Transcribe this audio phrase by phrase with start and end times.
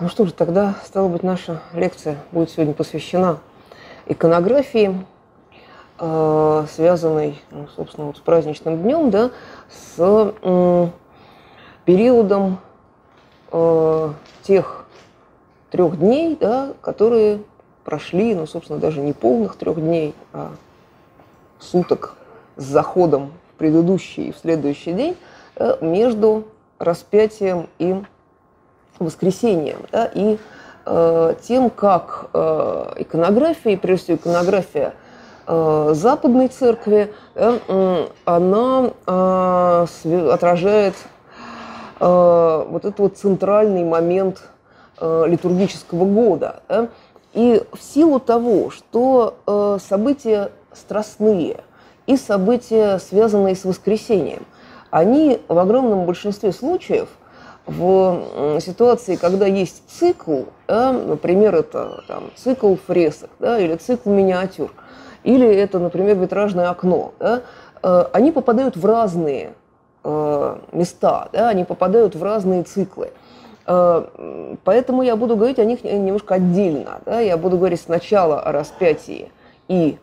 [0.00, 3.40] Ну что же, тогда, стало быть, наша лекция будет сегодня посвящена
[4.06, 4.94] иконографии,
[5.98, 9.32] а, связанной, ну, собственно, вот с праздничным днем, да,
[9.68, 10.32] с
[11.84, 12.60] периодом
[13.50, 14.86] а, тех
[15.72, 17.42] трех дней, да, которые
[17.82, 20.52] прошли, ну, собственно, даже не полных трех дней, а
[21.58, 22.14] суток
[22.54, 25.16] с заходом в предыдущий и в следующий день
[25.56, 26.44] э, между
[26.78, 28.00] распятием и
[28.98, 30.38] воскресением, да, и
[30.86, 34.94] э, тем, как э, иконография, и прежде всего иконография
[35.46, 39.86] э, западной церкви, э, она э,
[40.32, 40.94] отражает
[42.00, 44.42] э, вот этот вот центральный момент
[44.98, 46.62] э, литургического года.
[46.68, 46.88] Да,
[47.34, 51.58] и в силу того, что э, события страстные
[52.06, 54.44] и события, связанные с воскресением,
[54.90, 57.08] они в огромном большинстве случаев–
[57.68, 64.72] в ситуации, когда есть цикл, да, например, это там, цикл фресок да, или цикл миниатюр,
[65.22, 67.42] или это, например, витражное окно, да,
[67.82, 69.52] э, они попадают в разные
[70.02, 73.10] э, места, да, они попадают в разные циклы.
[73.66, 77.00] Э, поэтому я буду говорить о них немножко отдельно.
[77.04, 79.30] Да, я буду говорить сначала о распятии
[79.68, 79.98] и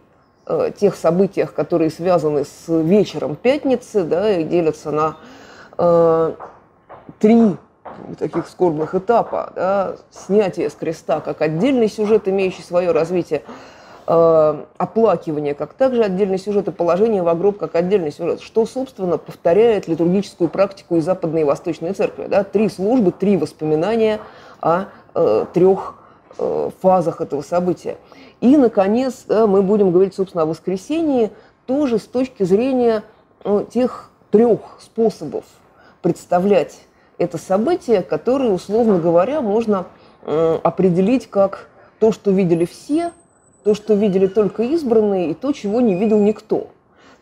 [0.77, 6.35] тех событиях, которые связаны с вечером пятницы, да, и делятся на
[7.19, 7.55] три
[8.17, 9.51] таких скорбных этапа.
[9.55, 13.43] Да, снятие с креста как отдельный сюжет, имеющий свое развитие,
[14.07, 19.17] э, оплакивание как также отдельный сюжет и положение в гроб как отдельный сюжет, что, собственно,
[19.17, 22.27] повторяет литургическую практику и Западной и Восточной Церкви.
[22.27, 24.19] Да, три службы, три воспоминания
[24.61, 25.95] о э, трех
[26.37, 27.97] э, фазах этого события.
[28.41, 31.31] И, наконец, да, мы будем говорить, собственно, о воскресении
[31.65, 33.03] тоже с точки зрения
[33.43, 35.45] ну, тех трех способов
[36.01, 36.81] представлять
[37.17, 39.85] это событие, которое, условно говоря, можно
[40.25, 41.67] определить как
[41.99, 43.11] то, что видели все,
[43.63, 46.69] то, что видели только избранные, и то, чего не видел никто.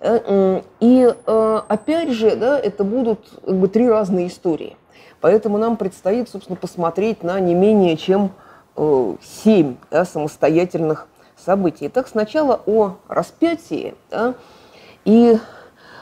[0.03, 4.75] Э, и э, опять же, да, это будут как бы, три разные истории.
[5.21, 8.31] Поэтому нам предстоит, собственно, посмотреть на не менее чем
[8.75, 11.87] э, семь да, самостоятельных событий.
[11.87, 13.95] Итак, сначала о распятии.
[14.11, 14.35] Да,
[15.05, 15.37] и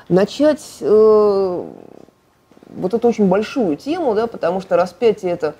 [0.09, 0.77] начать
[2.71, 5.55] вот эту очень большую тему, да, потому что распятие– это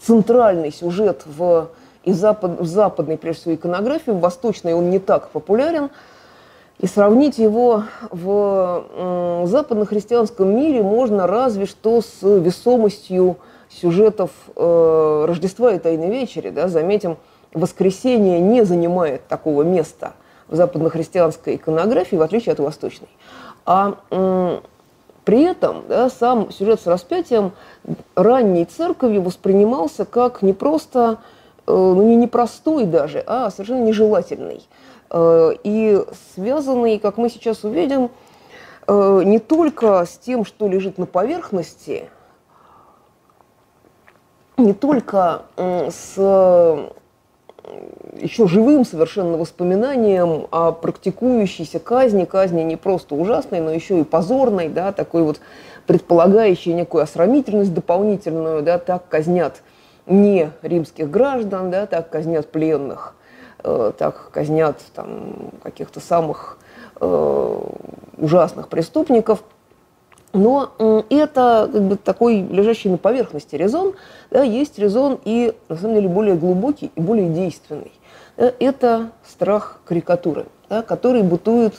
[0.00, 1.68] центральный сюжет в,
[2.04, 5.90] и запад, в западной, прежде всего, иконографии, в восточной он не так популярен.
[6.78, 13.36] И сравнить его в западно-христианском мире можно разве что с весомостью
[13.68, 16.50] сюжетов э, Рождества и Тайной Вечери.
[16.50, 16.68] Да?
[16.68, 17.16] Заметим,
[17.52, 20.12] воскресение не занимает такого места
[20.46, 23.08] в западно-христианской иконографии, в отличие от восточной.
[23.66, 24.60] А э,
[25.28, 27.52] при этом да, сам сюжет с распятием
[28.14, 31.18] ранней церковью воспринимался как не просто,
[31.66, 34.66] э, ну не непростой даже, а совершенно нежелательный.
[35.10, 36.02] Э, и
[36.34, 38.10] связанный, как мы сейчас увидим,
[38.86, 42.08] э, не только с тем, что лежит на поверхности,
[44.56, 46.14] не только с
[48.16, 54.68] еще живым совершенно воспоминанием о практикующейся казни, казни не просто ужасной, но еще и позорной,
[54.68, 55.40] да, такой вот
[55.86, 59.62] предполагающей некую осрамительность дополнительную, да, так казнят
[60.06, 63.14] не римских граждан, да, так казнят пленных,
[63.62, 66.58] э, так казнят там каких-то самых
[67.00, 67.60] э,
[68.16, 69.42] ужасных преступников–
[70.32, 73.94] но это как бы такой лежащий на поверхности резон.
[74.30, 77.92] Да, есть резон и, на самом деле, более глубокий и более действенный.
[78.36, 81.74] Да, это страх карикатуры, да, который бытует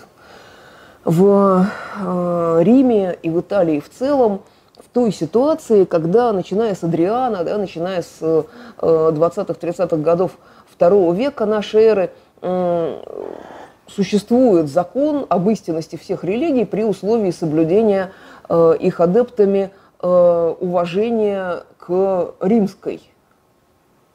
[1.06, 1.65] в
[2.00, 4.41] э, Риме и в Италии в целом
[4.75, 8.44] в той ситуации, когда, начиная с Адриана, да, начиная с э,
[8.81, 10.31] 20-30-х годов
[10.79, 13.00] II века нашей эры, э,
[13.88, 18.28] существует закон об истинности всех религий при условии соблюдения Э,
[18.79, 23.01] их адептами э, уважения к римской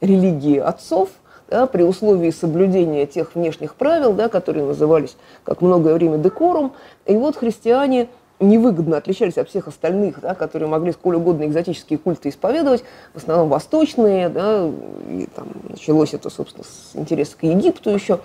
[0.00, 1.10] религии отцов,
[1.48, 6.72] да, при условии соблюдения тех внешних правил, да, которые назывались, как многое время, декорум.
[7.06, 8.08] И вот христиане
[8.48, 13.48] невыгодно отличались от всех остальных, да, которые могли сколь угодно экзотические культы исповедовать, в основном
[13.48, 14.66] восточные, да,
[15.08, 18.20] и там началось это, собственно, с интереса к Египту еще,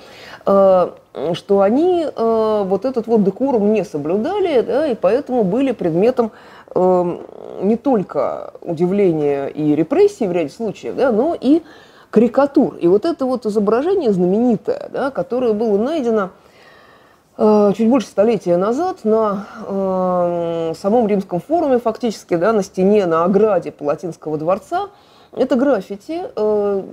[0.46, 0.90] э,
[1.34, 6.32] что они э, вот этот вот декорум не соблюдали, да, и поэтому были предметом
[6.76, 7.18] э,
[7.62, 11.62] не только удивления и репрессий в ряде случаев, да, но и
[12.10, 12.76] карикатур.
[12.78, 16.32] И вот это вот изображение знаменитое, да, которое было найдено
[17.40, 23.72] чуть больше столетия назад на э, самом римском форуме фактически, да, на стене, на ограде
[23.72, 24.90] Палатинского дворца.
[25.32, 26.84] Это граффити, э,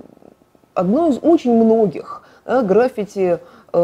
[0.73, 3.39] одно из очень многих да, граффити
[3.73, 3.77] э,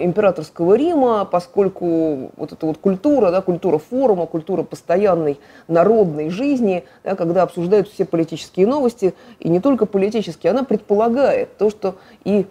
[0.00, 7.16] императорского Рима, поскольку вот эта вот культура, да, культура форума, культура постоянной народной жизни, да,
[7.16, 12.46] когда обсуждают все политические новости, и не только политические, она предполагает то, что и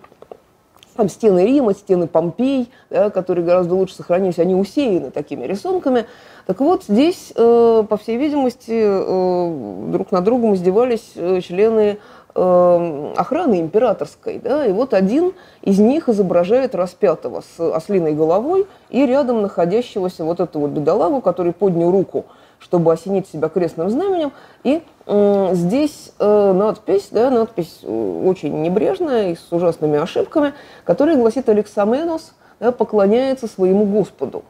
[0.96, 6.06] там стены Рима, стены Помпей, да, которые гораздо лучше сохранились, они усеяны такими рисунками.
[6.46, 11.98] Так вот, здесь, э, по всей видимости, э, друг на другом издевались э, члены
[12.36, 14.40] э, охраны императорской.
[14.40, 20.40] Да, и вот один из них изображает распятого с ослиной головой и рядом находящегося вот
[20.40, 22.26] этого бедолагу, который поднял руку–
[22.60, 24.32] чтобы осенить себя крестным знаменем.
[24.64, 30.54] И э, здесь э, надпись, да, надпись э, очень небрежная и с ужасными ошибками,
[30.84, 34.44] которая гласит «Алексаменос да, поклоняется своему Господу».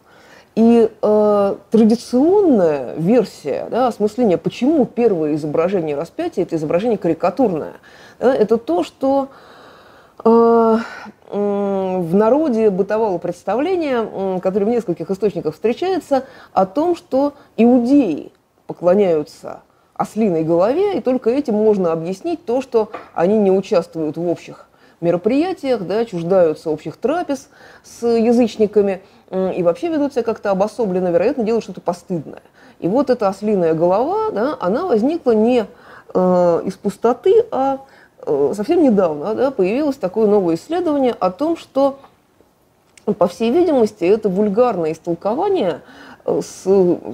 [0.55, 7.73] И э, традиционная версия да, осмысления, почему первое изображение распятия– это изображение карикатурное,
[8.19, 9.27] да, это то, что
[10.25, 18.31] в народе бытовало представление, которое в нескольких источниках встречается, о том, что иудеи
[18.65, 19.61] поклоняются
[19.93, 24.67] ослиной голове, и только этим можно объяснить то, что они не участвуют в общих
[24.99, 27.49] мероприятиях, да, чуждаются общих трапез
[27.83, 29.01] с язычниками
[29.31, 32.41] и вообще ведут себя как-то обособленно, вероятно, делают что-то постыдное.
[32.79, 35.65] И вот эта ослиная голова, да, она возникла не
[36.13, 38.04] э, из пустоты, а Э,
[38.53, 41.99] совсем недавно да, появилось такое новое исследование о том, что,
[43.17, 45.81] по всей видимости, это вульгарное истолкование
[46.25, 46.63] э, с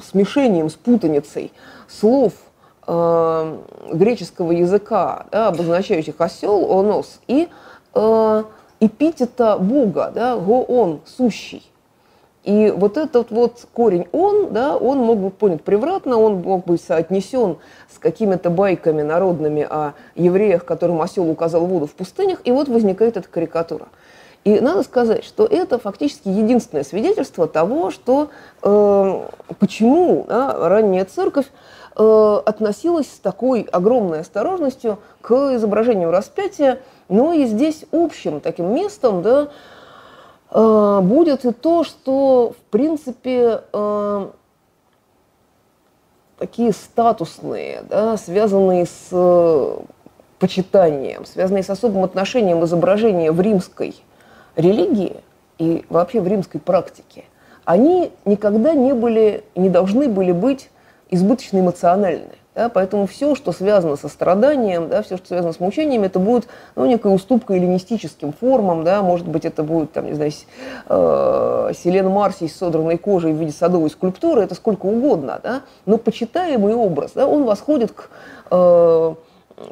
[0.10, 1.52] смешением, с путаницей
[1.88, 2.34] слов
[2.88, 3.58] э,
[3.94, 7.50] греческого языка, да, обозначающих осел, онос, и
[7.94, 8.44] э,
[8.80, 11.71] эпитета Бога, да, гоон, сущий.
[12.44, 16.82] И вот этот вот корень «он», да, он мог быть понят превратно, он мог быть
[16.82, 17.58] соотнесен
[17.94, 23.18] с какими-то байками народными о евреях, которым осел указал воду в пустынях, и вот возникает
[23.18, 23.90] эта карикатура.
[24.44, 28.30] И надо сказать, что это фактически единственное свидетельство того, что
[28.64, 29.22] э,
[29.60, 31.46] почему да, ранняя церковь
[31.96, 39.22] э, относилась с такой огромной осторожностью к изображению распятия, но и здесь общим таким местом,
[39.22, 39.50] да,
[40.52, 44.30] будет и то, что, в принципе, э,
[46.38, 49.78] такие статусные, да, связанные с э,
[50.40, 53.96] почитанием, связанные с особым отношением изображения в римской
[54.56, 55.18] религии
[55.60, 57.26] и вообще в римской практике,
[57.64, 60.72] они никогда не были, не должны были быть
[61.12, 62.36] избыточно эмоциональны.
[62.54, 66.50] Да, поэтому все, что связано со страданием, да, все, что связано с мучениями, это будет
[66.76, 70.32] ну, некая уступка эллинистическим формам, да, может быть, это будет, там, не знаю,
[70.90, 75.98] э, Селен Марсий с содранной кожей в виде садовой скульптуры, это сколько угодно, да, но
[75.98, 78.10] почитаемый образ, да, он восходит к
[78.50, 79.16] э,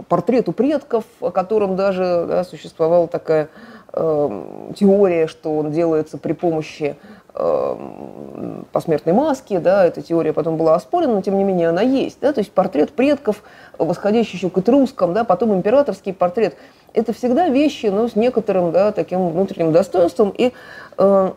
[0.08, 3.50] портрету предков, о котором даже да, существовала такая
[3.92, 6.96] э, теория, что он делается при помощи
[7.42, 12.18] Эм, посмертной маски, да, эта теория потом была оспорена, но тем не менее она есть,
[12.20, 13.44] да, то есть портрет предков,
[13.78, 16.56] восходящий еще к этрускам, да, потом императорский портрет,
[16.94, 20.52] это всегда вещи, но с некоторым, да, таким внутренним достоинством и
[20.98, 21.32] э,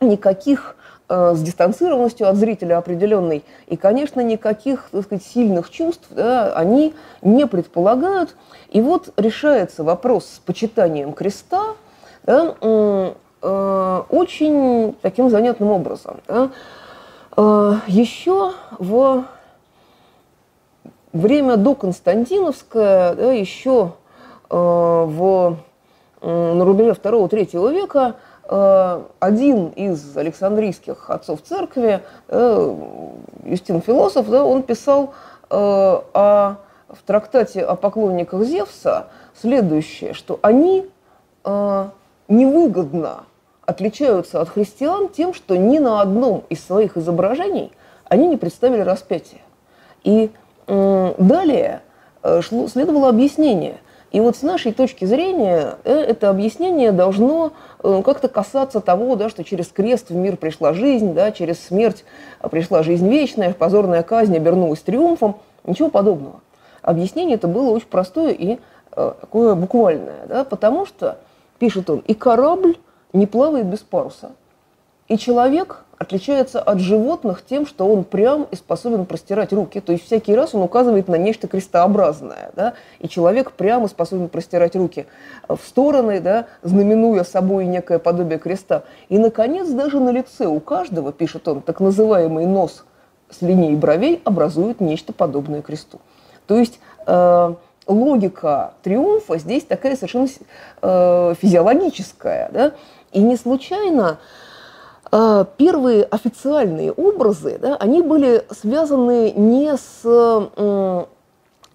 [0.00, 0.76] никаких
[1.08, 6.94] э, с дистанцированностью от зрителя определенной и, конечно, никаких, так сказать, сильных чувств, да, они
[7.22, 8.34] не предполагают.
[8.70, 11.74] И вот решается вопрос с почитанием креста,
[12.24, 13.12] да, Э,
[13.42, 16.20] очень таким занятным образом.
[16.26, 16.50] Да?
[17.36, 19.24] Э, еще в
[21.12, 23.92] время до Константиновское, да, еще
[24.50, 25.56] э, в,
[26.22, 28.16] на рубеже 2-3 века
[28.48, 32.00] один из александрийских отцов церкви,
[32.30, 35.14] Юстин Философ, да, он писал
[35.50, 36.54] о,
[36.88, 40.88] в трактате о поклонниках Зевса следующее, что они
[42.28, 43.24] невыгодно
[43.64, 47.72] отличаются от христиан тем, что ни на одном из своих изображений
[48.04, 49.40] они не представили распятие.
[50.04, 50.30] И
[50.66, 51.82] далее
[52.22, 53.76] э, шло, следовало объяснение.
[54.12, 57.52] И вот с нашей точки зрения э, это объяснение должно
[57.82, 62.04] э, как-то касаться того, да, что через крест в мир пришла жизнь, да, через смерть
[62.50, 65.36] пришла жизнь вечная, позорная казнь обернулась триумфом.
[65.64, 66.40] Ничего подобного.
[66.82, 68.58] Объяснение это было очень простое и
[68.92, 71.18] такое буквальное, да, потому что,
[71.58, 72.76] пишет он, и корабль
[73.12, 74.32] не плавает без паруса,
[75.08, 79.80] и человек отличается от животных тем, что он прям и способен простирать руки.
[79.80, 82.50] То есть всякий раз он указывает на нечто крестообразное.
[82.54, 82.74] Да?
[82.98, 85.06] И человек прямо способен простирать руки
[85.48, 88.82] в стороны, да, знаменуя собой некое подобие креста.
[89.08, 92.84] И, наконец, даже на лице у каждого, пишет он, так называемый нос
[93.30, 96.00] с линией бровей образует нечто подобное кресту.
[96.46, 97.54] То есть э,
[97.86, 100.28] логика триумфа здесь такая совершенно
[100.82, 102.50] э, физиологическая.
[102.52, 102.72] Да?
[103.12, 104.18] И не случайно
[105.12, 111.06] а, первые официальные образы, да, они были связаны не с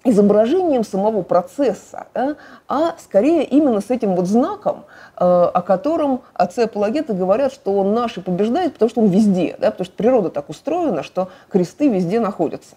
[0.03, 2.35] изображением самого процесса, да,
[2.67, 7.93] а скорее именно с этим вот знаком, э, о котором отцы апологеты говорят, что он
[7.93, 11.87] наш и побеждает, потому что он везде, да, потому что природа так устроена, что кресты
[11.87, 12.75] везде находятся.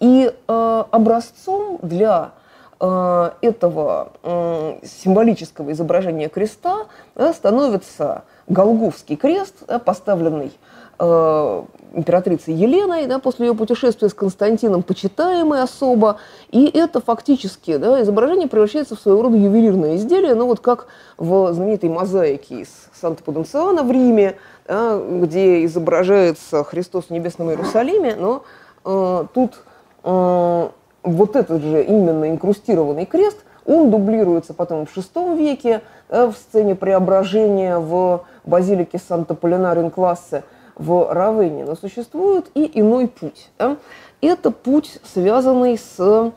[0.00, 2.43] И э, образцом для э,
[2.80, 10.52] этого э, символического изображения креста да, становится Голговский крест, да, поставленный
[10.98, 11.62] э,
[11.94, 16.18] императрицей Еленой да, после ее путешествия с Константином, почитаемый особо.
[16.50, 21.52] И это фактически да, изображение превращается в своего рода ювелирное изделие, ну вот как в
[21.52, 28.44] знаменитой мозаике из Санта-Пуденциана в Риме, да, где изображается Христос в небесном Иерусалиме, но
[28.84, 29.54] э, тут
[30.02, 30.68] э,
[31.04, 36.74] вот этот же именно инкрустированный крест, он дублируется потом в VI веке да, в сцене
[36.74, 40.42] преображения в базилики Санта-Полинарин класса
[40.76, 43.50] в Равене, но существует и иной путь.
[43.58, 43.76] Да?
[44.20, 46.32] Это путь, связанный с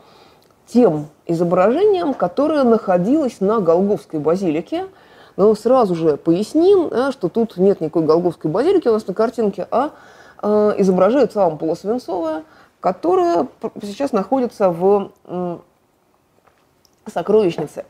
[0.66, 4.86] тем изображением, которое находилось на Голговской базилике.
[5.36, 9.68] Но сразу же поясним, да, что тут нет никакой Голговской базилики у нас на картинке,
[9.70, 9.90] а
[10.42, 12.42] э, изображается ампула свинцовая,
[12.80, 13.46] которая
[13.82, 15.10] сейчас находится в
[17.06, 17.84] сокровищнице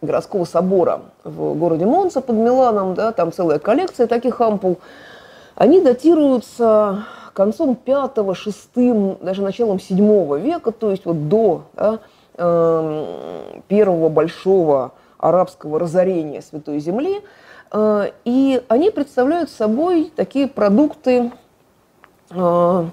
[0.00, 4.78] городского собора в городе Монца под Миланом, да, там целая коллекция таких ампул.
[5.54, 12.00] Они датируются концом пятого, шестым, даже началом седьмого века, то есть вот до да,
[12.36, 17.20] э, первого большого арабского разорения Святой Земли.
[17.70, 21.30] Э, и они представляют собой такие продукты
[22.30, 22.84] э,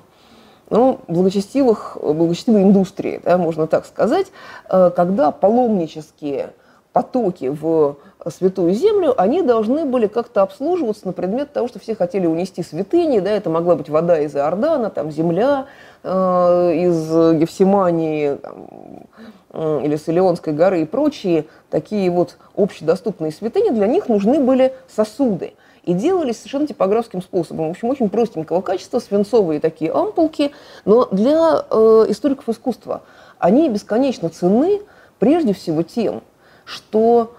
[0.70, 4.28] ну, благочестивых, благочестивой индустрии, да, можно так сказать,
[4.70, 6.52] э, когда паломнические
[6.94, 7.98] потоки в
[8.28, 13.20] Святую Землю, они должны были как-то обслуживаться на предмет того, что все хотели унести святыни,
[13.20, 15.68] да, это могла быть вода из Иордана, там земля
[16.04, 18.68] э, из Евсимании там,
[19.52, 25.54] или с горы и прочие такие вот общедоступные святыни, для них нужны были сосуды.
[25.90, 27.70] И делались совершенно типографским способом.
[27.70, 30.52] В общем, очень простенького качества, свинцовые такие ампулки,
[30.86, 33.02] но для э, историков искусства
[33.40, 34.82] они бесконечно ценны
[35.18, 36.22] прежде всего тем,
[36.64, 37.34] что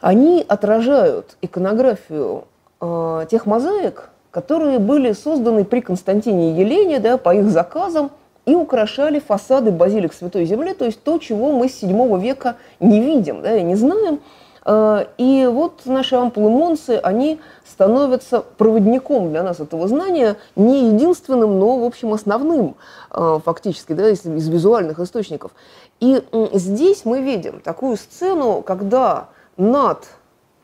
[0.00, 2.44] они отражают иконографию
[2.80, 8.10] э, тех мозаик, которые были созданы при Константине Елене да, по их заказам
[8.46, 13.02] и украшали фасады базилик Святой Земли, то есть то, чего мы с VII века не
[13.02, 14.20] видим да, и не знаем.
[14.66, 21.60] Э, и вот наши ампулы Монсы, они становятся проводником для нас этого знания, не единственным,
[21.60, 22.74] но, в общем, основным
[23.12, 25.52] э, фактически да, из, из визуальных источников.
[26.00, 26.20] И
[26.52, 30.08] здесь мы видим такую сцену, когда над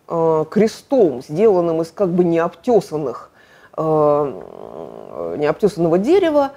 [0.09, 3.29] э, крестом, сделанным из как бы необтесанных,
[3.75, 6.51] необтесанного дерева,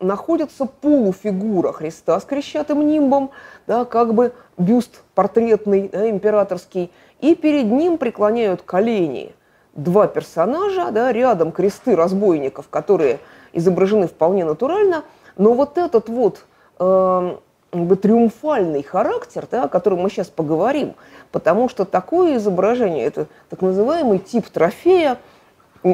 [0.00, 3.30] находится полуфигура Христа с крещатым нимбом,
[3.66, 9.34] да, как бы бюст портретный, да, императорский, и перед ним преклоняют колени
[9.74, 13.18] два персонажа, да, рядом кресты разбойников, которые
[13.52, 15.04] изображены вполне натурально,
[15.36, 16.44] но вот этот вот
[16.78, 17.36] э,
[17.72, 20.94] бы триумфальный характер, да, о котором мы сейчас поговорим,
[21.32, 25.18] потому что такое изображение, это так называемый тип трофея,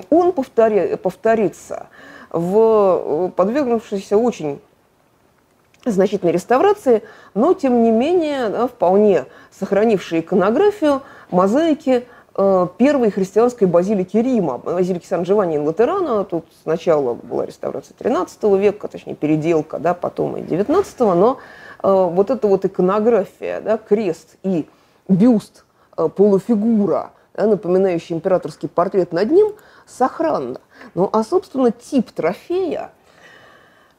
[0.08, 1.88] он повтори, повторится
[2.30, 4.60] в подвергнувшейся очень
[5.84, 7.02] значительной реставрации,
[7.34, 9.26] но тем не менее да, вполне
[9.58, 12.06] сохранившие иконографию мозаики
[12.36, 16.24] э, первой христианской базилики Рима, базилики Сан-Джованни ин Латерана.
[16.24, 21.38] Тут сначала была реставрация 13 века, точнее переделка, да, потом и 19 но
[21.82, 24.66] Э, вот эта вот иконография, да, крест и
[25.08, 25.64] бюст,
[25.96, 29.52] э, полуфигура, да, напоминающий императорский портрет над ним,
[29.90, 30.60] сохранна.
[30.94, 32.92] Ну, а, собственно, тип трофея,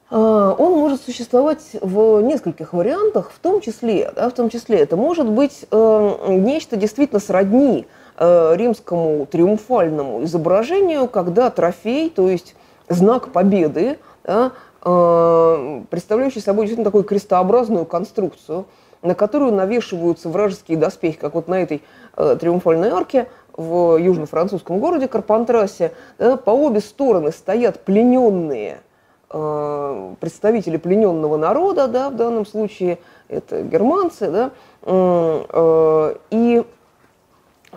[0.10, 4.98] а, он может существовать в нескольких вариантах, в том числе, да, в том числе это
[4.98, 12.56] может быть э, нечто действительно сродни э, римскому триумфальному изображению, когда трофей, то есть
[12.90, 14.52] знак победы, да,
[14.84, 18.66] э, представляющий собой действительно такую крестообразную конструкцию,
[19.02, 21.82] на которую навешиваются вражеские доспехи, как вот на этой
[22.18, 28.82] э, триумфальной арке в южно-французском городе Карпантрасе, да, по обе стороны стоят плененные–
[29.34, 36.66] Э, представители плененного народа, да, в данном случае это германцы, да, э, и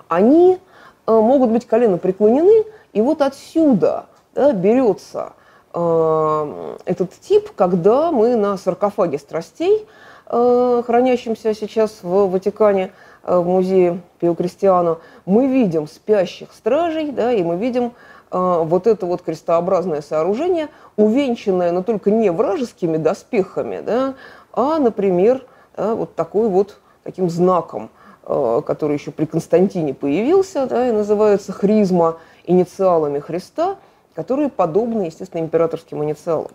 [0.08, 0.58] они
[1.06, 5.32] э, могут быть колено преклонены, и вот отсюда да, берется
[5.72, 9.88] этот тип, когда мы на саркофаге страстей,
[10.24, 12.92] хранящемся сейчас в Ватикане,
[13.26, 17.92] в музее Пио Кристиано, мы видим спящих стражей, да, и мы видим
[18.30, 24.14] а, вот это вот крестообразное сооружение, увенчанное, но только не вражескими доспехами, да,
[24.52, 25.44] а, например,
[25.76, 27.90] да, вот такой вот таким знаком,
[28.24, 33.76] а, который еще при Константине появился, да, и называется хризма инициалами Христа,
[34.14, 36.50] которые подобны, естественно, императорским инициалам.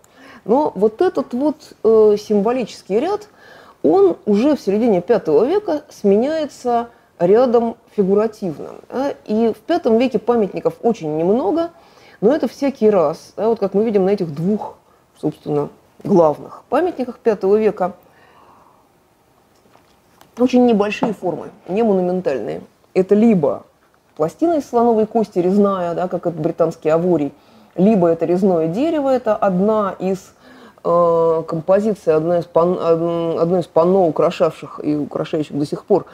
[0.46, 3.28] Но вот этот вот э, символический ряд,
[3.84, 8.76] он уже в середине V века сменяется рядом фигуративным.
[9.26, 11.72] И в V веке памятников очень немного,
[12.22, 14.78] но это всякий раз, вот как мы видим на этих двух,
[15.20, 15.70] собственно,
[16.04, 17.94] главных памятниках V века,
[20.38, 22.62] очень небольшие формы, не монументальные.
[22.94, 23.64] Это либо
[24.16, 27.34] пластина из слоновой кости резная, да, как это британский аворий,
[27.76, 30.34] либо это резное дерево, это одна из
[30.84, 36.06] э, композиций, одна из, пан, одно из панно, украшавших и украшающих до сих пор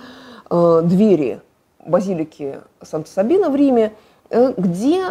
[0.50, 1.42] э, двери
[1.86, 3.94] базилики Санта-Сабина в Риме,
[4.30, 5.04] э, где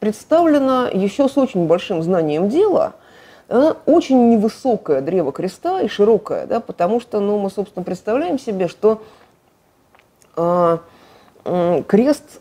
[0.00, 2.94] представлено еще с очень большим знанием дела
[3.86, 9.02] очень невысокое древо креста и широкое, да, потому что ну, мы, собственно, представляем себе, что
[11.86, 12.40] крест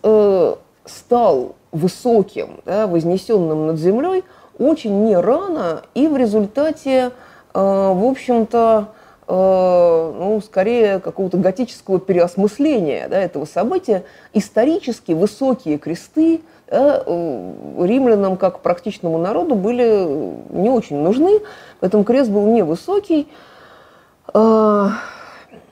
[0.86, 4.24] стал высоким, да, вознесенным над землей
[4.58, 7.12] очень не рано и в результате,
[7.54, 8.90] э, в общем-то,
[9.34, 14.04] Э, ну, скорее какого-то готического переосмысления да, этого события.
[14.34, 21.40] Исторически высокие кресты да, э, римлянам, как практичному народу, были не очень нужны,
[21.80, 23.30] поэтому крест был невысокий.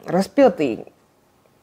[0.06, 0.86] Распятый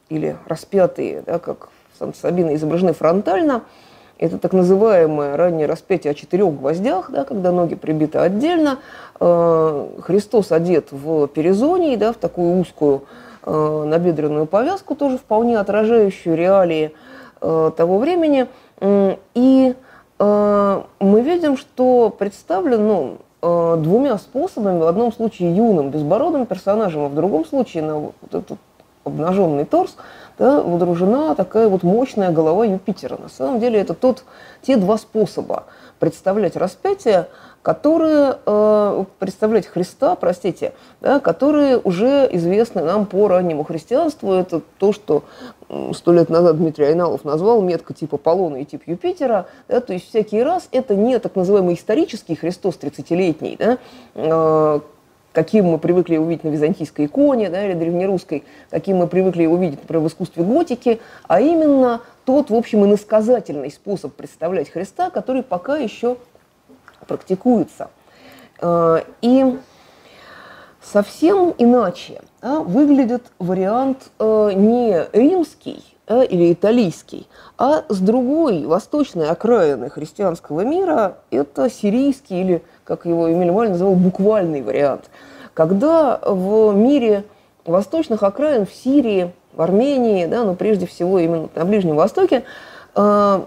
[0.09, 3.63] или распятые, да, как в Санта-Сабино изображены фронтально–
[4.19, 8.79] это так называемое раннее распятие о четырех гвоздях, да, когда ноги прибиты отдельно.
[9.19, 13.03] Э, Христос одет в перезонии, да, в такую узкую
[13.43, 16.91] э, набедренную повязку, тоже вполне отражающую реалии
[17.41, 18.47] э, того времени.
[18.79, 19.75] И
[20.19, 24.79] мы видим, что представлен ну, двумя способами.
[24.79, 28.57] В одном случае юным, безбородым персонажем, а в другом случае на вот этот
[29.03, 29.95] обнаженный торс–
[30.37, 33.17] да, водружена такая вот мощная голова Юпитера.
[33.17, 34.23] На самом деле это тот,
[34.61, 35.65] те два способа
[35.99, 37.27] представлять распятие,
[37.63, 44.31] которые, э, представлять Христа, простите, да, которые уже известны нам по раннему христианству.
[44.31, 45.23] Это то, что
[45.93, 49.47] сто лет назад Дмитрий Айналов назвал метка типа Аполлона и тип Юпитера.
[49.67, 53.77] Да, то есть всякий раз это не так называемый исторический Христос 30-летний, да,
[54.15, 54.79] э,
[55.37, 60.01] каким мы привыкли увидеть на византийской иконе да, или древнерусской, каким мы привыкли увидеть, например,
[60.01, 66.17] в искусстве готики, а именно тот, в общем, иносказательный способ представлять Христа, который пока еще
[67.07, 67.91] практикуется.
[68.59, 69.59] А, и
[70.81, 77.27] совсем иначе да, выглядит вариант э, не римский или италийский,
[77.59, 83.93] а с другой восточной окраины христианского мира это сирийский или, как его Эмиль Маль называл,
[83.93, 85.11] буквальный вариант–
[85.57, 87.23] когда в мире
[87.65, 92.43] восточных окраин, в Сирии, в Армении, да, но прежде всего именно на Ближнем Востоке,
[92.93, 93.41] э,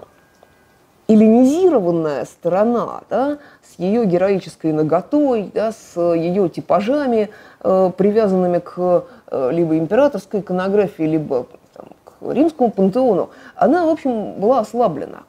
[1.07, 7.31] эллинизированная сторона да, с ее героической наготой, да, с ее типажами,
[7.63, 14.33] э, привязанными к э, либо императорской иконографии, либо там, к римскому пантеону, она, в общем,
[14.33, 15.21] была ослаблена.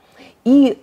[0.46, 0.82] И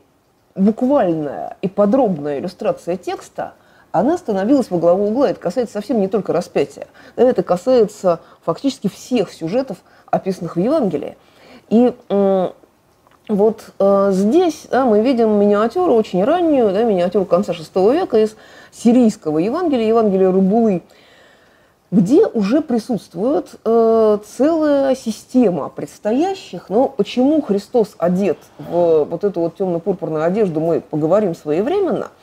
[0.55, 3.55] буквальная и подробная иллюстрация текста–
[3.93, 5.31] она становилась во главу угла.
[5.31, 6.87] Это касается совсем не только распятия.
[7.17, 11.17] Это касается фактически всех сюжетов, описанных в Евангелии.
[11.69, 11.93] И
[13.29, 18.37] вот э, здесь да, мы видим миниатюру очень раннюю, да, миниатюру конца VI века из
[18.73, 20.83] сирийского Евангелия, Евангелия Рубулы,
[21.91, 26.71] где уже присутствует э, целая система предстоящих.
[26.71, 32.09] Но почему Христос одет в вот эту вот темно-пурпурную одежду, мы поговорим своевременно–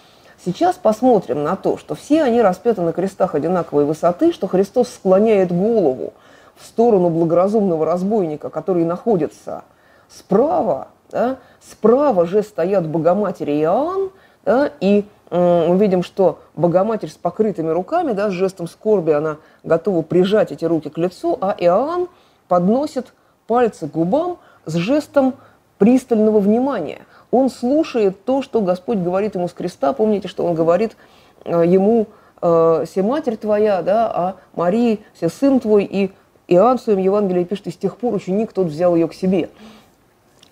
[0.46, 5.52] Сейчас посмотрим на то, что все они распяты на крестах одинаковой высоты, что Христос склоняет
[5.52, 6.14] голову
[6.56, 9.64] в сторону благоразумного разбойника, который находится
[10.08, 14.12] справа, да, справа же стоят Богоматерь и Иоанн,
[14.46, 20.04] да, и мы видим, что Богоматерь с покрытыми руками, да, с жестом скорби, она готова
[20.04, 22.08] прижать эти руки к лицу, а Иоанн
[22.48, 23.14] подносит
[23.48, 25.34] пальцы к губам с жестом
[25.80, 27.02] пристального внимания.
[27.36, 29.92] Он слушает то, что Господь говорит ему с креста.
[29.92, 30.96] Помните, что он говорит
[31.44, 32.08] э, ему
[32.42, 36.14] э, «Се матерь твоя», да, а Марии «Се сын твой», и
[36.48, 39.50] Иоанн в своем Евангелии пишет, и с тех пор ученик тот взял ее к себе.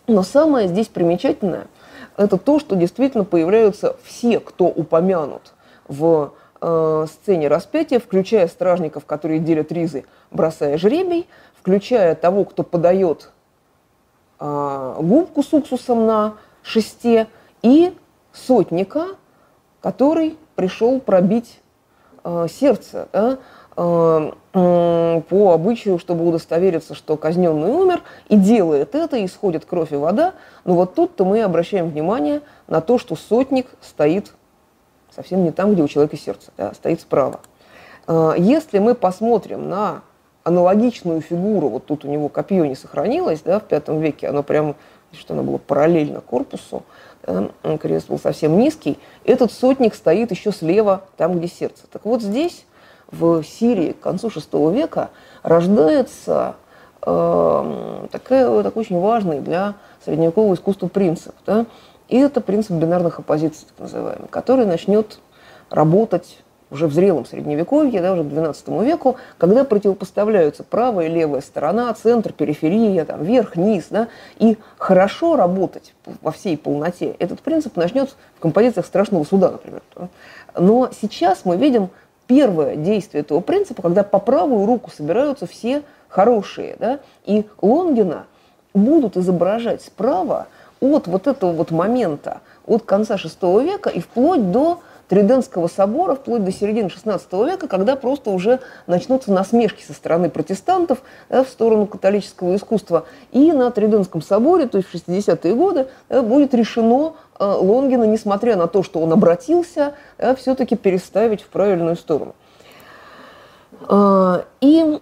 [0.07, 1.67] Но самое здесь примечательное–
[2.17, 5.53] это то, что действительно появляются все, кто упомянут
[5.87, 11.29] в э, сцене распятия, включая стражников, которые делят ризы, бросая жребий,
[11.61, 13.29] включая того, кто подает
[14.37, 16.33] губку с уксусом на
[16.63, 17.28] шесте,
[17.62, 17.93] и
[18.32, 19.10] сотника,
[19.82, 21.60] который пришел пробить
[22.23, 23.08] э, сердце.
[23.13, 23.38] Да?
[23.76, 30.34] Э, по обычаю, чтобы удостовериться, что казненный умер, и делает это, исходит кровь и вода.
[30.63, 34.34] Но вот тут-то мы обращаем внимание на то, что сотник стоит
[35.15, 37.39] совсем не там, где у человека сердце, да, стоит справа.
[38.08, 40.02] Э, если мы посмотрим на
[40.43, 44.76] аналогичную фигуру, вот тут у него копье не сохранилось, да, в пятом веке, оно прямо,
[45.17, 46.84] что оно было параллельно корпусу,
[47.80, 51.84] крест был совсем низкий, этот сотник стоит еще слева, там, где сердце.
[51.91, 52.65] Так вот здесь
[53.12, 55.10] в Сирии к концу VI века
[55.43, 56.56] рождается
[57.02, 61.34] э, такой, такой очень важный для средневекового искусства принцип.
[61.45, 61.65] Да?
[62.10, 65.19] И это принцип бинарных оппозиций, так называемый, который начнет
[65.69, 66.42] работать
[66.73, 71.93] уже в зрелом средневековье, да, уже к XII веку, когда противопоставляются правая и левая сторона,
[71.93, 74.07] центр, периферия, там, верх, низ, да,
[74.39, 79.81] и хорошо работать во всей полноте, этот принцип начнет в композициях страшного суда, например.
[80.57, 81.89] Но сейчас мы видим
[82.25, 88.25] первое действие этого принципа, когда по правую руку собираются все хорошие, да, и Лонгина
[88.73, 90.47] будут изображать справа
[90.81, 96.43] от вот этого вот момента, от конца VI века и вплоть до Триденского собора, вплоть
[96.43, 101.87] до середины XVI века, когда просто уже начнутся насмешки со стороны протестантов да, в сторону
[101.87, 103.05] католического искусства.
[103.31, 108.55] И на Триденском соборе, то есть в 60-е годы, да, будет решено э, Лонгина, несмотря
[108.55, 112.35] на то, что он обратился, да, все-таки переставить в правильную сторону.
[113.89, 114.99] И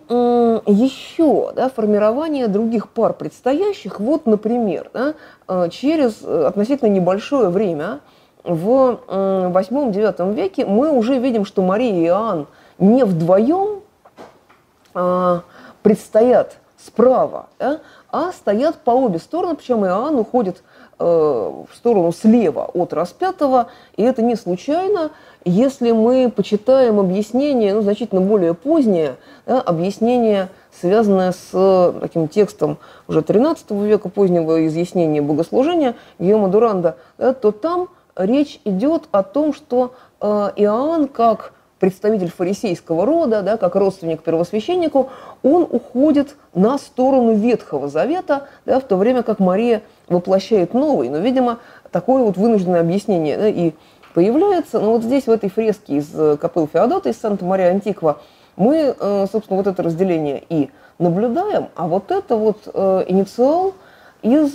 [0.65, 5.13] еще да, формирование других пар предстоящих, вот, например, да,
[5.47, 7.99] э, через э, относительно небольшое время
[8.43, 12.47] в восьмом-девятом веке мы уже видим, что Мария и Иоанн
[12.79, 13.81] не вдвоем
[14.93, 15.43] а,
[15.83, 17.79] предстоят справа, да,
[18.11, 20.63] а стоят по обе стороны, причем Иоанн уходит
[20.99, 25.11] э, в сторону слева от распятого, и это не случайно,
[25.45, 30.49] если мы почитаем объяснение, ну, значительно более позднее, да, объяснение,
[30.79, 37.89] связанное с таким текстом уже 13 века, позднего изъяснения богослужения Гиома Дуранда, да, то там
[38.25, 45.09] речь идет о том, что э, Иоанн, как представитель фарисейского рода, да, как родственник первосвященнику,
[45.41, 51.09] он уходит на сторону Ветхого Завета, да, в то время как Мария воплощает новый.
[51.09, 51.57] Но, видимо,
[51.91, 53.73] такое вот вынужденное объяснение да, и
[54.13, 54.79] появляется.
[54.79, 58.19] Но вот здесь, в этой фреске из э, капелл Феодота, из Санта-Мария Антиква,
[58.57, 62.67] мы, э, собственно, вот это разделение и наблюдаем, а вот это вот
[63.07, 63.73] инициал
[64.21, 64.53] из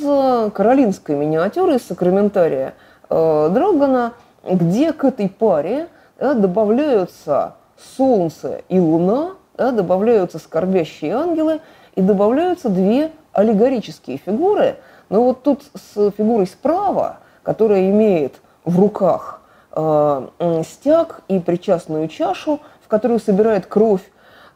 [0.52, 2.74] каролинской миниатюры, из сакраментария–
[3.08, 4.14] Драгона,
[4.44, 5.88] где к этой паре
[6.18, 7.54] да, добавляются
[7.96, 11.60] Солнце и Луна, да, добавляются скорбящие ангелы
[11.94, 14.76] и добавляются две аллегорические фигуры.
[15.08, 19.40] Но вот тут с фигурой справа, которая имеет в руках
[19.72, 20.28] э,
[20.68, 24.02] стяг и причастную чашу, в которую собирает кровь,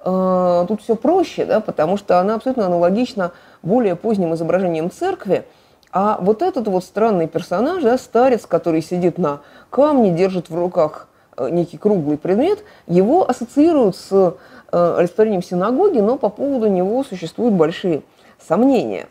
[0.05, 3.33] э, тут все проще, да, потому что она абсолютно аналогична
[3.63, 5.45] более поздним изображениям церкви–
[5.93, 11.09] а вот этот вот странный персонаж, да, старец, который сидит на камне, держит в руках
[11.37, 17.55] э, некий круглый предмет, его ассоциируют с э, олицетворением синагоги, но по поводу него существуют
[17.55, 18.03] большие
[18.39, 19.09] сомнения.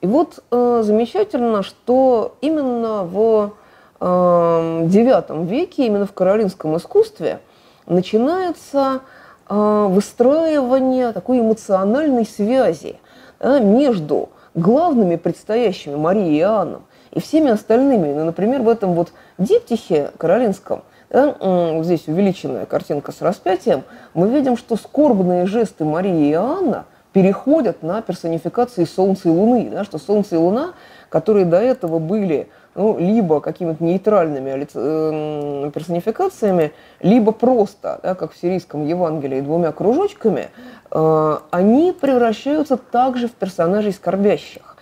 [0.00, 3.54] И вот э, замечательно, что именно в
[4.00, 7.40] э, IX веке, именно в каролинском искусстве,
[7.86, 9.00] начинается
[9.48, 12.98] э, выстраивание такой эмоциональной связи
[13.38, 18.12] да, между главными предстоящими Марией и Иоанном и всеми остальными.
[18.12, 24.28] Ну, например, в этом вот диптихе каролинском, да, вот здесь увеличенная картинка с распятием, мы
[24.28, 29.98] видим, что скорбные жесты Марии и Иоанна переходят на персонификации Солнца и Луны, да, что
[29.98, 30.72] Солнце и Луна,
[31.08, 38.36] которые до этого были ну, либо какими-то нейтральными э, персонификациями, либо просто, да, как в
[38.36, 40.50] сирийском Евангелии, двумя кружочками,
[40.90, 44.76] э, они превращаются также в персонажей скорбящих.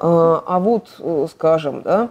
[0.00, 0.88] Э, а вот,
[1.30, 2.08] скажем, да,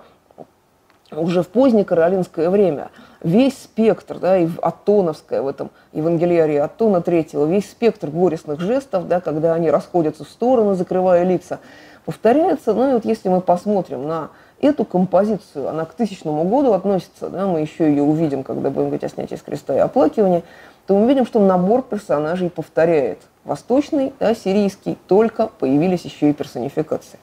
[1.11, 2.89] уже в позднее каролинское время
[3.21, 9.19] весь спектр, да, и Атоновская в этом Евангелиарии Атона третьего, весь спектр горестных жестов, да,
[9.19, 11.59] когда они расходятся в стороны, закрывая лица,
[12.05, 12.73] повторяется.
[12.73, 17.45] Ну и вот если мы посмотрим на эту композицию, она к тысячному году относится, да,
[17.45, 20.43] мы еще ее увидим, когда будем говорить о снятии с креста и оплакивании,
[20.87, 27.19] то мы видим, что набор персонажей повторяет восточный, да, сирийский, только появились еще и персонификации.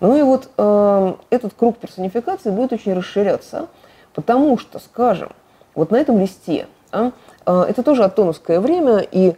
[0.00, 3.66] Ну и вот э, этот круг персонификации будет очень расширяться,
[4.14, 5.30] потому что, скажем,
[5.74, 7.12] вот на этом листе, а,
[7.46, 9.34] э, это тоже атоновское время, и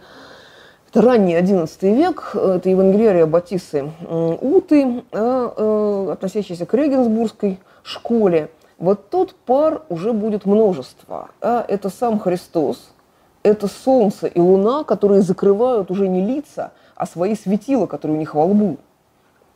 [0.90, 8.50] это ранний XI век, это Евангелия Батисы Уты, а, э, относящаяся к Регенсбургской школе.
[8.78, 11.28] Вот тут пар уже будет множество.
[11.40, 12.92] А это сам Христос,
[13.44, 18.34] это солнце и луна, которые закрывают уже не лица, а свои светила, которые у них
[18.34, 18.78] во лбу.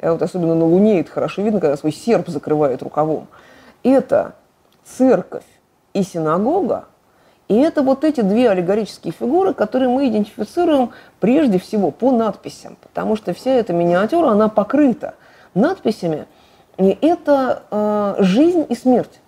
[0.01, 3.27] А вот особенно на Луне это хорошо видно, когда свой серп закрывает рукавом.
[3.83, 4.35] Это
[4.85, 5.47] церковь
[5.95, 6.85] и синагога,
[7.55, 10.91] и это вот эти две аллегорические фигуры, которые мы идентифицируем
[11.21, 15.15] прежде всего по надписям, потому что вся эта миниатюра, она покрыта
[15.55, 16.27] надписями,
[16.79, 19.21] и это э, жизнь и смерть.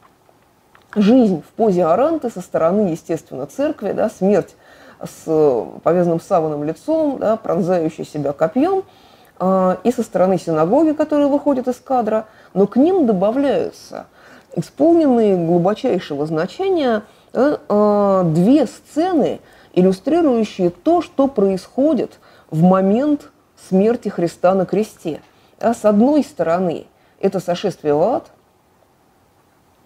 [0.95, 4.57] Жизнь в позе аранты со стороны, естественно, церкви, да, смерть
[5.03, 8.83] с повязанным саваном лицом, да, пронзающей себя копьем–
[9.39, 14.07] а, и со стороны синагоги, которые выходят из кадра, но к ним добавляются
[14.55, 19.40] исполненные глубочайшего значения э, две сцены,
[19.75, 22.18] иллюстрирующие то, что происходит
[22.51, 23.31] в момент
[23.68, 25.20] смерти Христа на кресте.
[25.61, 26.87] А с одной стороны,
[27.20, 28.31] это сошествие в ад,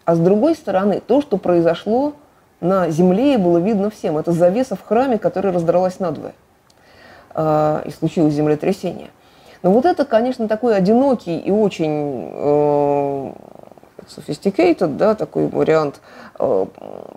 [0.04, 2.14] а с другой стороны, то, что произошло
[2.60, 4.18] на земле и было видно всем.
[4.18, 6.34] Это завеса в храме, которая раздралась надвое.
[7.32, 9.10] А, и случилось землетрясение.
[9.62, 13.32] Но вот это, конечно, такой одинокий и очень э,
[14.14, 16.01] sophisticated, да, такой вариант,
[16.38, 16.66] э,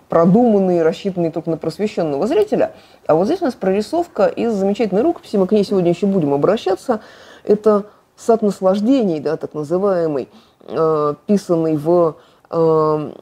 [0.08, 2.72] продуманный, рассчитанный только на просвещенного зрителя.
[3.06, 6.32] А вот здесь у нас прорисовка из замечательной рукописи, мы к ней сегодня еще будем
[6.32, 7.00] обращаться.
[7.44, 10.28] Это сад наслаждений, да, так называемый,
[10.66, 12.16] э, писанный в
[12.50, 13.12] э,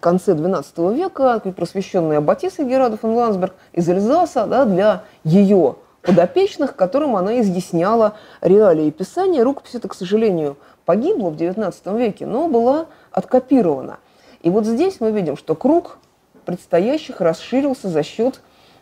[0.00, 7.16] конце XII века, просвещенный Аббатисой Герада фон Лансберг из Эльзаса да, для ее подопечных, которым
[7.16, 9.44] она изъясняла реалии писания.
[9.44, 10.56] Рукопись эта, к сожалению,
[10.88, 13.98] погибла в XIX веке, но была откопирована.
[14.40, 15.98] И вот здесь мы видим, что круг
[16.46, 18.40] предстоящих расширился за счет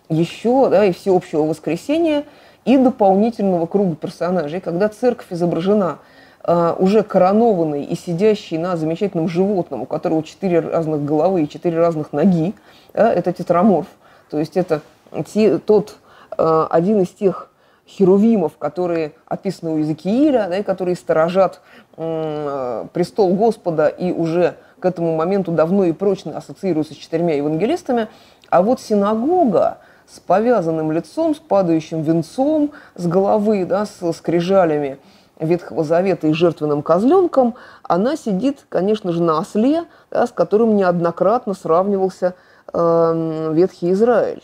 [0.09, 2.23] еще да, и всеобщего воскресения
[2.65, 4.61] и дополнительного круга персонажей.
[4.61, 5.99] Когда церковь изображена
[6.45, 11.81] э, уже коронованной и сидящей на замечательном животном, у которого четыре разных головы и четыре
[11.81, 12.55] разных ноги,
[12.95, 13.89] да, это тетраморф.
[14.31, 14.81] То есть это
[15.25, 15.97] те, тот
[16.39, 17.51] Э, один из тех
[17.87, 21.61] херувимов, которые описаны у Иезекииля, да, и которые сторожат
[21.97, 28.09] э, престол Господа и уже к этому моменту давно и прочно ассоциируются с четырьмя евангелистами.
[28.51, 34.99] А вот синагога с повязанным лицом, с падающим венцом с головы, да, с скрижалями
[35.39, 41.55] Ветхого Завета и жертвенным козленком, она сидит, конечно же, на осле, да, с которым неоднократно
[41.55, 42.35] сравнивался
[42.73, 44.43] э, Ветхий Израиль.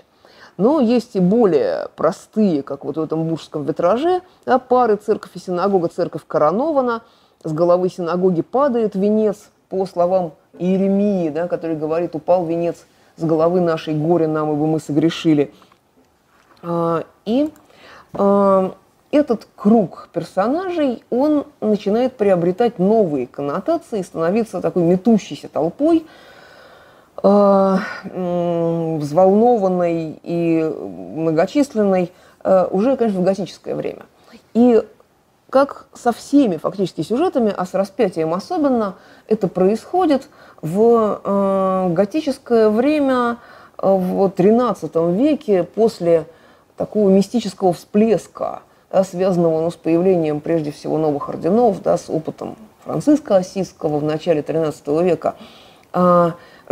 [0.57, 5.39] Но есть и более простые, как вот в этом буржском витраже, да, пары церковь и
[5.39, 5.89] синагога.
[5.89, 7.03] Церковь коронована,
[7.43, 12.85] с головы синагоги падает венец, по словам Иеремии, да, который говорит, упал венец
[13.17, 15.55] с головы нашей, горе нам, ибо мы согрешили.
[16.63, 17.51] А, и
[18.13, 18.75] а,
[19.11, 26.07] этот круг персонажей, он начинает приобретать новые коннотации, становиться такой метущейся толпой,
[27.23, 34.07] взволнованной и многочисленной э, уже, конечно, в готическое время.
[34.55, 34.83] И
[35.51, 38.97] как со всеми фактически сюжетами, а с распятием особенно,
[39.29, 40.29] это происходит
[40.63, 43.37] в э, готическое время
[43.79, 46.27] в XIII веке после
[46.77, 48.63] такого мистического всплеска,
[49.05, 54.41] связанного ну, с появлением прежде всего новых орденов, да, с опытом Франциска Осиского в начале
[54.41, 55.37] XIII века.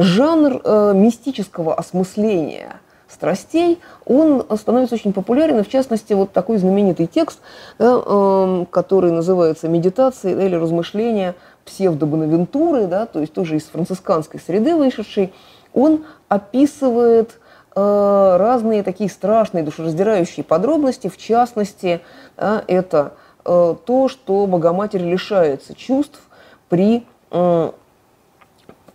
[0.03, 7.41] Жанр э, мистического осмысления страстей, он становится очень популярен, в частности вот такой знаменитый текст,
[7.79, 11.35] да, э, который называется «Медитации» или «Размышления
[11.67, 15.35] псевдобонавентуры», да, то есть тоже из францисканской среды вышедший,
[15.75, 17.39] он описывает
[17.75, 22.01] э, разные такие страшные душераздирающие подробности, в частности,
[22.39, 23.13] да, это
[23.45, 26.21] э, то, что Богоматерь лишается чувств
[26.69, 27.05] при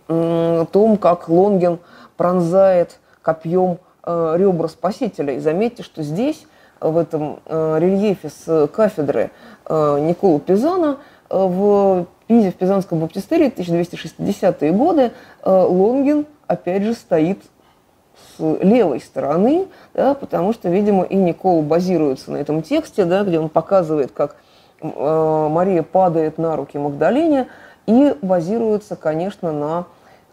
[0.06, 1.78] том, как Лонгин
[2.16, 5.34] пронзает копьем э, ребра Спасителя.
[5.34, 6.46] И заметьте, что здесь,
[6.80, 9.30] в этом э, рельефе с кафедры
[9.68, 15.10] э, Никола Пизана, в Пизе, в Пизанском баптистерии 1260-е годы
[15.44, 17.42] Лонгин, опять же, стоит
[18.38, 23.40] с левой стороны, да, потому что, видимо, и Никол базируется на этом тексте, да, где
[23.40, 24.36] он показывает, как
[24.80, 27.48] Мария падает на руки Магдалине,
[27.86, 29.86] и базируется, конечно, на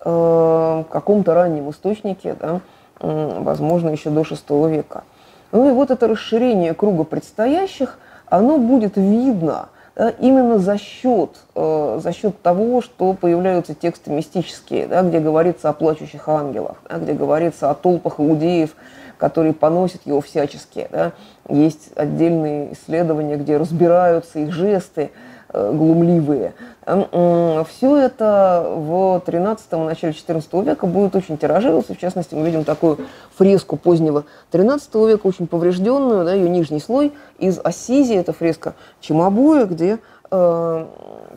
[0.03, 2.61] э, каком-то раннем источнике, да,
[2.99, 5.03] возможно, еще до VI века.
[5.51, 11.99] Ну и вот это расширение круга предстоящих, оно будет видно да, именно за счет, э,
[12.01, 17.13] за счет того, что появляются тексты мистические, да, где говорится о плачущих ангелах, да, где
[17.13, 18.75] говорится о толпах иудеев,
[19.17, 20.87] которые поносят его всячески.
[20.91, 21.11] Да.
[21.47, 25.11] Есть отдельные исследования, где разбираются их жесты,
[25.53, 26.53] глумливые.
[26.83, 31.93] Все это в 13-м, начале 14 века будет очень тиражироваться.
[31.93, 32.99] В частности, мы видим такую
[33.35, 39.65] фреску позднего 13 века, очень поврежденную, да, ее нижний слой из Ассизии, это фреска Чимабуя,
[39.65, 39.99] где
[40.31, 40.85] э,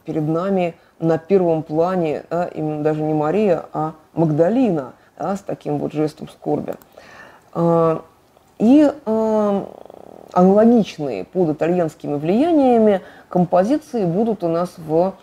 [0.04, 5.78] перед нами на первом плане да, именно даже не Мария, а Магдалина да, с таким
[5.78, 6.74] вот жестом скорби.
[7.54, 7.98] Э,
[8.58, 9.64] и э,
[10.32, 15.14] аналогичные под итальянскими влияниями композиции будут у нас в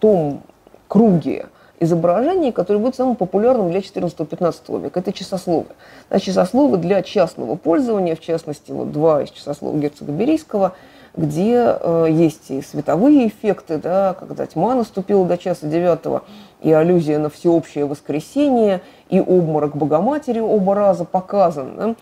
[0.00, 0.42] том
[0.88, 1.46] круге
[1.80, 5.00] изображений, который будет самым популярным для 14-15 века.
[5.00, 5.66] Это часословы.
[6.10, 10.72] Да, часословы для частного пользования, в частности, вот два из часослов герцога Берийского,
[11.16, 16.22] где э, есть и световые эффекты, да, когда тьма наступила до часа девятого,
[16.60, 21.76] и аллюзия на всеобщее воскресенье, и обморок Богоматери оба раза показан.
[21.76, 21.94] Да.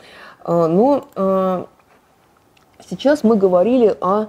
[0.44, 1.66] А, но а,
[2.88, 4.26] сейчас мы говорили о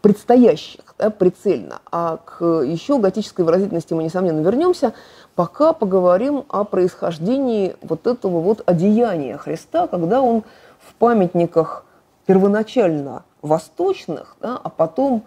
[0.00, 1.80] предстоящих, да, прицельно.
[1.92, 4.94] А к еще готической выразительности мы, несомненно, вернемся.
[5.34, 10.44] Пока поговорим о происхождении вот этого вот одеяния Христа, когда он
[10.80, 11.84] в памятниках
[12.24, 15.24] первоначально восточных, да, а потом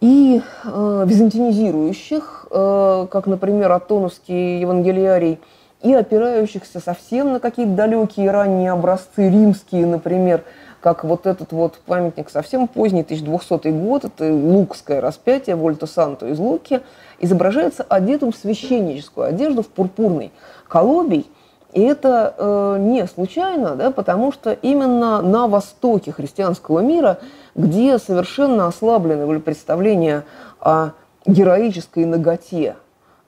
[0.00, 5.40] и э, византинизирующих, э, как, например, Атоновский евангелиарий–
[5.82, 10.44] и опирающихся совсем на какие-то далекие ранние образцы, римские, например,
[10.80, 16.38] как вот этот вот памятник совсем поздний, 1200 год, это лукское распятие Вольто Санто из
[16.38, 16.80] Луки,
[17.18, 20.30] изображается одетым в священническую одежду, в пурпурный
[20.68, 21.26] колобий,
[21.72, 27.18] и это э, не случайно, да, потому что именно на востоке христианского мира,
[27.54, 30.24] где совершенно ослаблены были представления
[30.60, 30.90] о
[31.26, 32.76] героической ноготе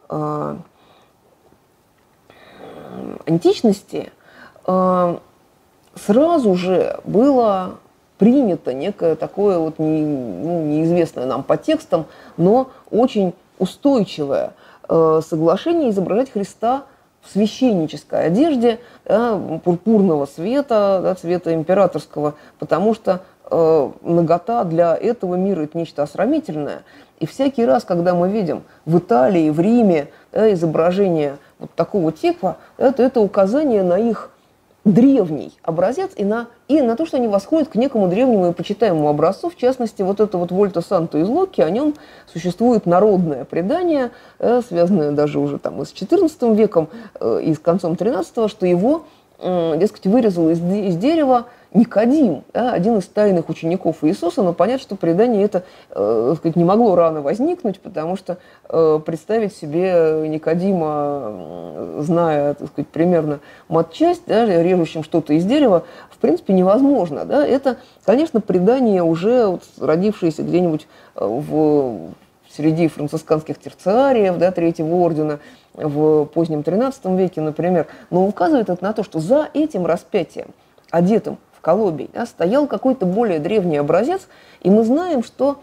[0.08, 0.56] э,
[3.26, 4.10] античности
[4.66, 5.18] э,
[5.94, 7.76] сразу же было
[8.18, 14.53] принято некое такое вот не, ну, неизвестное нам по текстам, но очень устойчивое
[14.88, 16.85] э, соглашение изображать Христа
[17.22, 25.35] в священнической одежде да, пурпурного цвета, да, цвета императорского, потому что э, нагота для этого
[25.37, 26.83] мира это нечто осрамительное.
[27.20, 32.57] И всякий раз, когда мы видим в Италии, в Риме да, изображение вот такого типа,
[32.79, 34.31] это, это указание на их
[34.85, 39.09] древний образец и на, и на то, что они восходят к некому древнему и почитаемому
[39.09, 39.51] образцу.
[39.51, 41.95] В частности, вот это вот Вольта Санто из Локи, о нем
[42.33, 46.88] существует народное предание, э, связанное даже уже там и с XIV веком,
[47.21, 49.05] э, и с концом XIII, что его,
[49.43, 54.96] дескать, вырезал из, из дерева Никодим, да, один из тайных учеников Иисуса, но понятно, что
[54.96, 62.54] предание это э, сказать, не могло рано возникнуть, потому что э, представить себе Никодима, зная
[62.54, 67.24] сказать, примерно матчасть, да, режущим что-то из дерева, в принципе невозможно.
[67.24, 67.46] Да.
[67.46, 72.11] Это, конечно, предание уже вот, родившееся где-нибудь э, в
[72.52, 75.38] среди францисканских терциариев да, третьего ордена
[75.74, 80.48] в позднем XIII веке, например, но указывает это на то, что за этим распятием,
[80.90, 84.29] одетым Колобий, да, стоял какой-то более древний образец,
[84.62, 85.61] и мы знаем, что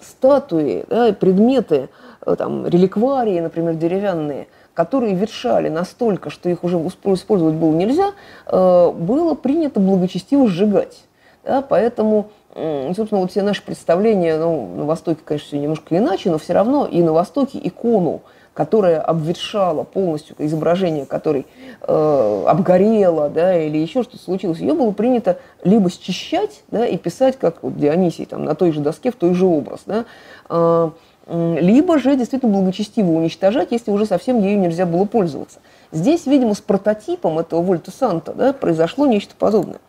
[0.00, 1.88] статуи, да, предметы,
[2.24, 8.12] э, там, реликварии, например, деревянные, которые ветшали настолько, что их уже использовать было нельзя,
[8.46, 11.04] э, было принято благочестиво сжигать.
[11.44, 16.38] Да, поэтому, собственно, вот все наши представления, ну, на Востоке, конечно, все немножко иначе, но
[16.38, 18.22] все равно и на Востоке икону
[18.54, 21.46] которая обветшала полностью, изображение которой
[21.82, 27.36] э, обгорело, да, или еще что-то случилось, ее было принято либо счищать, да, и писать,
[27.38, 30.04] как вот Дионисий, там, на той же доске, в той же образ, да,
[30.48, 30.90] э,
[31.26, 35.58] либо же действительно благочестиво уничтожать, если уже совсем ею нельзя было пользоваться.
[35.90, 39.80] Здесь, видимо, с прототипом этого Вольта Санта да, произошло нечто подобное.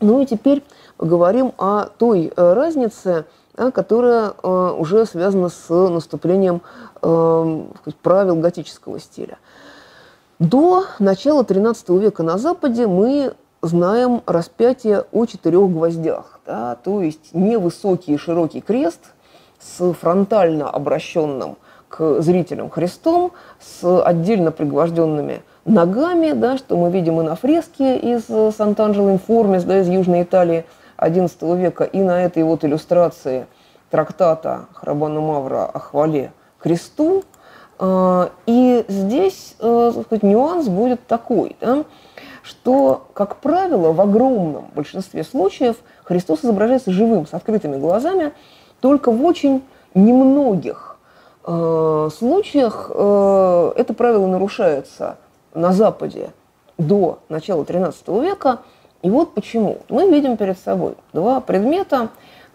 [0.00, 0.62] Ну и теперь
[0.98, 3.24] поговорим о той э, разнице,
[3.56, 6.60] да, которая э, уже связана с наступлением
[7.00, 7.62] э,
[8.02, 9.38] правил готического стиля.
[10.38, 13.32] До начала XIII века на Западе мы
[13.62, 19.00] знаем распятие о четырех гвоздях, да, то есть невысокий широкий крест
[19.58, 21.56] с фронтально обращенным
[21.88, 28.28] к зрителям Христом, с отдельно пригвожденными ногами, да, что мы видим и на фреске из
[28.28, 30.64] Сант'Анджело Информис, да, из Южной Италии
[30.98, 33.46] XI века, и на этой вот иллюстрации
[33.90, 37.24] трактата Храбана Мавра о хвале кресту.
[37.78, 41.84] А, и здесь э, сказать, нюанс будет такой, да,
[42.42, 48.32] что, как правило, в огромном большинстве случаев Христос изображается живым, с открытыми глазами,
[48.80, 49.62] только в очень
[49.94, 50.96] немногих
[51.46, 55.18] э, случаях э, это правило нарушается
[55.54, 56.30] на Западе
[56.78, 58.60] до начала XIII века.
[59.02, 59.78] И вот почему.
[59.88, 62.08] Мы видим перед собой два предмета.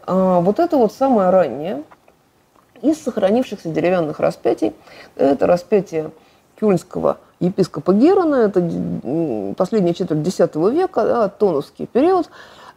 [0.05, 1.83] Э, вот это вот самое раннее
[2.81, 4.73] из сохранившихся деревянных распятий.
[5.15, 6.11] Это распятие
[6.59, 12.29] кюльнского епископа Герона, это последняя четверть X века, да, тонусский период.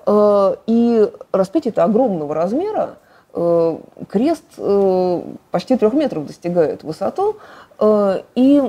[0.06, 2.96] Э, и распятие это огромного размера,
[3.38, 3.76] Э,
[4.08, 7.36] крест э, почти трех метров достигает высоту,
[7.78, 8.62] и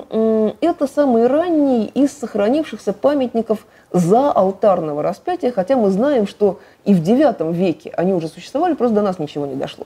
[0.60, 7.02] это самый ранний из сохранившихся памятников за алтарного распятия, хотя мы знаем, что и в
[7.02, 9.86] IX веке они уже существовали, просто до нас ничего не дошло.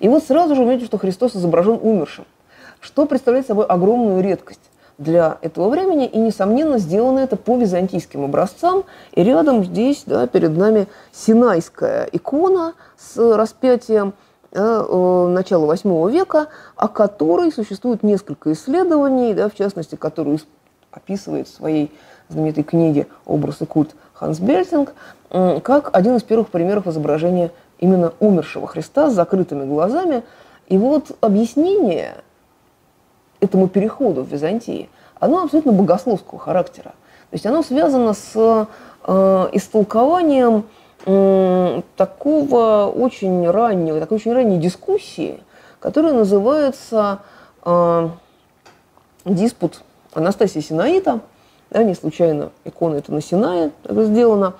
[0.00, 2.24] И вот сразу же увидите, что Христос изображен умершим,
[2.80, 4.60] что представляет собой огромную редкость
[4.98, 8.84] для этого времени, и, несомненно, сделано это по византийским образцам.
[9.12, 14.14] И рядом здесь, да, перед нами синайская икона с распятием
[14.52, 20.38] э, начала VIII века, о которой существует несколько исследований, да, в частности, которую
[20.90, 21.92] описывает в своей
[22.28, 24.94] знаменитой книге «Образ и культ» Ханс Бельтинг,
[25.30, 30.22] как один из первых примеров изображения именно умершего Христа с закрытыми глазами.
[30.68, 32.16] И вот объяснение
[33.40, 34.88] этому переходу в Византии,
[35.20, 36.94] оно абсолютно богословского характера.
[37.30, 40.64] То есть оно связано с э, истолкованием
[41.04, 45.40] э, такого очень раннего, такой очень ранней дискуссии,
[45.80, 47.20] которая называется
[47.64, 48.08] э,
[49.24, 49.82] диспут
[50.14, 51.20] Анастасии Синаита,
[51.76, 54.54] да, не случайно икона это на Синае сделана,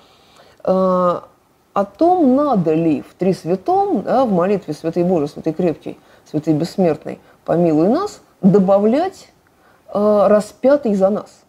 [0.63, 5.99] э, о том, надо ли в Три Святом, да, в молитве Святой Божий, Святой Крепкий,
[6.29, 9.29] Святой Бессмертный, помилуй нас, добавлять
[9.91, 11.39] э, распятый за нас.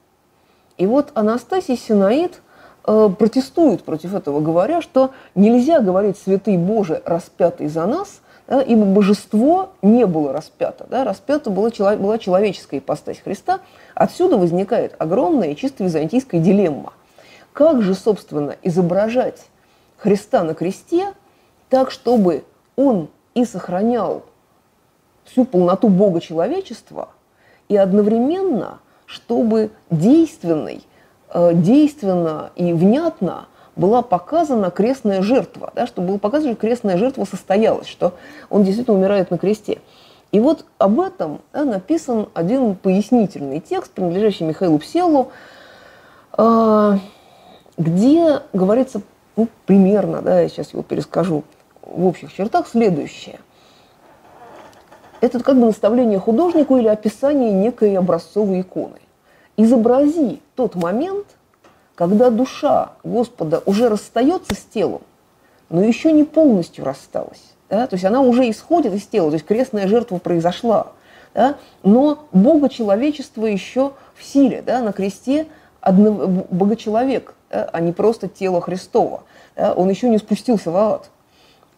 [0.79, 2.41] И вот Анастасий Синаид
[2.87, 8.87] э, протестует против этого, говоря, что нельзя говорить «святый Боже, распятый за нас», да, ибо
[8.87, 10.87] божество не было распято.
[10.89, 13.61] Да, распято была, была человеческая ипостась Христа.
[13.95, 16.95] Отсюда возникает огромная чисто византийская дилемма.
[17.53, 19.47] Как же, собственно, изображать
[19.99, 21.13] Христа на кресте
[21.69, 22.45] так, чтобы
[22.75, 24.23] он и сохранял
[25.25, 27.11] всю полноту Бога человечества
[27.69, 30.83] и одновременно, чтобы действенной,
[31.35, 33.47] э, действенно и внятно
[33.79, 38.13] была показана крестная жертва, да, чтобы было показано, что крестная жертва состоялась, что
[38.51, 39.79] он действительно умирает на кресте.
[40.33, 45.31] И вот об этом да, написан один пояснительный текст, принадлежащий Михаилу Пселу,
[46.37, 46.99] э,
[47.79, 49.01] где говорится
[49.37, 51.45] ну, примерно, да, я сейчас его перескажу
[51.81, 53.39] в общих чертах, следующее
[55.21, 59.01] это как бы наставление художнику или описание некой образцовой иконы.
[59.57, 61.27] Изобрази тот момент,
[61.99, 65.03] когда душа Господа уже расстается с телом,
[65.69, 67.43] но еще не полностью рассталась.
[67.69, 67.89] Да?
[67.89, 70.93] То есть она уже исходит из тела, то есть крестная жертва произошла.
[71.35, 71.57] Да?
[71.83, 74.81] Но Бога человечество еще в силе, да?
[74.81, 75.49] на кресте
[75.81, 77.69] одно, Богочеловек, да?
[77.73, 79.25] а не просто тело Христова.
[79.57, 79.73] Да?
[79.75, 81.11] Он еще не спустился в ад.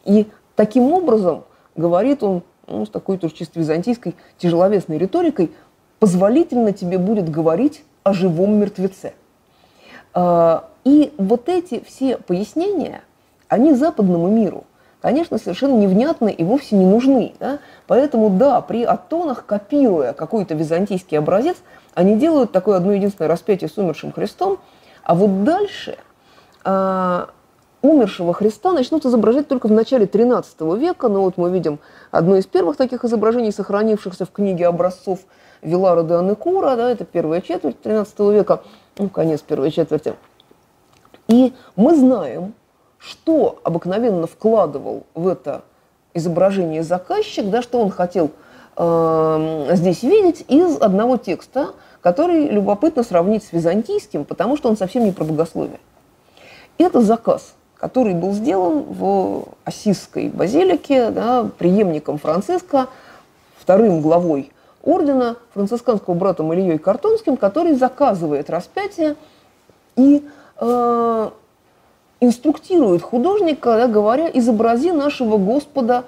[0.05, 1.45] И таким образом,
[1.77, 5.51] говорит он, ну, с такой тоже чисто византийской тяжеловесной риторикой,
[5.99, 9.14] позволительно тебе будет говорить о живом мертвеце.
[10.15, 13.03] А, и вот эти все пояснения,
[13.49, 14.65] они западному миру,
[15.01, 17.35] конечно, совершенно невнятны и вовсе не нужны.
[17.39, 17.59] Да?
[17.87, 21.57] Поэтому, да, при атонах, копируя какой-то византийский образец,
[21.95, 24.59] они делают такое одно единственное распятие с умершим Христом,
[25.03, 25.99] а вот дальше
[26.65, 27.31] а,
[27.83, 31.79] умершего Христа начнут изображать только в начале XIII века, но вот мы видим
[32.11, 35.21] одно из первых таких изображений, сохранившихся в книге образцов
[35.63, 38.63] Вилара де Анекура, да, это первая четверть XIII века,
[39.01, 40.14] ну, конец первой четверти.
[41.28, 42.55] И мы знаем,
[42.98, 45.62] что обыкновенно вкладывал в это
[46.14, 48.30] изображение заказчик, да, что он хотел
[48.76, 51.70] э, здесь видеть из одного текста,
[52.01, 55.80] который любопытно сравнить с византийским, потому что он совсем не про богословие.
[56.78, 62.88] Это заказ– который был сделан в Осисской базилике да, преемником Франциска,
[63.59, 64.53] вторым главой
[64.83, 69.16] ордена, францисканского братом Ильей Картонским, который заказывает распятие
[69.97, 70.26] и
[70.61, 71.31] э,
[72.20, 76.05] инструктирует художника, да, говоря, изобрази нашего Господа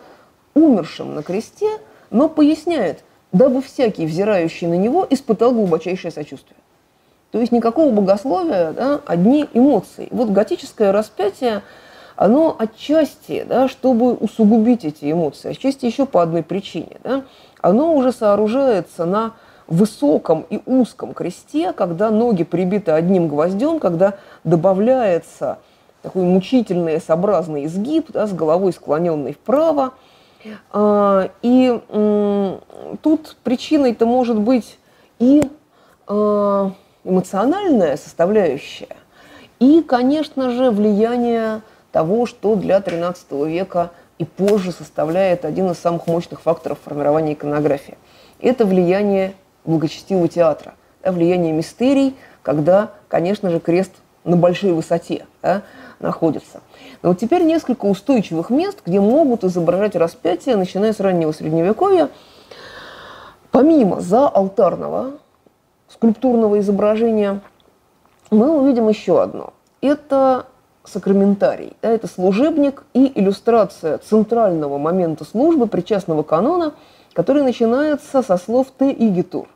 [0.54, 1.68] умершим на кресте,
[2.10, 6.56] но поясняет, дабы всякий, взирающий на него, испытал глубочайшее сочувствие.
[7.30, 10.08] То есть никакого богословия, да, одни эмоции.
[10.10, 11.62] Вот готическое распятие,
[12.14, 16.98] оно отчасти, да, чтобы усугубить эти эмоции, отчасти еще по одной причине.
[17.02, 17.24] Да,
[17.62, 19.32] оно уже сооружается на
[19.66, 25.58] высоком и узком кресте, когда ноги прибиты одним гвоздем, когда добавляется
[26.02, 29.92] такой мучительный S-образный изгиб да, с головой склоненной вправо.
[30.72, 31.80] А, и
[33.00, 34.78] тут причиной-то может быть
[35.20, 35.48] и
[36.08, 36.72] а,
[37.04, 38.96] эмоциональная составляющая,
[39.60, 43.92] и, конечно же, влияние того, что для XIII века
[44.22, 47.98] и позже составляет один из самых мощных факторов формирования иконографии.
[48.40, 53.92] Это влияние благочестивого театра, да, влияние мистерий, когда, конечно же, крест
[54.24, 55.62] на большой высоте да,
[55.98, 56.60] находится.
[57.02, 62.08] Но вот теперь несколько устойчивых мест, где могут изображать распятие, начиная с раннего Средневековья,
[63.50, 65.14] помимо заалтарного
[65.88, 67.40] скульптурного изображения,
[68.30, 69.52] мы увидим еще одно.
[69.80, 70.46] Это
[70.84, 76.74] сакраментарий, да, это служебник и иллюстрация центрального момента службы причастного канона,
[77.12, 79.48] который начинается со слов «Те игитур».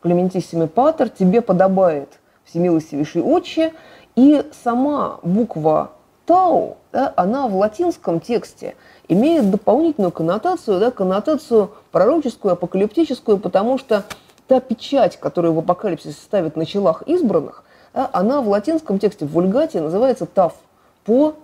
[0.00, 2.08] «Клементиссими патер, тебе подобает
[2.44, 3.72] всемилостивейший отче»,
[4.16, 5.92] и сама буква
[6.26, 8.76] «тау», да, она в латинском тексте
[9.08, 14.04] имеет дополнительную коннотацию, да, коннотацию пророческую, апокалиптическую, потому что
[14.46, 17.64] та печать, которую в апокалипсисе ставят на челах избранных,
[17.94, 20.54] она в латинском тексте, в вульгате называется «тав»
[21.04, 21.34] по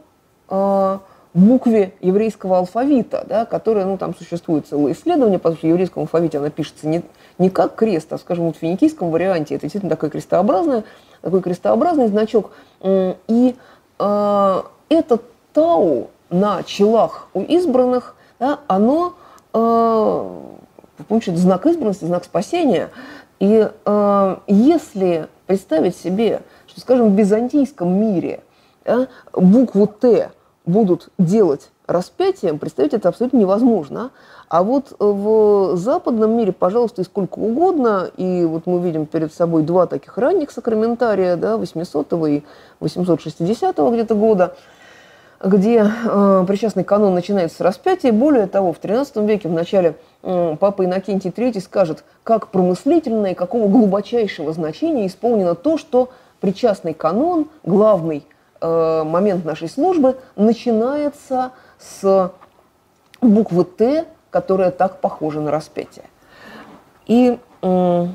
[0.48, 0.98] э,
[1.32, 6.38] букве еврейского алфавита, да, которая, ну, там существует целое исследование, потому что в еврейском алфавите
[6.38, 7.02] она пишется не,
[7.38, 10.82] не как крест, а, скажем, вот в финикийском варианте это действительно такой крестообразный,
[11.22, 12.50] такой крестообразный значок.
[12.82, 13.56] И
[13.98, 15.22] э, этот
[15.52, 19.14] тау на челах у избранных, да, оно
[19.52, 20.40] э,
[21.06, 22.90] получит знак избранности, знак спасения.
[23.38, 28.44] И э, если представить себе, что, скажем, в византийском мире
[28.84, 30.30] да, букву Т
[30.64, 34.12] будут делать распятием, представить это абсолютно невозможно.
[34.48, 39.64] А вот в западном мире, пожалуйста, и сколько угодно, и вот мы видим перед собой
[39.64, 42.44] два таких ранних сакраментария, да, 800 и
[42.78, 44.56] 860 где-то года,
[45.42, 48.12] где э, причастный канон начинается с распятия.
[48.12, 53.68] Более того, в XIII веке, в начале Папа Иннокентий III скажет, как промыслительно и какого
[53.68, 56.10] глубочайшего значения исполнено то, что
[56.40, 58.26] причастный канон, главный
[58.60, 62.32] э, момент нашей службы, начинается с
[63.22, 66.04] буквы «Т», которая так похожа на распятие.
[67.06, 68.06] И э,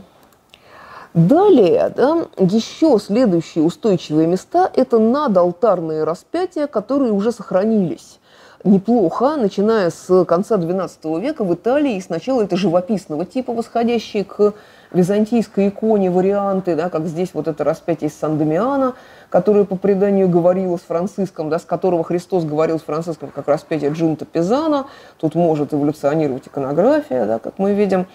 [1.15, 8.19] далее, да, еще следующие устойчивые места– это надалтарные распятия, которые уже сохранились
[8.65, 11.99] неплохо, начиная с конца XII века в Италии.
[11.99, 14.53] Сначала это живописного типа, восходящие к
[14.91, 18.95] византийской иконе варианты, да, как здесь вот это распятие из Сан-Дамиана,
[19.29, 23.91] которое по преданию говорило с Франциском, да, с которого Христос говорил с Франциском, как распятие
[23.91, 24.87] Джунта Пизана.
[25.17, 28.07] Тут может эволюционировать иконография, да, как мы видим.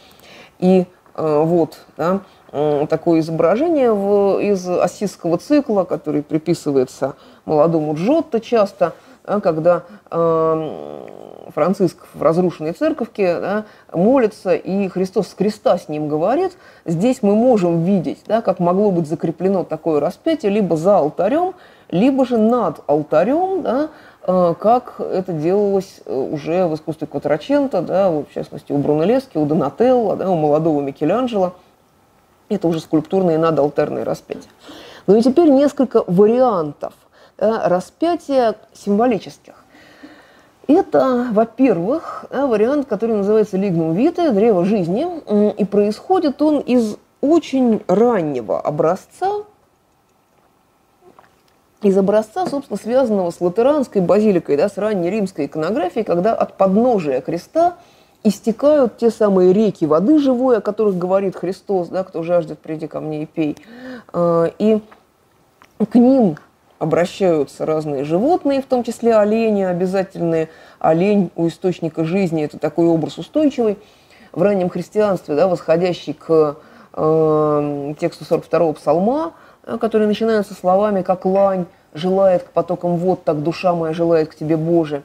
[0.59, 2.21] И э, вот, да,
[2.89, 8.95] такое изображение в, из ассизского цикла, который приписывается молодому Джотто часто–
[9.25, 16.53] когда э, Франциск в разрушенной церковке да, молится, и Христос с креста с ним говорит,
[16.85, 21.55] здесь мы можем видеть, да, как могло быть закреплено такое распятие либо за алтарем,
[21.91, 23.89] либо же над алтарем, да,
[24.27, 29.47] э, как это делалось э, уже в искусстве Кватрачента, да, в частности у Брунеллески, у
[29.47, 31.55] Донателло, да, у молодого Микеланджело.
[32.49, 34.51] Это уже скульптурные надалтарные распятия.
[35.07, 36.95] Ну и теперь несколько вариантов–
[37.41, 39.55] распятия символических.
[40.69, 45.07] Это, во-первых, э, вариант, который называется лигнум витэ, древо жизни,
[45.53, 49.45] и происходит он из очень раннего образца,
[51.83, 57.21] из образца, собственно, связанного с латеранской базиликой, да, с ранней римской иконографией, когда от подножия
[57.21, 57.77] креста
[58.23, 63.01] истекают те самые реки воды живой, о которых говорит Христос, да, кто жаждет, приди ко
[63.01, 63.57] мне и пей.
[64.13, 64.81] Э, и
[65.79, 66.37] к ним
[66.81, 70.49] обращаются разные животные, в том числе олени обязательные.
[70.79, 73.79] Олень у источника жизни– это такой образ устойчивый.
[74.33, 76.57] В раннем христианстве, да, восходящий к
[76.95, 79.35] э, тексту 42-го псалма,
[79.79, 84.57] который начинается словами «как лань желает к потокам вод, так душа моя желает к тебе,
[84.57, 85.03] Боже.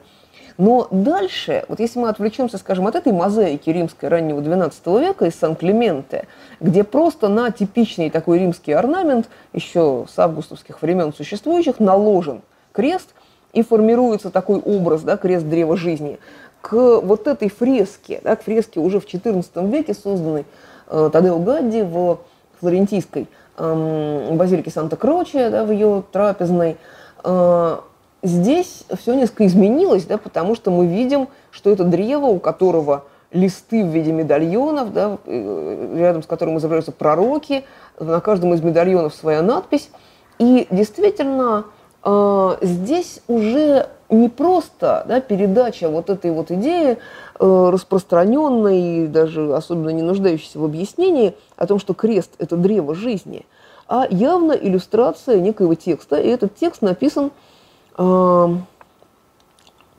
[0.58, 5.34] Но дальше, вот если мы отвлечемся, скажем, от этой мозаики римской раннего XII века из
[5.34, 6.26] Сан-Клементе,
[6.60, 12.40] где просто на типичный такой римский орнамент, еще с августовских времен существующих, наложен
[12.72, 13.10] крест,
[13.52, 16.18] и формируется такой образ, да, крест древа жизни,
[16.60, 20.44] к вот этой фреске, да, к фреске уже в XIV веке созданной
[20.88, 22.18] э, Тадео Гадди в
[22.60, 26.76] флорентийской э, базилике Санта-Кроче, да, в ее трапезной,
[27.24, 27.76] э,
[28.22, 33.84] Здесь все несколько изменилось, да, потому что мы видим, что это древо, у которого листы
[33.84, 37.64] в виде медальонов, да, э, рядом с которым изображаются пророки,
[38.00, 39.90] на каждом из медальонов своя надпись.
[40.38, 41.64] И действительно,
[42.04, 46.98] э, здесь уже не просто да, передача вот этой вот идеи,
[47.38, 52.94] э, распространенной и даже особенно не нуждающейся в объяснении о том, что крест– это древо
[52.94, 53.44] жизни,
[53.88, 56.16] а явно иллюстрация некоего текста.
[56.16, 57.32] И этот текст написан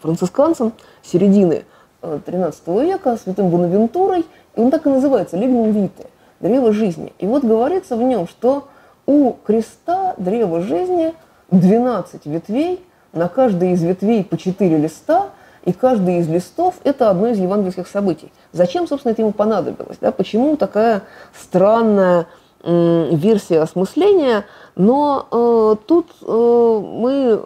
[0.01, 0.73] францисканцем
[1.03, 1.65] середины
[2.01, 4.25] XIII э, века, святым Бонавентурой,
[4.55, 6.07] и он так и называется «Лигнум вите»–
[6.39, 7.13] «Древо жизни».
[7.19, 8.67] И вот говорится в нем, что
[9.05, 11.13] у креста древа жизни
[11.51, 12.83] 12 ветвей,
[13.13, 15.29] на каждой из ветвей по 4 листа,
[15.63, 18.31] и каждый из листов– это одно из евангельских событий.
[18.51, 19.97] Зачем, собственно, это ему понадобилось?
[19.99, 20.11] Да?
[20.11, 21.03] Почему такая
[21.37, 22.27] странная
[22.63, 24.45] версия осмысления,
[24.75, 27.41] но э, тут э, мы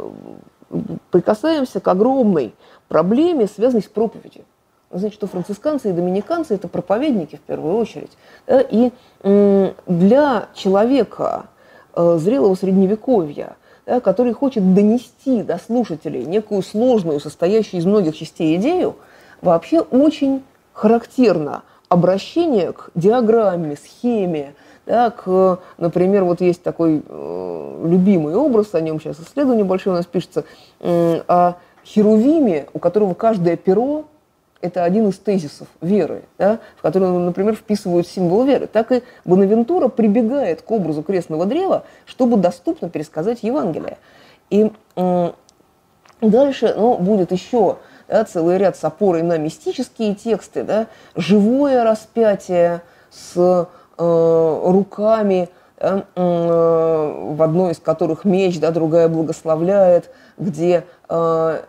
[1.11, 2.53] прикасаемся к огромной
[2.87, 4.43] проблеме, связанной с проповедью.
[4.89, 8.11] Знаете, что францисканцы и доминиканцы– это проповедники в первую очередь.
[8.47, 8.91] И
[9.23, 11.45] для человека
[11.93, 13.55] э, зрелого средневековья,
[13.85, 18.95] который хочет донести до слушателей некую сложную, состоящую из многих частей идею,
[19.41, 20.43] вообще очень
[20.73, 24.55] характерно обращение к диаграмме, схеме,
[24.85, 29.97] да, к, например, вот есть такой э, любимый образ, о нем сейчас исследование большое у
[29.97, 30.45] нас пишется,
[30.79, 31.55] э, о
[31.85, 34.05] Херувиме, у которого каждое перо–
[34.61, 38.67] это один из тезисов веры, да, в который, например, вписывают символ веры.
[38.67, 43.97] Так и Бонавентура прибегает к образу крестного древа, чтобы доступно пересказать Евангелие.
[44.49, 45.31] И э,
[46.21, 47.77] дальше ну, будет еще
[48.07, 53.67] да, целый ряд с опорой на мистические тексты, да, живое распятие с
[54.01, 61.59] руками, э, в одной из которых меч, да, другая благословляет, где э,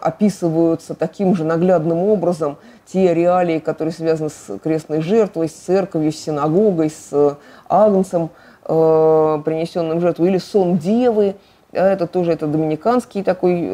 [0.00, 6.16] описываются таким же наглядным образом те реалии, которые связаны с крестной жертвой, с церковью, с
[6.16, 7.36] синагогой, с
[7.68, 8.30] агнцем,
[8.64, 11.34] принесенным жертвой, или сон девы,
[11.72, 13.68] это тоже это доминиканский такой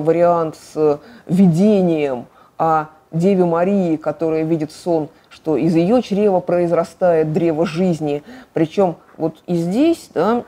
[0.00, 5.08] вариант с видением о Деве Марии, которая видит сон–
[5.42, 8.22] что из ее чрева произрастает древо жизни.
[8.52, 10.44] Причем вот и здесь, да,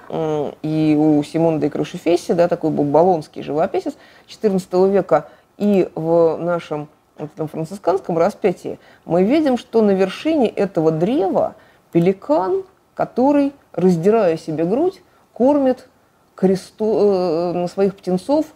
[0.63, 3.95] и у Симона де Крушефесси, да, такой был болонский живописец
[4.29, 10.91] XIV века, и в нашем вот этом францисканском распятии мы видим, что на вершине этого
[10.91, 11.55] древа
[11.93, 12.65] пеликан,
[12.95, 15.89] который, раздирая себе грудь, кормит
[16.35, 18.49] кресту, э, своих птенцов э,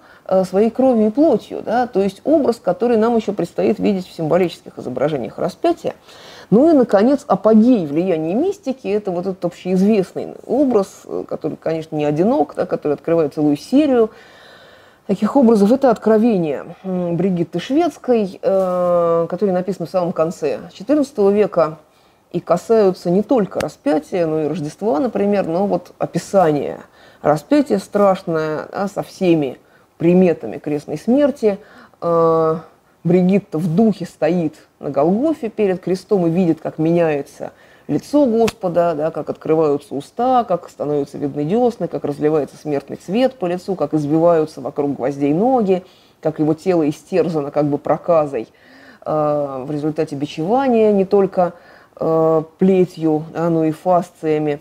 [0.44, 1.62] своей кровью и плотью.
[1.64, 1.86] Да?
[1.86, 5.94] То есть образ, который нам еще предстоит видеть в символических изображениях распятия.
[6.50, 12.04] Ну и, наконец, апогей влияния мистики– это вот этот общеизвестный образ, э, который, конечно, не
[12.04, 14.10] одинок, да, который открывает целую серию
[15.08, 15.72] таких образов.
[15.72, 21.78] Это «Откровение» Бригитты Шведской, э, которые написаны в самом конце XIV века
[22.32, 26.78] и касаются не только распятия, но и Рождества, например, но вот описание
[27.22, 29.58] распятия страшное да, со всеми
[29.98, 31.58] приметами крестной смерти
[32.00, 32.58] э,–
[33.06, 37.52] Бригитта в духе стоит на Голгофе перед крестом и видит, как меняется
[37.86, 43.46] лицо Господа, да, как открываются уста, как становятся видны десны, как разливается смертный цвет по
[43.46, 45.84] лицу, как избиваются вокруг гвоздей ноги,
[46.20, 48.48] как его тело истерзано как бы проказой
[49.04, 51.52] э, в результате бичевания, не только
[52.00, 54.60] э, плетью, да, но и фасциями.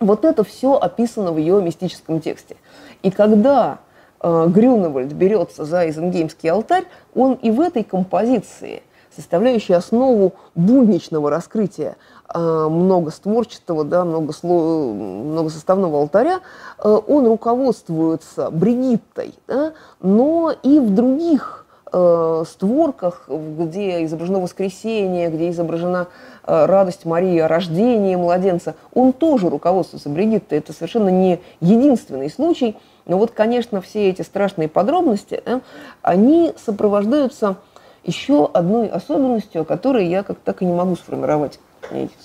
[0.00, 2.56] Вот это все описано в ее мистическом тексте.
[3.04, 3.78] И когда
[4.22, 8.82] Грюневальд берется за Изенгеймский алтарь, он и в этой композиции,
[9.14, 11.96] составляющей основу будничного раскрытия
[12.32, 14.92] э, многостворчатого, да, многосло...
[14.92, 16.40] многосоставного алтаря,
[16.82, 26.08] э, он руководствуется Бригиттой, да, но и в других створках, где изображено воскресение, где изображена
[26.44, 30.58] радость Марии о рождении младенца, он тоже руководствуется Бригиттой.
[30.58, 32.76] Это совершенно не единственный случай–
[33.08, 35.60] но вот, конечно, все эти страшные подробности, да,
[36.02, 37.56] они сопровождаются
[38.04, 41.58] еще одной особенностью, о которой я как так и не могу сформировать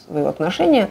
[0.05, 0.89] свое отношение.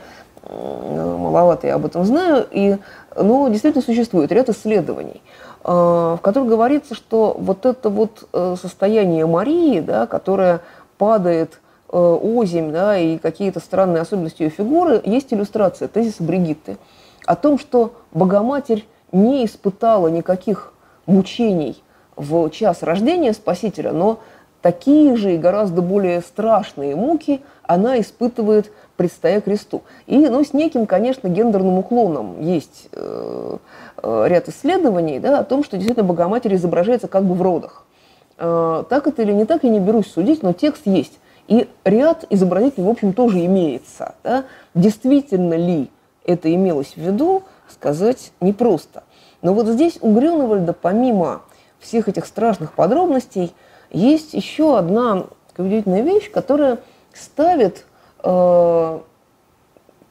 [0.48, 2.76] маловато я об этом знаю, и,
[3.16, 5.22] но действительно существует ряд исследований,
[5.62, 8.28] в которых говорится, что вот это вот
[8.60, 10.60] состояние Марии, да, которое
[10.98, 16.78] падает озимь, да, и какие-то странные особенности ее фигуры, есть иллюстрация тезиса Бригитты
[17.26, 20.72] о том, что Богоматерь не испытала никаких
[21.06, 21.82] мучений
[22.16, 24.20] в час рождения Спасителя, но
[24.60, 29.82] такие же и гораздо более страшные муки она испытывает, предстоя кресту.
[30.06, 33.56] И ну, с неким, конечно, гендерным уклоном есть э,
[34.02, 37.84] э, ряд исследований да, о том, что действительно Богоматерь изображается как бы в родах.
[38.38, 41.18] Э, так это или не так, я не берусь судить, но текст есть.
[41.48, 44.14] И ряд изобразителей, в общем, тоже имеется.
[44.22, 44.44] Да?
[44.74, 45.90] Действительно ли
[46.24, 47.42] это имелось в виду,
[47.72, 49.04] сказать непросто.
[49.42, 51.42] Но вот здесь у Грюневальда, помимо
[51.80, 53.52] всех этих страшных подробностей,
[53.90, 55.24] есть еще одна
[55.56, 56.78] удивительная вещь, которая
[57.12, 57.84] ставит
[58.22, 59.00] э,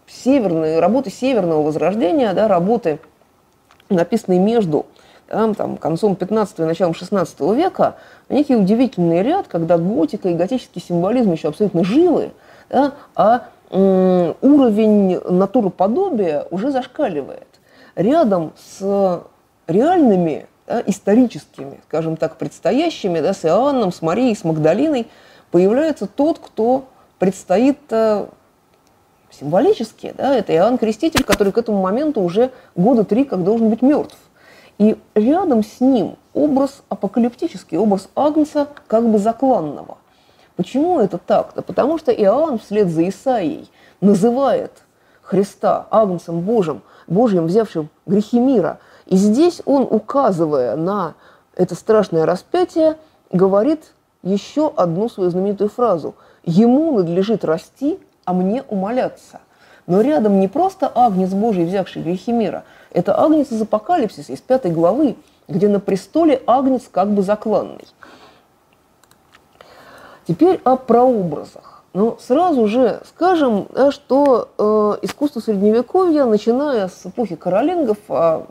[0.07, 2.99] северные, работы северного возрождения, да, работы,
[3.89, 4.85] написанные между
[5.29, 7.95] да, там, концом 15 и началом 16 века,
[8.29, 12.31] некий удивительный ряд, когда готика и готический символизм еще абсолютно живы,
[12.69, 17.47] да, а уровень натуроподобия уже зашкаливает.
[17.95, 19.23] Рядом с
[19.67, 25.07] реальными, да, историческими, скажем так, предстоящими, да, с Иоанном, с Марией, с Магдалиной,
[25.51, 26.85] появляется тот, кто
[27.19, 28.25] предстоит э,
[29.29, 30.13] символически.
[30.17, 34.17] Да, это Иоанн Креститель, который к этому моменту уже года три как должен быть мертв.
[34.77, 39.97] И рядом с ним образ апокалиптический, образ Агнца как бы закланного.
[40.55, 41.51] Почему это так?
[41.55, 43.69] Да потому что Иоанн вслед за Исаией
[43.99, 44.71] называет
[45.21, 48.79] Христа Агнцем Божьим, Божьим, взявшим грехи мира.
[49.05, 51.15] И здесь он, указывая на
[51.55, 52.97] это страшное распятие,
[53.31, 53.93] говорит
[54.23, 56.15] еще одну свою знаменитую фразу.
[56.43, 59.41] «Ему надлежит расти, а мне умоляться».
[59.87, 64.71] Но рядом не просто Агнец Божий, взявший грехи мира, это Агнец из Апокалипсиса, из пятой
[64.71, 65.15] главы,
[65.47, 67.87] где на престоле Агнец как бы закланный–
[70.27, 71.70] Теперь о прообразах.
[71.93, 78.45] Ну, сразу же скажем, да, что э, искусство Средневековья, начиная с эпохи каролингов, а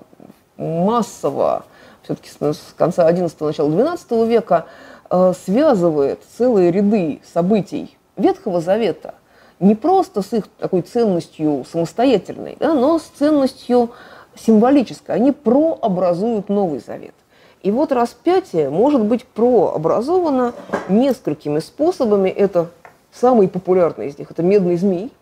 [0.59, 1.64] массово,
[2.03, 4.66] все-таки с, с конца XI– начала XII века,
[5.09, 9.14] э, связывает целые ряды событий Ветхого Завета
[9.61, 13.91] не просто с их такой ценностью самостоятельной, да, но с ценностью
[14.34, 15.14] символической.
[15.14, 17.14] Они прообразуют Новый Завет.
[17.62, 20.55] И вот распятие может быть прообразовано
[20.88, 22.30] несколькими способами.
[22.30, 22.68] Это
[23.12, 25.12] самый популярный из них– это медный змей.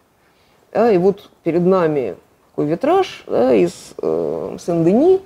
[0.73, 2.17] Да, и вот перед нами
[2.51, 5.21] такой витраж да, из э, Сен-Дени,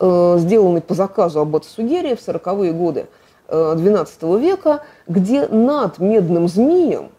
[0.00, 3.06] э, сделанный по заказу аббата Сугерия в 40-е годы
[3.46, 7.10] э, XII века, где над медным змеем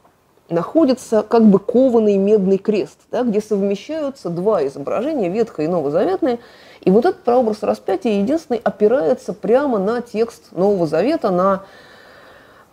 [0.50, 6.40] находится как бы кованый медный крест, да, где совмещаются два изображения, ветхое и новозаветное,
[6.82, 11.64] и вот этот прообраз распятия единственный опирается прямо на текст Нового Завета, на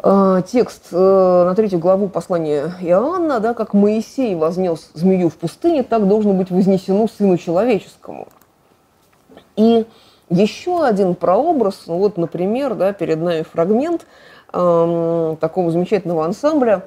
[0.07, 5.83] э, текст э, на третью главу послания Иоанна, да, как Моисей вознес змею в пустыне,
[5.83, 8.29] так должно быть вознесено Сыну Человеческому.
[9.57, 9.87] И
[10.29, 14.07] еще один прообраз, ну вот, например, да, перед нами фрагмент
[14.53, 16.85] э, такого замечательного ансамбля,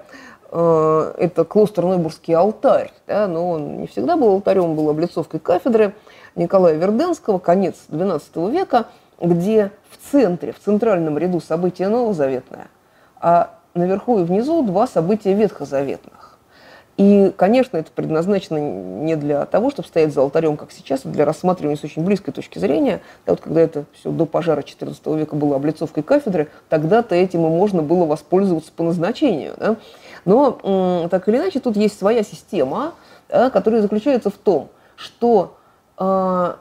[0.51, 5.93] э, это клостер Нойбургский алтарь, да, но он не всегда был алтарем, был облицовкой кафедры,
[6.35, 8.85] Николая Верденского, конец XII века,
[9.19, 12.67] где в центре, в центральном ряду события новозаветное,
[13.19, 16.37] а наверху и внизу два события ветхозаветных.
[16.99, 21.23] И, конечно, это предназначено не для того, чтобы стоять за алтарем, как сейчас, а для
[21.23, 22.99] рассматривания с очень близкой точки зрения.
[23.25, 27.49] Да, вот когда это все до пожара XIV века было облицовкой кафедры, тогда-то этим и
[27.49, 29.53] можно было воспользоваться по назначению.
[29.55, 29.77] Да?
[30.25, 32.95] Но, так или иначе, тут есть своя система,
[33.29, 34.67] да, которая заключается в том,
[34.97, 35.55] что
[35.97, 36.55] э,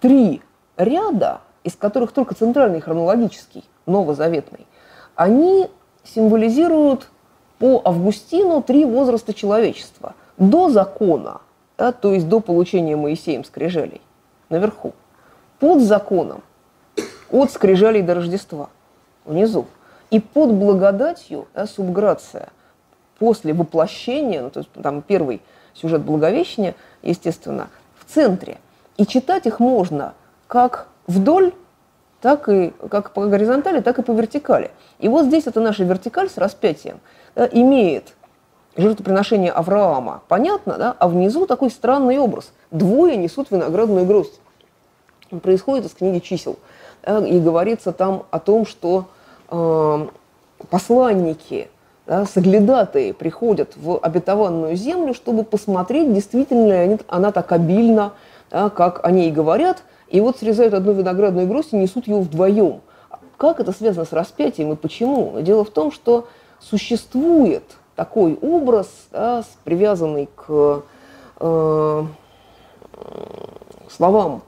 [0.00, 0.42] три
[0.76, 4.66] ряда, из которых только центральный хронологический, новозаветный,
[5.14, 5.70] они
[6.14, 7.08] символизируют
[7.58, 10.14] по Августину три возраста человечества.
[10.36, 11.40] До закона,
[11.78, 14.00] да, то есть до получения Моисеем скрижалей,
[14.48, 14.92] наверху.
[15.58, 16.42] Под законом,
[17.30, 18.68] от скрижалей до Рождества,
[19.24, 19.66] внизу.
[20.10, 22.50] И под благодатью, да, субграция,
[23.18, 25.40] после воплощения, ну, то есть там первый
[25.74, 28.58] сюжет Благовещения, естественно, в центре.
[28.96, 30.14] И читать их можно
[30.46, 31.52] как вдоль,
[32.26, 34.72] так и как по горизонтали, так и по вертикали.
[34.98, 36.98] И вот здесь это наша вертикаль с распятием
[37.36, 38.14] да, имеет
[38.76, 40.96] жертвоприношение Авраама, понятно, да?
[40.98, 42.50] а внизу такой странный образ.
[42.72, 44.40] Двое несут виноградную гроздь.
[45.40, 46.58] происходит из книги чисел.
[47.04, 49.04] Да, и говорится там о том, что
[49.48, 50.06] э,
[50.68, 51.68] посланники
[52.08, 58.14] да, соглядатые приходят в обетованную землю, чтобы посмотреть, действительно ли она так обильна,
[58.50, 62.80] да, как они и говорят, и вот срезают одну виноградную гроздь и несут ее вдвоем.
[63.36, 65.40] Как это связано с распятием и почему?
[65.40, 66.28] Дело в том, что
[66.58, 70.82] существует такой образ, да, привязанный к
[71.40, 72.04] э,
[73.90, 74.42] словам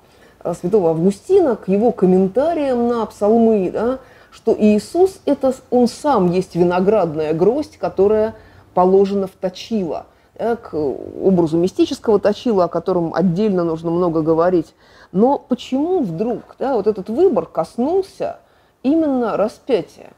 [0.61, 3.99] святого Августина, к его комментариям на псалмы, да,
[4.31, 8.35] что Иисус– это он сам есть виноградная гроздь, которая
[8.75, 10.07] положена в точило,
[10.39, 14.75] да, к образу мистического точила, о котором отдельно нужно много говорить.
[15.13, 18.39] Но почему вдруг да, вот этот выбор коснулся
[18.83, 20.11] именно распятия?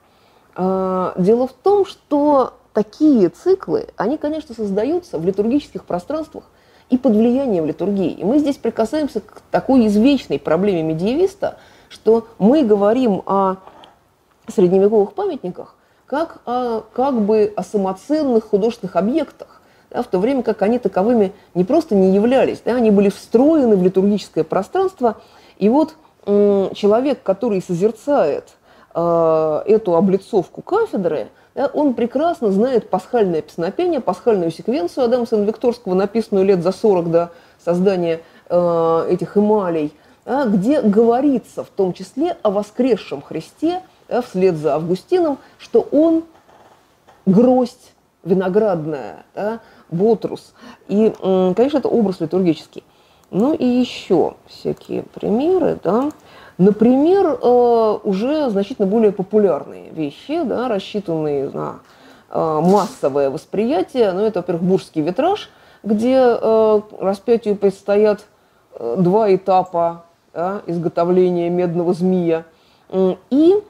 [0.57, 6.45] А, дело в том, что такие циклы, они, конечно, создаются в литургических пространствах
[6.89, 8.13] и под влиянием литургии.
[8.13, 13.57] И мы здесь прикасаемся к такой извечной проблеме медиевиста, что мы говорим о
[14.49, 15.77] средневековых памятниках
[16.11, 19.60] как о, как бы о самоценных художественных объектах,
[19.91, 23.77] да, в то время как они таковыми не просто не являлись, да, они были встроены
[23.77, 25.17] в литургическое пространство.
[25.59, 28.45] И вот человек, который созерцает
[28.95, 36.45] э, эту облицовку кафедры, да, он прекрасно знает пасхальное песнопение, пасхальную секвенцию Адама Сен-Викторского, написанную
[36.45, 37.31] лет за 40 до
[37.65, 39.93] создания э, этих эмалей,
[40.25, 46.25] да, где говорится в том числе о воскресшем Христе, да, вслед за Августином, что он
[47.27, 49.61] гроздь виноградная, да,
[49.91, 50.55] ботрус.
[50.89, 52.83] И, конечно, это образ литургический.
[53.31, 56.11] Ну и еще всякие примеры, да.
[56.59, 61.79] Например, э, уже значительно более популярные вещи, да, рассчитанные на
[62.29, 64.13] э, массовое восприятие.
[64.13, 65.49] Ну, это, во-первых, бурский витраж,
[65.83, 68.27] где э, распятию предстоят
[68.79, 72.45] два этапа да, изготовления медного змея.
[73.31, 73.63] И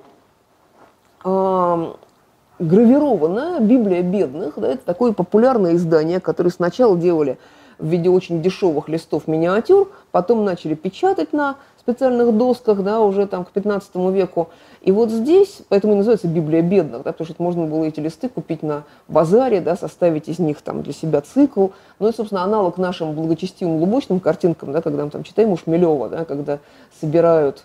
[2.60, 4.54] гравированная Библия бедных.
[4.56, 7.38] Да, это такое популярное издание, которое сначала делали
[7.78, 13.44] в виде очень дешевых листов миниатюр, потом начали печатать на специальных досках, да, уже там
[13.46, 14.50] к 15 веку.
[14.82, 18.28] И вот здесь, поэтому и называется Библия бедных, да, потому что можно было эти листы
[18.28, 21.68] купить на базаре, да, составить из них там для себя цикл.
[21.98, 26.10] Ну и, собственно, аналог нашим благочестивым лубочным картинкам, да, когда мы там читаем у Шмелева,
[26.10, 26.58] да, когда
[27.00, 27.64] собирают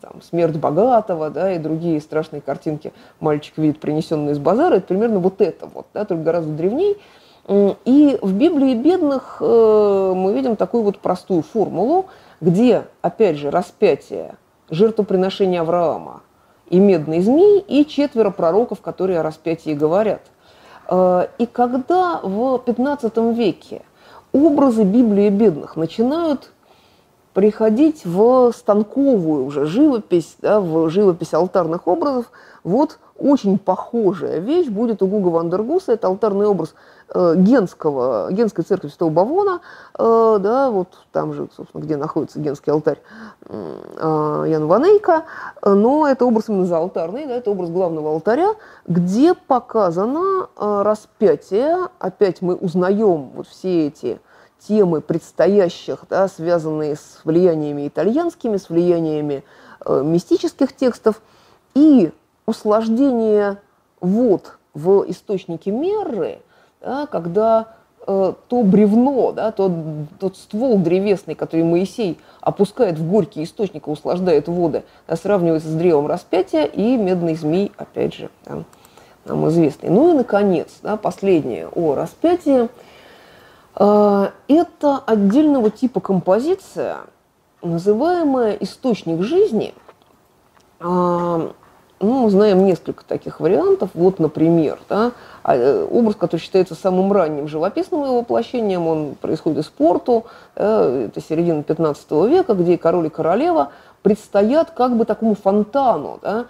[0.00, 5.18] там, смерть богатого, да, и другие страшные картинки мальчик видит, принесенные из базара, это примерно
[5.18, 6.96] вот это вот, да, только гораздо древней.
[7.48, 12.06] И в Библии бедных э, мы видим такую вот простую формулу,
[12.42, 14.34] где, опять же, распятие,
[14.68, 16.20] жертвоприношение Авраама
[16.68, 20.20] и медный змей, и четверо пророков, которые о распятии говорят.
[20.88, 23.80] Э, и когда в 15 веке
[24.32, 26.52] образы Библии бедных начинают
[27.38, 32.32] приходить в станковую уже живопись, да, в живопись алтарных образов,
[32.64, 35.92] вот очень похожая вещь будет у Гуга Вандергуса.
[35.92, 36.74] Это алтарный образ
[37.14, 39.60] э, Генского, Генской церкви Святого Бавона,
[39.96, 43.00] э, да, вот там же, собственно, где находится Генский алтарь
[43.48, 45.22] э, Ян Ванейка,
[45.64, 48.56] но это образ именно за алтарный, да, это образ главного алтаря,
[48.88, 54.20] где показано э, распятие, опять мы узнаем вот все эти
[54.66, 59.44] темы предстоящих, да, связанные с влияниями итальянскими, с влияниями
[59.84, 61.20] э, мистических текстов,
[61.74, 62.10] и
[62.46, 63.58] услаждение
[64.00, 66.40] вод в источнике меры,
[66.80, 67.74] да, когда
[68.06, 69.72] э, то бревно, да, тот,
[70.18, 75.74] тот ствол древесный, который Моисей опускает в горький источник и услаждает воды, да, сравнивается с
[75.74, 78.64] древом распятия и медный змей, опять же, да,
[79.24, 79.90] нам известный.
[79.90, 82.68] Ну и, наконец, да, последнее о распятии–
[83.78, 86.98] это отдельного типа композиция,
[87.62, 89.74] называемая источник жизни.
[90.80, 91.52] А,
[92.00, 93.90] ну, мы знаем несколько таких вариантов.
[93.94, 95.12] Вот, например, да,
[95.42, 101.20] а, э, образ, который считается самым ранним живописным его воплощением, он происходит из порту, это
[101.20, 103.72] середина 15 века, где король и королева
[104.02, 106.46] предстоят как бы такому фонтану, да,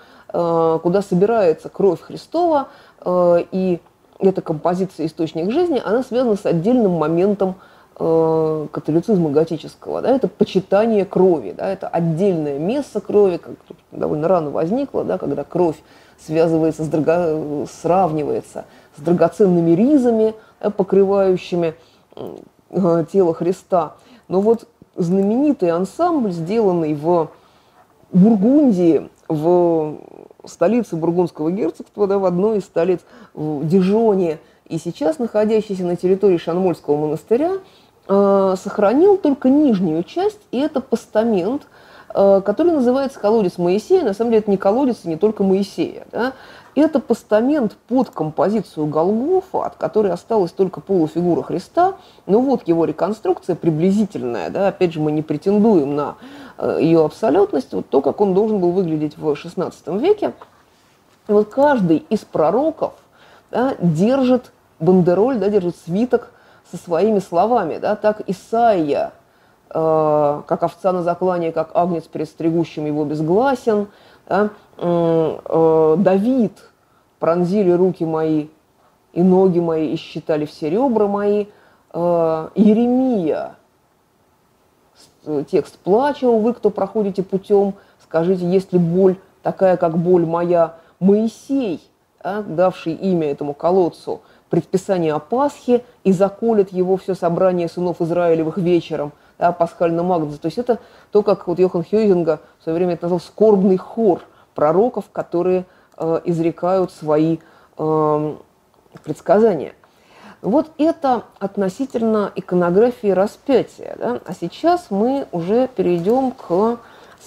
[0.79, 2.69] куда собирается кровь Христова,
[3.07, 3.81] и
[4.19, 7.57] эта композиция «Источник жизни», она связана с отдельным моментом
[7.99, 10.03] э, католицизма готического.
[10.03, 13.55] Да, это почитание крови, да, это отдельное место крови, как
[13.93, 15.77] довольно рано возникло, да, когда кровь
[16.19, 17.67] связывается, с драго...
[17.67, 18.65] сравнивается
[18.97, 21.75] с драгоценными ризами, да, покрывающими
[22.71, 23.95] э, тело Христа.
[24.27, 24.67] Но вот
[24.97, 27.31] знаменитый ансамбль, сделанный в
[28.13, 29.99] Бургундии, в
[30.47, 33.01] столице Бургундского герцогства, да, в одной из столиц,
[33.35, 37.53] в Дижоне, и сейчас находящийся на территории Шанмольского монастыря,
[38.07, 41.67] э, сохранил только нижнюю часть, и это постамент,
[42.15, 44.05] э, который называется колодец Моисея.
[44.05, 46.07] На самом деле это не колодец, не только Моисея.
[46.13, 46.35] Да?
[46.75, 51.95] Это постамент под композицию Голгофа, от которой осталась только полуфигура Христа.
[52.27, 54.51] Но вот его реконструкция приблизительная.
[54.51, 54.69] Да?
[54.69, 56.17] Опять же, мы не претендуем на
[56.61, 57.73] ее абсолютность.
[57.73, 60.33] Вот то, как он должен был выглядеть в XVI веке.
[61.29, 62.95] И вот каждый из пророков
[63.51, 66.31] да, держит бандероль, да, держит свиток
[66.71, 67.79] со своими словами.
[67.79, 67.97] Да?
[67.97, 69.13] Так Исаия,
[69.71, 73.89] э, как овца на заклане, как агнец перед стригущим его безгласен.
[74.27, 74.51] Да?
[74.79, 76.53] Э, Давид–
[77.19, 78.49] пронзили руки мои
[79.13, 81.47] и ноги мои, и считали все ребра мои.
[81.93, 83.57] Э, Еремия,
[85.51, 91.81] текст «Плача, вы, кто проходите путем, скажите, есть ли боль такая, как боль моя?» Моисей,
[92.21, 94.21] а, давший имя этому колодцу,
[94.51, 100.39] предписание о Пасхе, и заколет его все собрание сынов Израилевых вечером, да, пасхальном агнце.
[100.39, 100.81] То есть это
[101.13, 104.23] то, как вот Йохан Хьюзинга в свое время это назвал скорбный хор
[104.55, 105.67] пророков, которые
[106.01, 107.39] Э, изрекают свои
[107.77, 108.39] эм,
[109.03, 109.75] предсказания.
[110.41, 113.97] Вот это относительно иконографии распятия.
[113.99, 114.21] Да?
[114.25, 116.79] А сейчас мы уже перейдем к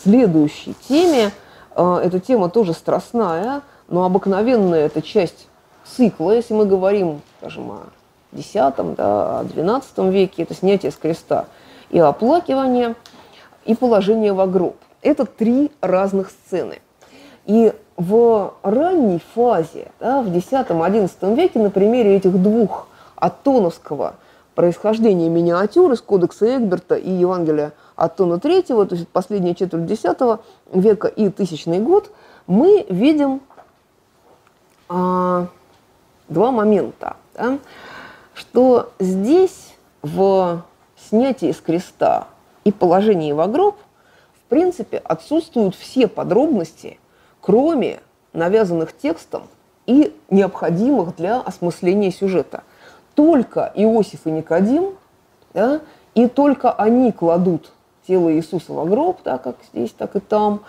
[0.02, 1.32] следующей теме.
[1.76, 5.48] Э, эта тема тоже страстная, но обыкновенная это часть
[5.84, 6.32] цикла.
[6.32, 7.82] Если мы говорим, скажем, о
[8.34, 11.48] X, да, о XII веке, это снятие с креста
[11.90, 12.96] и оплакивание,
[13.66, 14.78] и положение в гроб.
[15.02, 16.80] Это три разных сцены.
[17.46, 22.88] И в ранней фазе, да, в X-XI веке, на примере этих двух
[23.22, 24.16] атоновского
[24.56, 30.04] происхождения миниатюр из Кодекса Эгберта и Евангелия Атона III, то есть последняя четверть X
[30.74, 32.12] века и тысячный год,
[32.48, 33.42] мы видим
[34.90, 35.48] а,
[36.28, 37.16] два момента.
[37.34, 37.60] Да,
[38.34, 40.64] что здесь в
[40.98, 42.28] снятии с креста
[42.66, 43.78] и положении в гроб
[44.34, 46.98] в принципе отсутствуют все подробности
[47.42, 48.00] кроме
[48.34, 49.44] навязанных текстом
[49.88, 52.64] и необходимых для осмысления сюжета.
[53.16, 54.96] Только Иосиф и Никодим,
[55.54, 55.82] да,
[56.16, 57.72] и только они кладут
[58.08, 60.62] тело Иисуса в гроб, да, как здесь, так и там.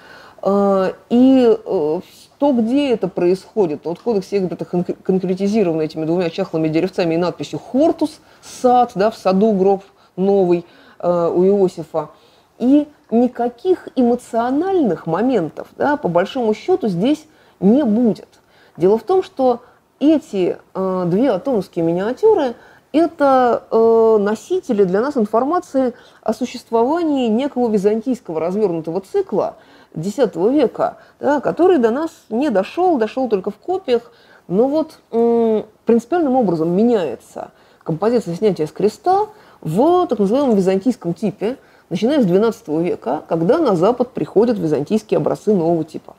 [0.43, 2.01] А, и э,
[2.39, 7.61] то, где это происходит, вот в кодексе это конкретизировано этими двумя чахлыми деревцами и надписью
[7.61, 9.85] «Хортус», сад, да, в саду гроб
[10.17, 10.67] новый
[10.99, 12.11] э, у Иосифа.
[12.59, 17.25] И никаких эмоциональных моментов, да, по большому счету, здесь
[17.61, 18.29] не будет.
[18.77, 19.63] Дело в том, что
[20.11, 22.55] эти э, две атомские миниатюры–
[22.93, 29.57] это э, носители для нас информации о существовании некого византийского развернутого цикла
[29.95, 34.13] X века, да, который до нас не дошел, дошел только в копиях,
[34.49, 37.51] но вот э, принципиальным образом меняется
[37.83, 39.27] композиция снятия с креста
[39.61, 41.57] в так называемом византийском типе–
[41.93, 46.17] начиная с XII века, когда на Запад приходят византийские образцы нового типа.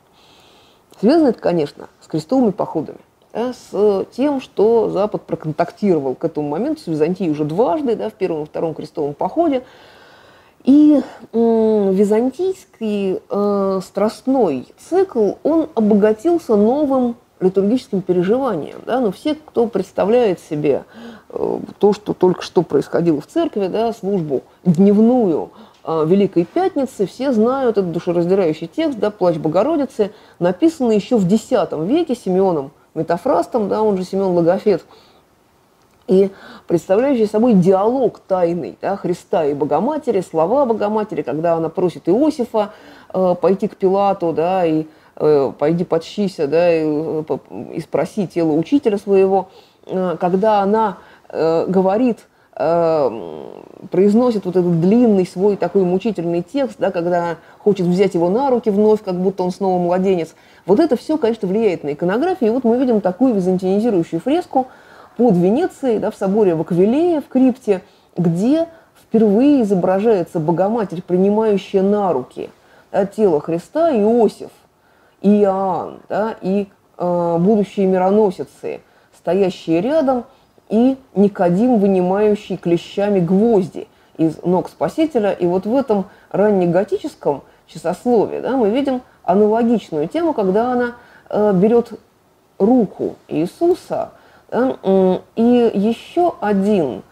[1.00, 3.00] Связано это, конечно, с крестовыми походами,
[3.34, 8.12] да, с тем, что Запад проконтактировал к этому моменту с Византией уже дважды, да, в
[8.12, 9.64] первом и втором крестовом походе.
[10.62, 18.78] И э, византийский э, страстной цикл, он обогатился новым литургическим переживанием.
[18.86, 19.00] Да?
[19.00, 20.84] Но все, кто представляет себе
[21.28, 25.50] э, то, что только что происходило в церкви, да, службу дневную
[25.84, 31.50] э, Великой Пятницы, все знают этот душераздирающий текст, да, «Плач Богородицы», написанный еще в X
[31.72, 34.84] веке Симеоном Метафрастом, да, он же Симеон Логофет,
[36.06, 36.30] и
[36.66, 42.72] представляющий собой диалог тайный да, Христа и Богоматери, слова Богоматери, когда она просит Иосифа
[43.12, 44.86] э, пойти к Пилату, да, и
[45.16, 47.38] Э, пойди подщися, да, и, э,
[47.74, 49.48] и спроси тело учителя своего,
[49.86, 50.98] э, когда она
[51.30, 58.48] говорит, произносит вот этот длинный свой такой мучительный текст, да, когда хочет взять его на
[58.48, 60.34] руки вновь, как будто он снова младенец.
[60.64, 62.50] Вот это все, конечно, влияет на иконографию.
[62.50, 64.68] И вот мы видим такую византинизирующую фреску
[65.16, 67.82] под Венецией, да, в соборе в Аквилее, в крипте,
[68.16, 68.68] где
[69.00, 72.50] впервые изображается Богоматерь, принимающая на руки
[72.92, 74.50] да, тело Христа, Иосиф,
[75.20, 78.80] и Иоанн, да, и э, будущие мироносицы,
[79.16, 80.24] стоящие рядом,
[80.68, 83.86] и Никодим, вынимающий клещами гвозди
[84.16, 85.32] из ног Спасителя.
[85.32, 90.94] И вот в этом раннеготическом часословии да, мы видим аналогичную тему, когда она
[91.30, 91.92] э, берет
[92.58, 94.10] руку Иисуса.
[94.50, 94.76] Да,
[95.36, 97.02] и еще один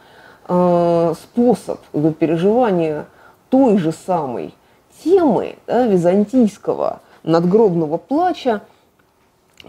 [0.48, 1.80] э, способ
[2.18, 3.06] переживания
[3.48, 4.54] той же самой
[5.02, 8.62] темы да, византийского– надгробного плача,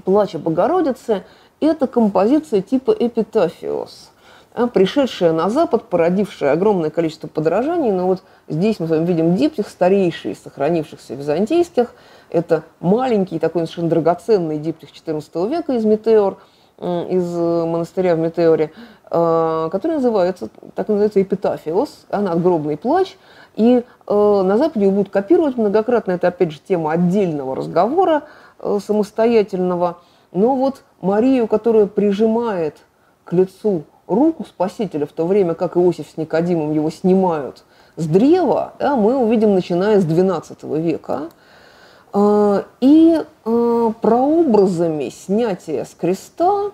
[0.03, 1.23] плача Богородицы,
[1.65, 4.11] это композиция типа эпитафиос.
[4.53, 7.91] а, пришедшая на Запад, породившая огромное количество подражаний.
[7.91, 11.93] Но вот здесь мы с вами видим диптих, старейший из сохранившихся византийских.
[12.29, 16.37] Это маленький, такой совершенно драгоценный диптих XIV века из Метеор,
[16.79, 18.71] из монастыря в Метеоре,
[19.05, 23.15] а, который называется, так называется, Эпитафиос, надгробный плач.
[23.55, 26.13] И э, на Западе его будут копировать многократно.
[26.13, 28.23] Это, опять же, тема отдельного разговора
[28.59, 29.99] э, самостоятельного.
[30.33, 32.77] Но вот Марию, которая прижимает
[33.23, 37.63] к лицу руку Спасителя, в то время как Иосиф с Никодимом его снимают
[37.95, 41.29] с древа, да, мы увидим, начиная с XII века.
[42.11, 46.71] А, и а, прообразами снятия с креста,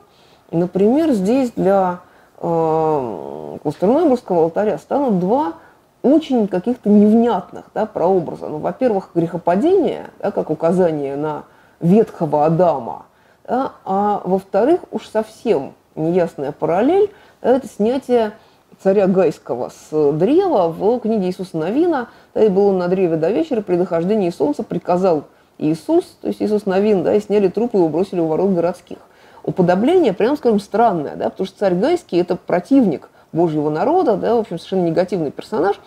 [0.52, 2.00] например, здесь для
[2.38, 5.54] а, Кустернойбургского алтаря станут два
[6.02, 8.48] очень каких-то невнятных да, прообраза.
[8.48, 11.44] Ну, во-первых, грехопадение, да, как указание на
[11.82, 13.06] ветхого Адама,
[13.50, 18.34] да, а во-вторых, уж совсем неясная параллель, это снятие
[18.82, 22.10] царя Гайского с древа в книге Иисуса Новина.
[22.36, 25.24] Да, и был он на древе до вечера, при дохождении солнца приказал
[25.58, 29.00] Иисус, то есть Иисус Новин, да, и сняли трупы и его у ворот городских.
[29.44, 34.40] Уподобление, прямо скажем, странное, да, потому что царь Гайский– это противник Божьего народа, да, в
[34.40, 35.80] общем, совершенно негативный персонаж.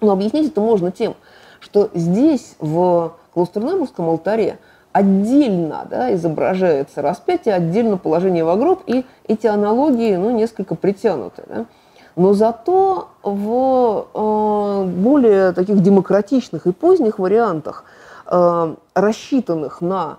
[0.00, 1.14] Но объяснить это можно тем,
[1.60, 4.58] что здесь, в Клаустернемовском алтаре,
[4.94, 11.42] отдельно да, изображается распятие, отдельно положение в гроб, и эти аналогии ну, несколько притянуты.
[11.48, 11.66] Да.
[12.14, 17.84] Но зато в э, более таких демократичных и поздних вариантах,
[18.26, 20.18] э, рассчитанных на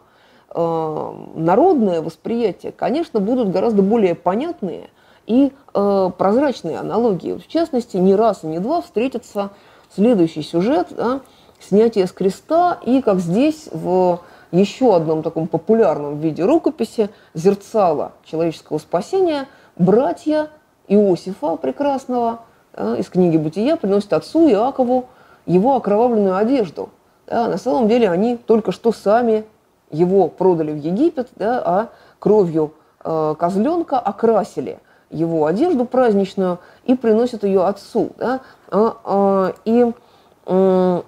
[0.54, 4.90] э, народное восприятие, конечно, будут гораздо более понятные
[5.26, 7.38] и э, прозрачные аналогии.
[7.38, 9.52] В частности, не раз и не два встретится
[9.96, 11.22] следующий сюжет да,
[11.62, 14.20] снятие с креста, и как здесь в
[14.56, 19.48] еще одном таком популярном виде рукописи зерцала человеческого спасения
[19.78, 20.50] братья
[20.88, 22.40] Иосифа прекрасного
[22.74, 25.06] да, из книги «Бытия» приносят отцу Иакову
[25.46, 26.90] его окровавленную одежду.
[27.28, 29.46] Да, на самом деле они только что сами
[29.92, 31.90] его продали в Египет, да, а
[32.20, 34.80] кровью э, козленка окрасили
[35.10, 38.10] его одежду праздничную и приносят ее отцу.
[38.18, 39.92] Да, а, а, и
[40.46, 41.02] э,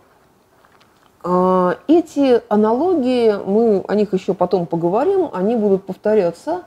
[1.87, 6.61] эти аналогии, мы о них еще потом поговорим, они будут повторяться,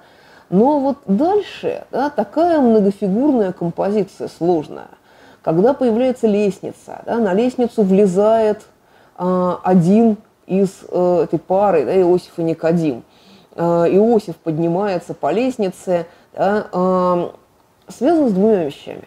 [0.51, 4.89] но вот дальше да, такая многофигурная композиция сложная.
[5.43, 8.63] Когда появляется лестница, да, на лестницу влезает
[9.17, 13.05] а, один из а, этой пары, да, Иосиф и Никодим.
[13.55, 17.33] А, Иосиф поднимается по лестнице, да, а,
[17.89, 19.05] связано с двумя вещами.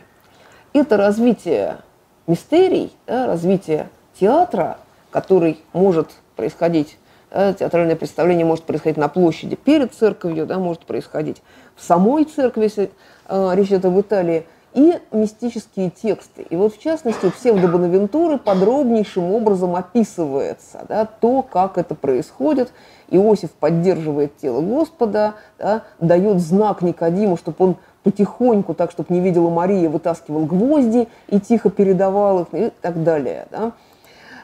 [0.72, 1.78] Это развитие
[2.26, 4.78] мистерий, да, развитие театра–
[5.14, 6.98] который может происходить,
[7.32, 11.42] да, театральное представление может происходить на площади перед церковью, да, может происходить
[11.76, 12.92] в самой церкви, если
[13.30, 16.48] э, речь идет об Италии, и мистические тексты.
[16.50, 22.74] И вот в частности у псевдобонавентуры подробнейшим образом описывается да, то, как это происходит.
[23.12, 29.52] Иосиф поддерживает тело Господа, да, дает знак Никодиму, чтобы он потихоньку, так, чтобы не видела
[29.52, 33.48] Мария, вытаскивал гвозди и тихо передавал их и так далее.
[33.52, 33.74] Да.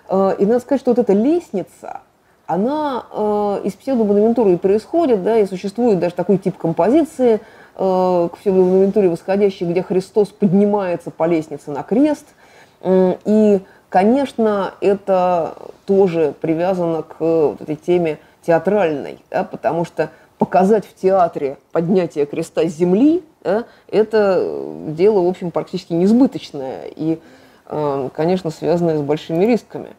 [0.10, 2.02] Э, и надо сказать, что вот эта лестница,
[2.48, 7.42] она э, из псевдобонавентуры и происходит, да, и существует даже такой тип композиции
[7.76, 12.26] э, к псевдобонавентуре восходящей, где Христос поднимается по лестнице на крест.
[12.82, 15.54] Э, и, конечно, это
[15.86, 22.68] тоже привязано к вот этой теме театральной, да, потому что показать в театре поднятие креста
[22.68, 24.44] с земли, да, это
[24.88, 26.86] дело, в общем, практически несбыточное.
[26.96, 27.20] И
[28.14, 29.96] конечно, связанные с большими рисками.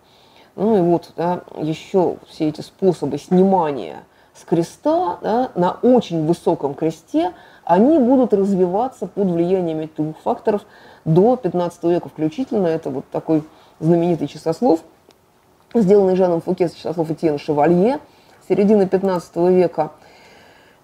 [0.57, 4.03] Ну и вот да, еще все эти способы снимания
[4.35, 7.33] с креста да, на очень высоком кресте,
[7.65, 10.63] они будут развиваться под влиянием этих двух факторов
[11.05, 12.67] до 15 века включительно.
[12.67, 13.45] Это вот такой
[13.79, 14.81] знаменитый часослов,
[15.75, 18.01] сделанный Жаном Фуке, часослов Этьен Шевалье,
[18.49, 19.93] середины 15 века.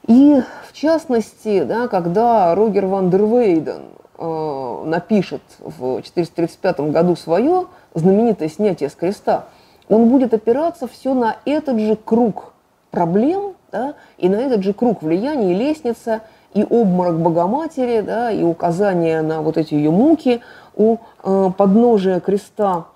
[0.06, 3.86] И в частности, да, когда Рогер ван дер Вейден
[4.18, 9.47] э, напишет в 435 году свое знаменитое снятие с креста,
[9.88, 12.52] он будет опираться все на этот же круг
[12.90, 16.22] проблем, да, и на этот же круг влияния, и лестница,
[16.55, 20.40] и обморок Богоматери, да, и указание на вот эти ее муки
[20.74, 22.86] у э, подножия креста.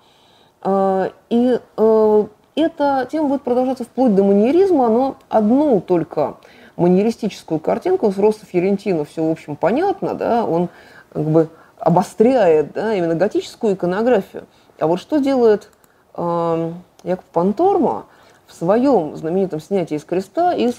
[0.63, 2.25] Э, и э,
[2.55, 6.37] эта тема будет продолжаться вплоть до маньеризма, но одну только
[6.75, 10.69] маньеристическую картинку с Росса Ферентино все, в общем, понятно, да, он
[11.11, 14.45] как бы обостряет да, именно готическую иконографию.
[14.79, 15.69] А вот что делает
[16.15, 16.73] э,
[17.03, 18.05] Яков Панторма
[18.47, 20.75] в своем знаменитом снятии из креста из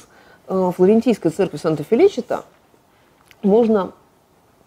[0.49, 2.45] э, флорентийской церкви Санта-Феличита,
[3.43, 3.93] можно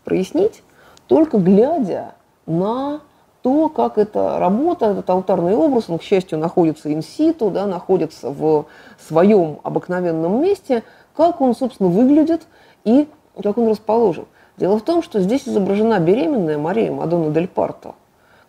[0.04, 0.62] прояснить,
[1.08, 2.14] только глядя
[2.46, 3.02] на
[3.42, 8.66] то, как эта работа, этот алтарный образ, он, к счастью, находится инситу, да, находится в
[9.08, 10.84] своем обыкновенном месте,
[11.16, 12.42] как он, собственно, выглядит
[12.84, 13.08] и
[13.42, 14.26] как он расположен.
[14.58, 17.96] Дело в том, что здесь изображена беременная Мария Мадонна Дель Парто,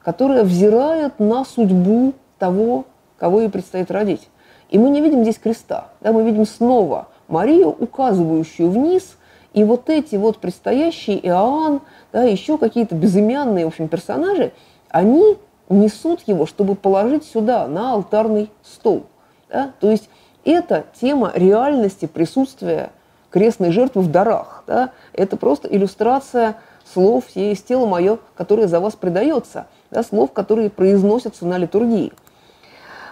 [0.02, 2.84] которая взирает на судьбу того,
[3.18, 4.28] кого ей предстоит родить.
[4.70, 9.16] И мы не видим здесь креста, да, мы видим снова Марию, указывающую вниз,
[9.52, 11.80] и вот эти вот предстоящие Иоанн,
[12.12, 14.52] да, еще какие-то безымянные, в общем, персонажи,
[14.90, 15.38] они
[15.68, 19.04] несут его, чтобы положить сюда, на алтарный стол.
[19.48, 19.72] Да?
[19.80, 20.08] То есть
[20.44, 22.90] это тема реальности присутствия
[23.36, 24.64] крестной жертвы в дарах.
[24.66, 24.92] Да?
[25.12, 26.56] Это просто иллюстрация
[26.90, 30.02] слов «Есть тело мое, которое за вас предается», да?
[30.02, 32.12] слов, которые произносятся на литургии.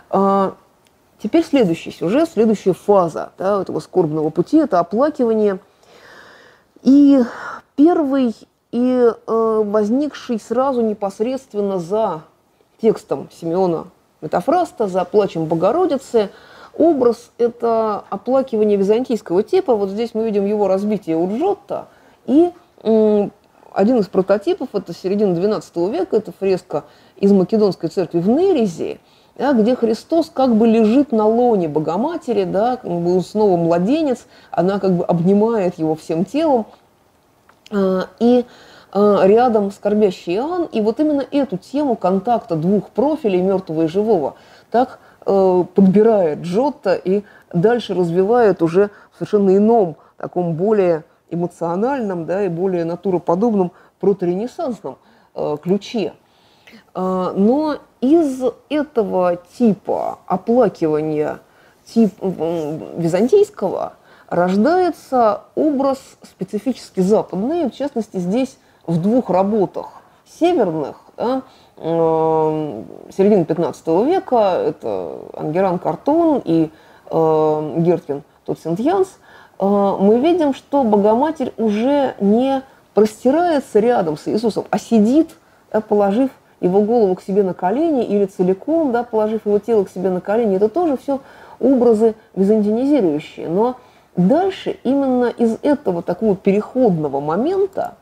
[0.08, 0.54] А,
[1.22, 5.58] теперь следующий сюжет, следующая фаза да, этого скорбного пути– это оплакивание–
[6.84, 7.22] и
[7.76, 8.34] первый
[8.70, 12.22] и э, возникший сразу непосредственно за
[12.80, 13.86] текстом Симеона
[14.20, 16.30] Метафраста, за плачем Богородицы,
[16.76, 19.74] образ– это оплакивание византийского типа.
[19.74, 21.88] Вот здесь мы видим его разбитие у Джотто.
[22.26, 22.50] И
[22.82, 26.84] один из прототипов– это середина XII века, это фреска
[27.16, 28.98] из Македонской церкви в Нерезе,
[29.36, 34.78] да, где Христос как бы лежит на лоне Богоматери, да, как бы снова младенец, она
[34.78, 36.66] как бы обнимает его всем телом,
[37.72, 38.44] а, и
[38.92, 44.36] а, рядом скорбящий Иоанн, и вот именно эту тему контакта двух профилей, мертвого и живого,
[44.70, 47.22] так подбирает Джотто и
[47.52, 54.98] дальше развивает уже в совершенно ином, таком более эмоциональном, да, и более натуроподобном проторенессансном
[55.34, 56.14] э, ключе.
[56.94, 61.40] А, но из этого типа оплакивания
[61.84, 63.94] тип, византийского
[64.28, 70.02] рождается образ специфически западный, в частности, здесь в двух работах
[70.38, 71.40] северных, да, э,
[71.76, 76.70] середины 15 века, это Ангеран Картон и
[77.10, 79.08] э, Герткин Тутсентьянс,
[79.58, 82.62] э, мы видим, что Богоматерь уже не
[82.94, 85.30] простирается рядом с Иисусом, а сидит,
[85.88, 86.30] положив
[86.60, 90.20] его голову к себе на колени или целиком, да, положив его тело к себе на
[90.20, 91.20] колени, это тоже все
[91.60, 93.48] образы византинизирующие.
[93.48, 93.76] Но
[94.16, 97.94] дальше именно из этого такого переходного момента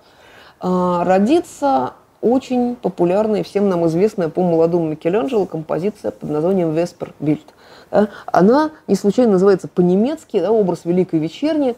[0.61, 7.47] э, родится очень популярная всем нам известная по молодому Микеланджело композиция под названием «Веспер Бильд».
[8.25, 11.77] Она не случайно называется по-немецки да, «Образ Великой Вечерни»,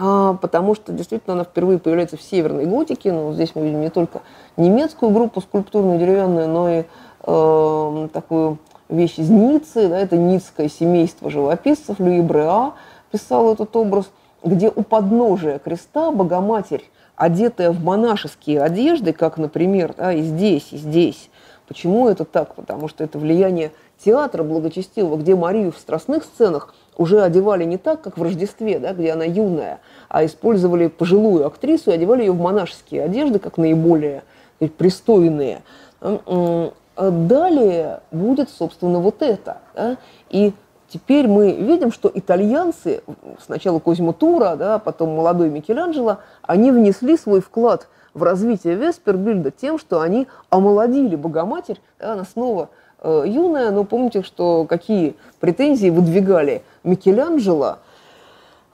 [0.00, 3.12] а, потому что действительно она впервые появляется в северной готике.
[3.12, 4.22] Но здесь мы видим не только
[4.56, 6.84] немецкую группу скульптурную деревянную, но и
[7.24, 8.58] э, такую
[8.88, 9.88] вещь из Ниццы.
[9.88, 11.98] Да, это ницкое семейство живописцев.
[11.98, 12.74] Люи Бреа
[13.10, 14.10] писал этот образ,
[14.44, 16.88] где у подножия креста Богоматерь,
[17.18, 21.28] одетая в монашеские одежды, как, например, да, и здесь, и здесь.
[21.66, 22.54] Почему это так?
[22.54, 23.72] Потому что это влияние
[24.02, 28.94] театра благочестивого, где Марию в страстных сценах уже одевали не так, как в Рождестве, да,
[28.94, 34.22] где она юная, а использовали пожилую актрису и одевали ее в монашеские одежды, как наиболее
[34.56, 35.62] сказать, пристойные.
[36.96, 39.58] Далее будет, собственно, вот это.
[39.74, 39.96] Да?
[40.30, 40.52] И
[40.92, 43.02] теперь мы видим, что итальянцы,
[43.40, 49.78] сначала Козьмо Тура, да, потом молодой Микеланджело, они внесли свой вклад в развитие Веспербильда тем,
[49.78, 52.70] что они омолодили Богоматерь, да, она снова
[53.00, 57.78] э, юная, но помните, что какие претензии выдвигали Микеланджело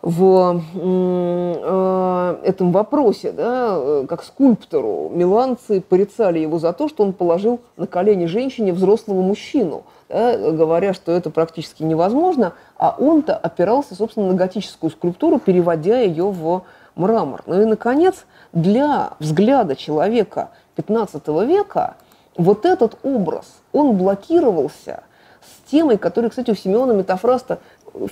[0.04, 5.10] в э, этом вопросе, да, э, как скульптору.
[5.10, 10.92] Миланцы порицали его за то, что он положил на колени женщине взрослого мужчину, да, говоря,
[10.92, 16.64] что это практически невозможно, а он-то опирался, собственно, на готическую скульптуру, переводя ее в
[16.96, 17.42] мрамор.
[17.46, 21.96] Ну и, наконец, для взгляда человека 15 века
[22.36, 25.02] вот этот образ, он блокировался
[25.40, 27.58] с темой, которая, кстати, у Симеона Метафраста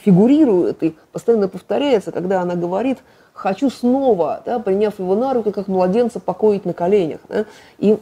[0.04, 2.98] фигурирует и постоянно повторяется, когда она говорит
[3.32, 7.20] «хочу снова», да, приняв его на руки, как младенца, покоить на коленях.
[7.28, 7.44] Да.
[7.78, 7.98] И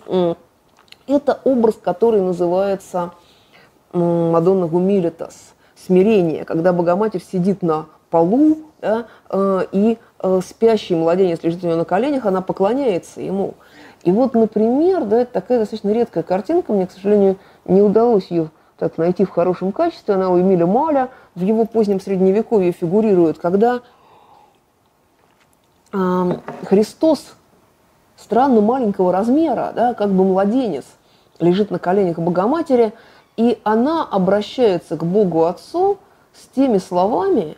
[1.06, 3.12] это образ, который называется
[3.92, 11.62] «Мадонна Гумилитас», смирение, когда Богоматерь сидит на полу, да, э, и э, спящий младенец лежит
[11.62, 13.54] у нее на коленях, она поклоняется ему.
[14.02, 17.36] И вот, например, да, это такая достаточно редкая картинка, мне, к сожалению,
[17.66, 18.50] не удалось ее
[18.80, 20.14] так найти в хорошем качестве.
[20.14, 23.82] Она у Эмиля Маля в его позднем средневековье фигурирует, когда
[25.92, 26.32] э,
[26.64, 27.34] Христос
[28.16, 30.84] странно маленького размера, да, как бы младенец,
[31.38, 32.92] лежит на коленях Богоматери,
[33.36, 35.98] и она обращается к Богу Отцу
[36.34, 37.56] с теми словами,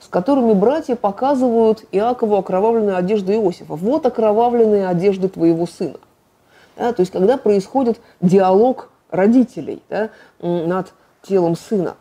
[0.00, 3.74] с которыми братья показывают Иакову окровавленную одежду Иосифа.
[3.74, 5.98] Вот окровавленные одежды твоего сына.
[6.76, 10.10] Да, то есть когда происходит диалог родителей да,
[10.40, 11.96] над телом сына.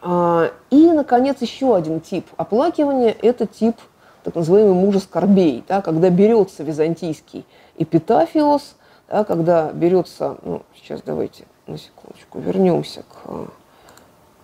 [0.00, 3.76] А, и, наконец, еще один тип оплакивания– это тип
[4.22, 7.46] так называемый мужа скорбей, да, когда берется византийский
[7.78, 8.74] эпитафиос,
[9.08, 13.46] да, когда берется, ну, сейчас давайте на секундочку вернемся к а,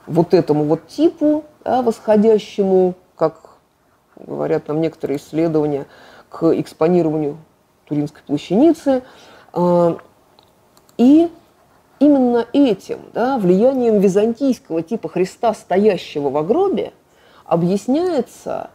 [0.07, 3.51] вот этому вот типу да, восходящему, как
[4.17, 5.87] говорят нам некоторые исследования,
[6.29, 7.39] к экспонированию
[7.85, 9.03] Туринской плащаницы.
[11.03, 11.29] И
[11.99, 16.93] именно этим, да, влиянием византийского типа Христа, стоящего в гробе,
[17.45, 18.71] объясняется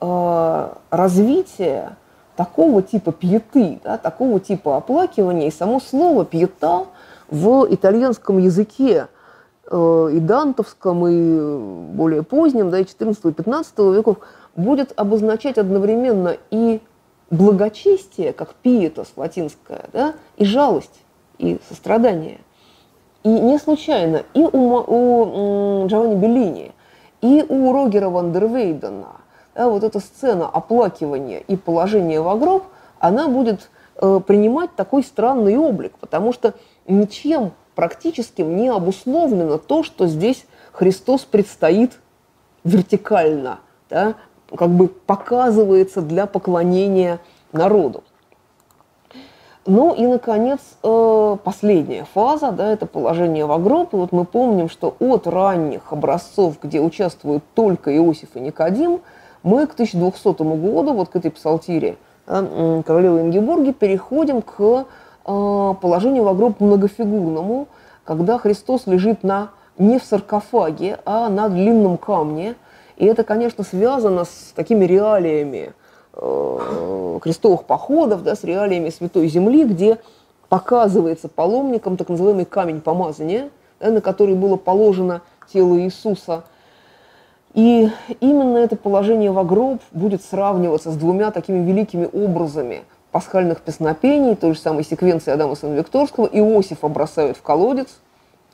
[0.00, 1.96] э, развитие
[2.36, 5.48] такого типа пьеты, да, такого типа оплакивания.
[5.48, 6.86] И само слово пьета
[7.28, 9.08] в итальянском языке
[9.68, 14.18] э, и дантовском, и более позднем, да, и 14 и 15 веков,
[14.54, 16.80] будет обозначать одновременно и
[17.30, 21.03] благочестие, как пиетос латинское, да, и жалость,
[21.38, 22.40] и сострадание.
[23.22, 26.72] И не случайно и у, у Джованни Беллини,
[27.22, 29.24] и у Рогера Вандервейдена
[29.54, 32.64] да, вот эта сцена оплакивания и положения в гроб,
[32.98, 36.54] она будет э, принимать такой странный облик, потому что
[36.86, 41.98] ничем практическим не обусловлено то, что здесь Христос предстоит
[42.64, 44.14] вертикально, да,
[44.54, 47.20] как бы показывается для поклонения
[47.52, 48.02] народу.
[49.66, 53.94] Ну и, наконец, э, последняя фаза, да, это положение в гроб.
[53.94, 59.00] И вот мы помним, что от ранних образцов, где участвуют только Иосиф и Никодим,
[59.42, 61.96] мы к 1200 году, вот к этой псалтире
[62.26, 67.66] королевы Ингеборги, переходим к э, положению в гроб многофигурному,
[68.04, 72.54] когда Христос лежит на, не в саркофаге, а на длинном камне.
[72.96, 75.72] И это, конечно, связано с такими реалиями
[76.14, 79.98] крестовых походов, да, с реалиями Святой Земли, где
[80.48, 83.50] показывается паломникам так называемый камень помазания,
[83.80, 85.22] да, на который было положено
[85.52, 86.44] тело Иисуса.
[87.54, 87.88] И
[88.20, 92.82] именно это положение в гроб будет сравниваться с двумя такими великими образами
[93.12, 96.26] пасхальных песнопений, той же самой секвенции Адама Сына Викторского.
[96.26, 98.00] Иосифа бросают в колодец,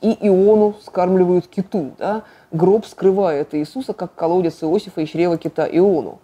[0.01, 1.91] и Иону скармливают киту.
[1.97, 2.23] Да?
[2.51, 6.19] Гроб скрывает Иисуса, как колодец Иосифа и чрева кита Иону.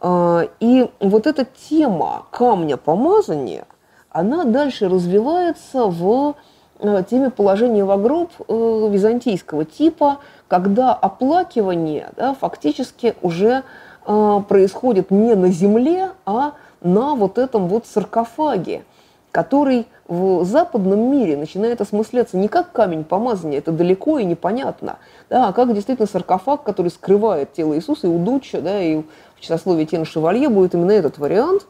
[0.00, 3.66] А, и вот эта тема камня помазания,
[4.10, 6.34] она дальше развивается в
[6.78, 13.62] э, теме положения в гроб э, византийского типа, когда оплакивание да, фактически уже
[14.06, 18.84] э, происходит не на земле, а на вот этом вот саркофаге,
[19.30, 24.98] который в западном мире начинает осмысляться не как камень помазания, это далеко и непонятно,
[25.28, 29.02] да, а как действительно саркофаг, который скрывает тело Иисуса, и у Дучча, да, и
[29.38, 31.66] в часословии Тена Шевалье будет именно этот вариант.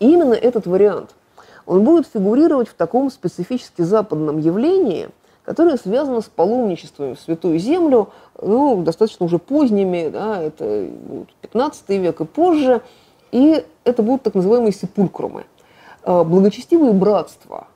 [0.00, 1.14] И именно этот вариант,
[1.66, 5.08] он будет фигурировать в таком специфически западном явлении,
[5.44, 10.88] которое связано с паломничеством в Святую Землю, ну, достаточно уже поздними, да, это
[11.42, 12.82] 15 век и позже,
[13.30, 15.44] и это будут так называемые сепулькрумы–
[16.04, 17.66] Э, благочестивые братства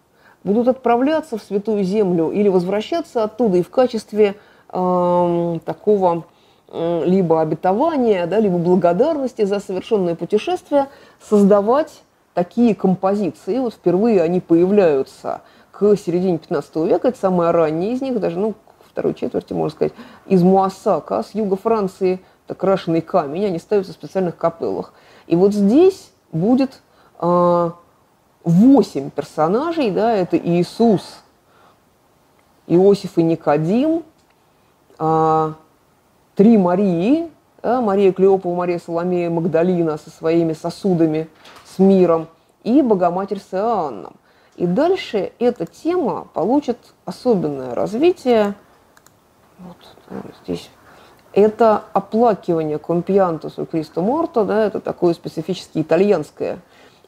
[0.45, 4.37] будут отправляться в Святую Землю или возвращаться оттуда и в качестве
[4.69, 6.25] э, такого
[6.73, 10.89] либо обетования, да, либо благодарности за совершенное путешествие
[11.20, 12.03] создавать
[12.35, 13.59] такие композиции.
[13.59, 15.40] Вот впервые они появляются
[15.73, 18.55] к середине 15 века, это самая ранняя из них, даже ну,
[18.86, 19.93] второй четверти, можно сказать,
[20.27, 24.93] из Муассака, с юга Франции, это крашеный камень, они ставятся в специальных капеллах.
[25.27, 26.82] И вот здесь будет
[27.20, 27.70] э,
[28.45, 31.20] восемь персонажей, да, это Иисус,
[32.66, 34.03] Иосиф и Никодим,
[34.99, 35.55] а,
[36.39, 37.28] три Марии,
[37.65, 41.28] да, Мария Клеопова, Мария Соломея, Магдалина со своими созудами,
[41.65, 42.28] с миром,
[42.62, 44.15] и Богоматерь с Иоанном.
[44.55, 48.55] И дальше эта тема получит особенное развитие.
[49.59, 49.77] Вот
[50.44, 50.70] здесь.
[51.32, 56.60] Это оплакивание компиантусу Кристо Морто, да, это такое специфически итальянское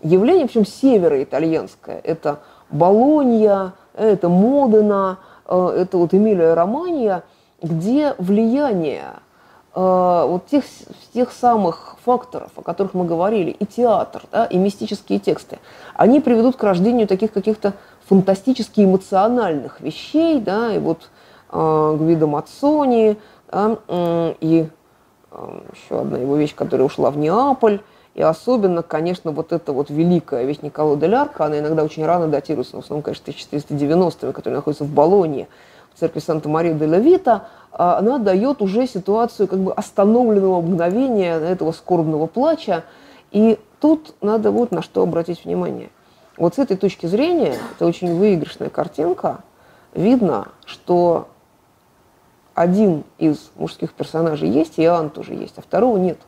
[0.03, 2.01] явление, причем североитальянское.
[2.03, 7.23] Это Болонья, это Модена, э, это вот Эмилия Романья,
[7.63, 9.15] где влияние
[9.75, 9.81] э,
[10.27, 10.65] вот тех,
[11.13, 15.59] тех самых факторов, о которых мы говорили, и театр, да, и мистические тексты,
[15.95, 17.75] они приведут к рождению таких каких-то
[18.09, 21.11] фантастически эмоциональных вещей, да, и вот
[21.53, 23.19] э, Гвидо Мацони,
[23.53, 24.69] да, э, и
[25.31, 27.81] э, еще одна его вещь, которая ушла в Неаполь,
[28.15, 32.27] и особенно, конечно, вот эта вот великая вещь Николо де Лярка, она иногда очень рано
[32.27, 35.49] датируется, в основном, конечно, 1490-ми, которая находится в Болонии,
[36.01, 42.85] церкви Санта-Мария-де-Ла-Вита, а, она дает уже ситуацию как бы остановленного мгновения этого скорбного плача.
[43.31, 45.91] И тут надо вот на что обратить внимание.
[46.37, 49.41] Вот с этой точки зрения, это очень выигрышная картинка,
[49.93, 51.29] видно, что
[52.55, 56.19] один из мужских персонажей есть, и Иоанн тоже есть, а второго нет.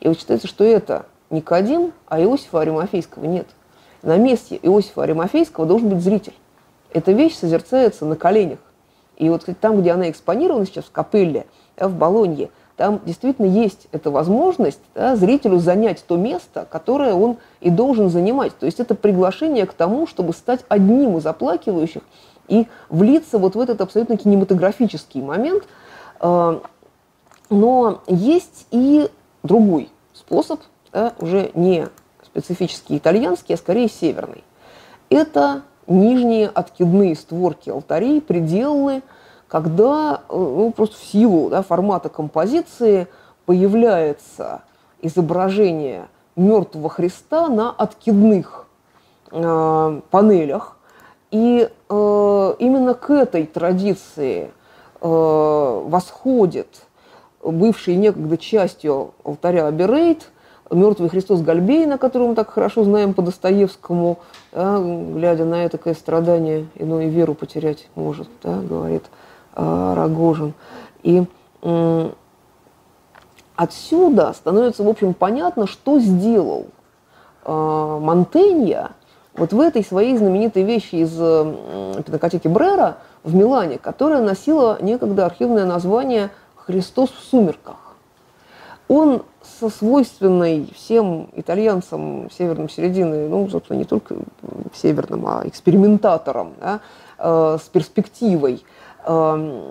[0.00, 3.46] И вот считается, что это Никодим, а Иосифа Аримофейского нет.
[4.02, 6.34] На месте Иосифа Аримофейского должен быть зритель.
[6.92, 8.58] Эта вещь созерцается на коленях.
[9.16, 14.10] И вот там, где она экспонирована сейчас, в капелле, в Болонье, там действительно есть эта
[14.10, 18.56] возможность да, зрителю занять то место, которое он и должен занимать.
[18.58, 22.02] То есть это приглашение к тому, чтобы стать одним из оплакивающих
[22.48, 25.64] и влиться вот в этот абсолютно кинематографический момент.
[26.20, 26.60] А,
[27.48, 29.08] но есть и
[29.42, 30.60] другой способ,
[30.92, 31.88] да, уже не
[32.24, 34.44] специфический итальянский, а скорее северный.
[35.08, 39.02] Это нижние откидные створки алтарей приделаны,
[39.48, 43.06] когда э, ну, просто в силу да, формата композиции
[43.44, 44.62] появляется
[45.00, 48.66] изображение мертвого Христа на откидных
[49.30, 50.76] э, панелях.
[51.30, 54.50] И э, именно к этой традиции
[55.00, 56.82] э, восходит
[57.42, 60.30] бывший некогда частью алтаря Аберейт–
[60.70, 64.18] Мертвый Христос Гальбейна, которого мы так хорошо знаем по Достоевскому,
[64.52, 69.04] да, глядя на это страдание, иное веру потерять может, да, говорит
[69.54, 70.54] э, Рогожин.
[71.02, 71.24] И
[71.62, 72.10] э,
[73.54, 76.66] отсюда становится, в общем, понятно, что сделал
[77.44, 78.90] э, Монтенья
[79.34, 85.26] вот в этой своей знаменитой вещи из э, пинокотеки Брера в Милане, которая носила некогда
[85.26, 87.76] архивное название «Христос в сумерках».
[88.88, 89.22] Он
[89.58, 94.16] со свойственной всем итальянцам северной середины, ну, собственно, не только
[94.74, 96.80] северным, а экспериментаторам, да,
[97.18, 98.64] э, с перспективой,
[99.06, 99.62] э,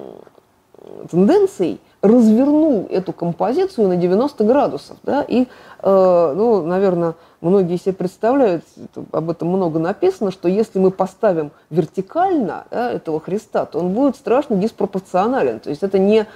[1.10, 4.98] тенденцией, развернул эту композицию на 90 градусов.
[5.03, 5.48] Да, и,
[5.82, 8.64] э, ну, наверное, многие себе представляют,
[9.12, 14.16] об этом много написано, что если мы поставим вертикально да, этого Христа, то он будет
[14.16, 15.60] страшно диспропорционален.
[15.60, 16.28] То есть это не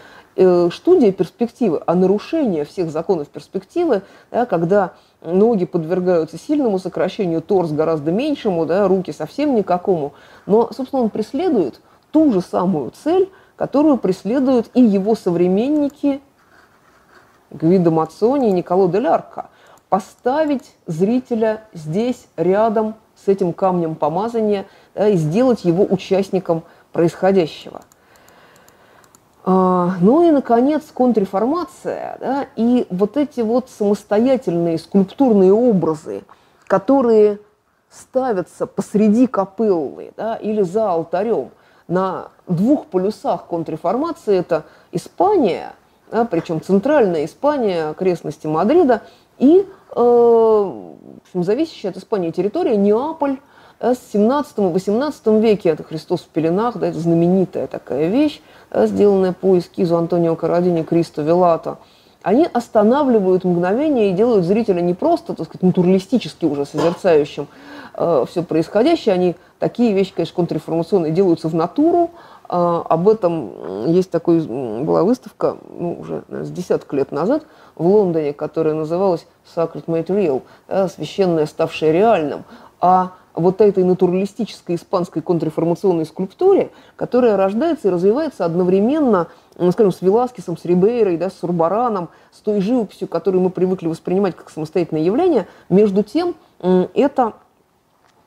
[0.72, 8.12] студия перспективы, а нарушение всех законов перспективы, да, когда ноги подвергаются сильному сокращению, торс гораздо
[8.12, 10.14] меньшему, да, руки совсем никакому.
[10.46, 16.22] Но, собственно, он преследует ту же самую цель, которую преследуют и его современники
[17.52, 19.50] Гвидо Мацони и Николо де Лярко.
[19.90, 26.64] Поставить зрителя здесь, рядом с этим камнем помазания, да, и сделать его участником
[26.94, 27.82] происходящего.
[29.52, 36.22] А, ну и, наконец, контрреформация да, и вот эти вот самостоятельные скульптурные образы,
[36.68, 37.40] которые
[37.90, 41.50] ставятся посреди капеллы да, или за алтарем
[41.88, 44.38] на двух полюсах контрреформации.
[44.38, 45.74] Это Испания,
[46.12, 49.02] да, причем центральная Испания, окрестности Мадрида,
[49.40, 50.72] и э,
[51.34, 53.40] зависящая от Испании территория Неаполь,
[53.80, 58.42] с 17-18 веке, это «Христос в пеленах», да, это знаменитая такая вещь,
[58.72, 61.78] да, сделанная по эскизу Антонио Карадини Кристо Велато,
[62.22, 67.48] они останавливают мгновение и делают зрителя не просто, так сказать, натуралистически уже созерцающим
[67.94, 72.12] э, все происходящее, они такие вещи, конечно, контрреформационные, делаются в натуру,
[72.50, 77.44] э, об этом есть такой, была выставка, ну, уже наверное, с десяток лет назад
[77.76, 79.26] в Лондоне, которая называлась
[79.56, 82.44] Sacred Made Real, да, священное, ставшее реальным,
[82.82, 90.02] а вот этой натуралистической испанской контрреформационной скульптуре, которая рождается и развивается одновременно, ну, скажем, с
[90.02, 95.04] Веласкесом, с Рибейрой, да, с Урбараном, с той живописью, которую мы привыкли воспринимать как самостоятельное
[95.04, 95.48] явление.
[95.70, 97.34] Между тем, это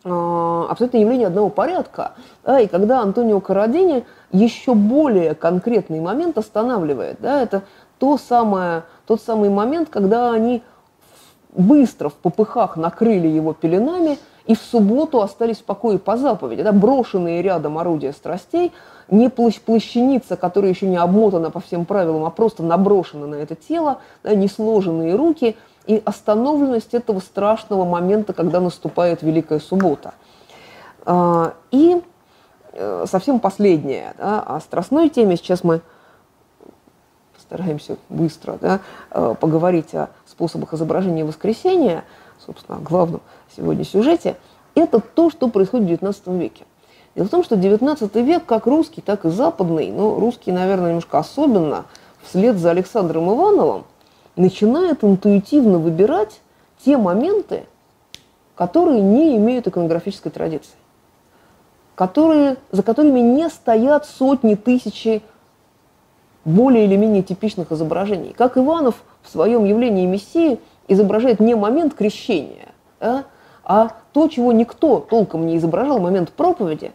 [0.04, 2.12] а, абсолютно явление одного порядка.
[2.44, 7.62] Да, и когда Антонио Карадини еще более конкретный момент останавливает, да, это
[7.98, 10.62] то самое, тот самый момент, когда они
[11.52, 16.72] быстро в попыхах накрыли его пеленами– и в субботу остались в покое по заповеди, да,
[16.72, 18.72] брошенные рядом орудия страстей,
[19.08, 23.98] не плащаница, которая еще не обмотана по всем правилам, а просто наброшена на это тело,
[24.22, 25.56] да, не сложенные руки
[25.86, 30.14] и остановленность этого страшного момента, когда наступает Великая Суббота.
[31.04, 32.00] А, и
[32.72, 35.82] э, совсем последнее, да, о страстной теме сейчас мы
[37.34, 42.04] постараемся быстро да, э, поговорить о способах изображения воскресения,
[42.44, 43.20] собственно, о главном–
[43.56, 44.36] сегодня сюжете,
[44.74, 46.64] это то, что происходит в XIX веке.
[47.14, 51.18] Дело в том, что XIX век, как русский, так и западный, но русский, наверное, немножко
[51.18, 51.84] особенно,
[52.22, 53.84] вслед за Александром Ивановым,
[54.36, 56.40] начинает интуитивно выбирать
[56.84, 57.64] те моменты,
[58.54, 60.74] которые не имеют иконографической традиции.
[61.94, 65.22] которые, за которыми не стоят сотни тысяч
[66.44, 68.34] более или менее типичных изображений.
[68.36, 70.58] Как Иванов в своем явлении Мессии
[70.92, 72.68] изображает не момент крещения,
[73.00, 73.24] да,
[73.64, 76.92] а то, чего никто толком не изображал, момент проповеди.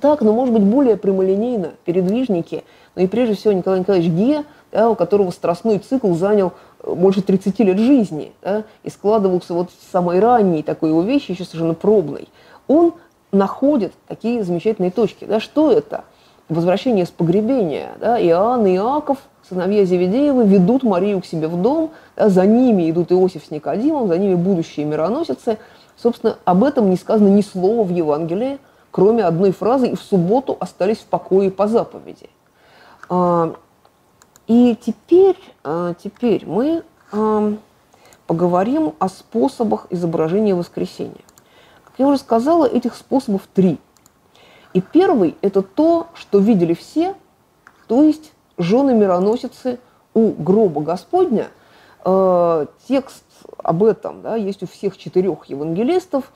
[0.00, 4.90] Так, но может быть более прямолинейно, передвижники, но и прежде всего Николай Николаевич Ге, да,
[4.90, 6.52] у которого страстной цикл занял
[6.82, 11.30] э, больше 30 лет жизни, да, и складывался вот с самой ранней такой его вещи,
[11.30, 12.28] еще совершенно пробной.
[12.66, 12.92] Он
[13.32, 15.24] находит такие замечательные точки.
[15.24, 16.04] Да, что это?
[16.48, 17.90] Возвращение с погребения.
[18.00, 22.90] Да, Иоанн и Иаков, сыновья Зеведеевы, ведут Марию к себе в дом, да, за ними
[22.90, 25.58] идут Иосиф с Никодимом, за ними будущие мироносицы.
[25.96, 28.58] Собственно, об этом не сказано ни слова в Евангелии,
[28.90, 32.30] кроме одной фразы «и в субботу остались в покое по заповеди».
[33.10, 33.54] А,
[34.46, 37.52] и теперь, а, теперь мы а,
[38.26, 41.24] поговорим о способах изображения воскресения.
[41.98, 43.78] Я уже сказала, этих способов три.
[44.74, 47.14] И первый– это то, что видели все,
[47.86, 49.78] то есть жены мироносицы
[50.14, 51.48] у гроба Господня.
[52.04, 53.24] Э, текст
[53.62, 56.32] об этом да, есть у всех четырех евангелистов.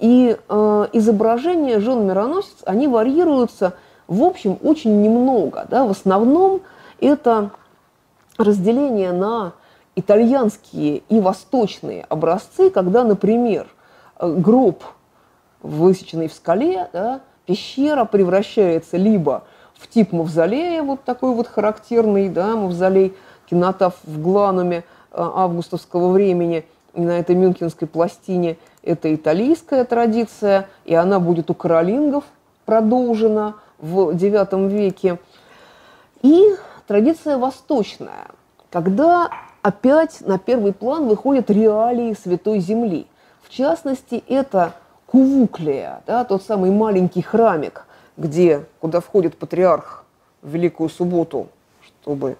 [0.00, 3.74] И э, изображения жен мироносец, они варьируются,
[4.08, 5.66] в общем, очень немного.
[5.70, 5.84] Да.
[5.84, 6.62] В основном
[7.00, 7.50] это
[8.38, 9.52] разделение на
[9.96, 13.68] итальянские и восточные образцы, когда, например,
[14.18, 14.82] э, гроб
[15.62, 19.44] высеченный в скале, да, пещера превращается либо
[19.74, 23.14] в тип мавзолея, вот такой вот характерный, да, мавзолей
[23.48, 26.64] кинотав в Глануме э, августовского времени,
[26.94, 32.24] на этой мюнхенской пластине, это италийская традиция, и она будет у каролингов
[32.64, 35.18] продолжена в IX веке.
[36.22, 36.54] И
[36.86, 38.28] традиция восточная,
[38.70, 39.28] когда
[39.62, 43.06] опять на первый план выходят реалии Святой Земли.
[43.42, 44.74] В частности, это
[45.14, 47.84] Кувуклия, да, тот самый маленький храмик,
[48.16, 50.02] где, куда входит патриарх
[50.42, 51.46] в Великую Субботу,
[51.84, 52.36] чтобы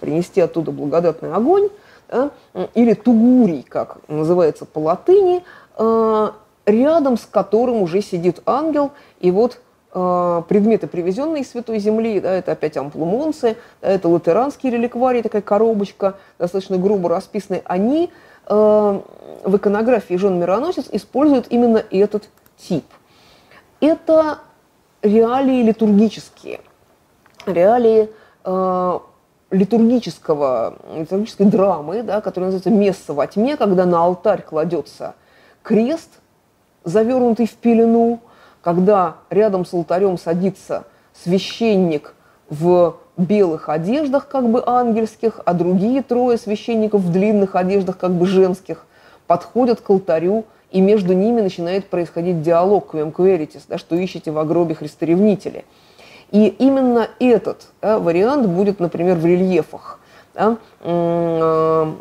[0.00, 1.68] принести оттуда благодатный огонь,
[2.08, 2.32] да,
[2.74, 5.44] или Тугурий, как называется по латыни,
[5.78, 6.30] э,
[6.66, 8.90] рядом с которым уже сидит ангел,
[9.20, 9.60] и вот
[9.94, 15.40] э, предметы, привезенные из Святой Земли, да, это опять амплумонцы, да, это латеранский реликварий, такая
[15.40, 18.10] коробочка, достаточно грубо расписанная, они
[18.48, 19.00] э,
[19.46, 22.28] в иконографии жен мироносец используют именно этот
[22.58, 22.84] тип.
[23.80, 24.40] Это
[25.02, 26.60] реалии литургические,
[27.46, 28.10] реалии
[28.44, 28.98] э,
[29.52, 35.14] литургического, литургической драмы, да, которая называется «Месса во тьме», когда на алтарь кладется
[35.62, 36.10] крест,
[36.82, 38.20] завернутый в пелену,
[38.62, 42.14] когда рядом с алтарем садится священник
[42.50, 48.26] в белых одеждах, как бы ангельских, а другие трое священников в длинных одеждах, как бы
[48.26, 48.86] женских,
[49.26, 54.44] подходят к алтарю, и между ними начинает происходить диалог «Quem queritis», да, что ищете в
[54.44, 55.64] гробе Христоревнители.
[56.32, 60.00] И именно этот да, вариант будет, например, в рельефах
[60.34, 61.92] да, э,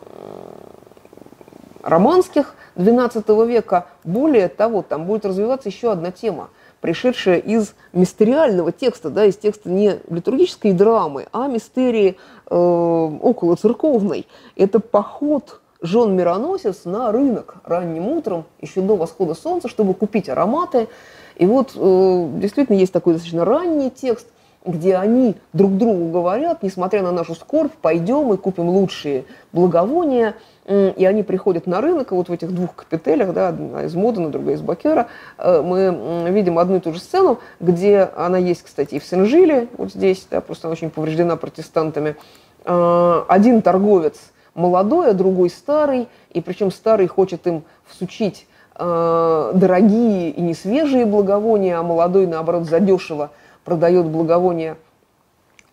[1.83, 3.85] романских XII века.
[4.03, 6.49] Более того, там будет развиваться еще одна тема–
[6.85, 12.15] пришедшая из мистериального текста, да, из текста не литургической драмы, а мистерии
[12.47, 14.27] э, около церковной.
[14.55, 20.87] Это поход жен мироносец на рынок ранним утром, еще до восхода солнца, чтобы купить ароматы.
[21.35, 24.27] И вот э, действительно есть такой достаточно ранний текст,
[24.65, 30.35] где они друг другу говорят, несмотря на нашу скорбь, пойдем и купим лучшие благовония.
[30.67, 34.29] И они приходят на рынок, и вот в этих двух капителях, да, одна из Модена,
[34.29, 38.95] другая из Бакера, э, мы видим одну и ту же сцену, где она есть, кстати,
[38.95, 42.15] и в Сен-Жиле, вот здесь, да, просто она очень повреждена протестантами.
[42.63, 44.15] Э, один торговец
[44.55, 51.05] молодой, а другой старый, и причем старый хочет им всучить э, дорогие и не свежие
[51.05, 53.31] благовония, а молодой, наоборот, задешево
[53.63, 54.77] продает благовония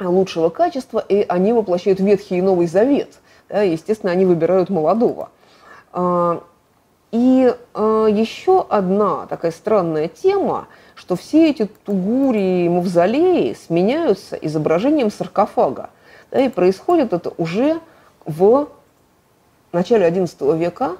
[0.00, 3.20] лучшего качества, и они воплощают Ветхий и Новый Завет.
[3.48, 5.28] Да, естественно, они выбирают молодого.
[5.92, 6.42] А,
[7.12, 15.10] и а, еще одна такая странная тема, что все эти тугури и мавзолеи сменяются изображением
[15.10, 15.90] саркофага.
[16.30, 17.78] Да, и происходит это уже
[18.26, 18.68] в
[19.72, 20.96] начале XI века,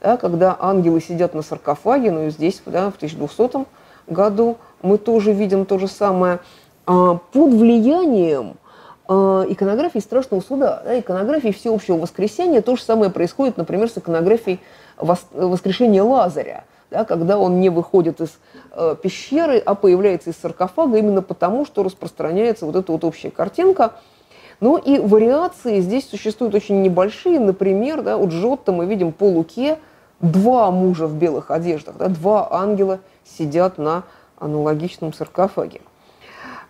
[0.00, 3.66] да, когда ангелы сидят на саркофаге, ну и здесь, да, в 1200
[4.06, 6.40] году мы тоже видим то же самое.
[6.86, 8.56] А, под влиянием
[9.08, 14.60] а, иконографии страшного суда, да, иконографии всеобщего воскресения, то же самое происходит, например, с иконографией
[14.98, 18.38] воскрешения Лазаря, да, когда он не выходит из
[18.70, 23.94] э, пещеры, а появляется из саркофага именно потому, что распространяется вот эта вот общая картинка.
[24.60, 27.40] Но и вариации здесь существуют очень небольшие.
[27.40, 29.78] Например, да, у Джотто мы видим по Луке
[30.20, 34.04] два мужа в белых одеждах, да, два ангела сидят на
[34.38, 35.80] аналогичном саркофаге.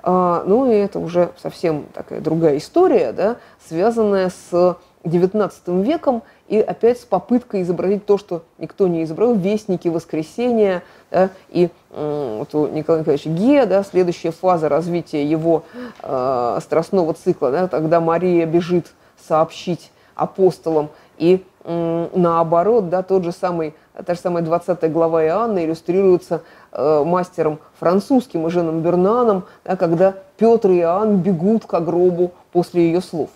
[0.02, 3.36] А, ну и это уже совсем такая другая история, да,
[3.66, 9.88] связанная с XIX веком и опять с попыткой изобразить то, что никто не изобразил, вестники
[9.88, 15.62] воскресения, да, и вот у Николая Николаевича Гея, да, следующая фаза развития его
[16.02, 18.92] э, страстного цикла, да, тогда Мария бежит
[19.26, 25.64] сообщить апостолам, и э, наоборот, да, тот же самый, та же самая 20 глава Иоанна
[25.64, 26.42] иллюстрируется
[26.72, 33.00] э, мастером французским Женом Бернаном, да, когда Петр и Иоанн бегут к гробу после ее
[33.00, 33.30] слов.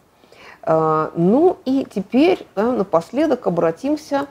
[0.69, 4.27] Э, ну и теперь да, напоследок обратимся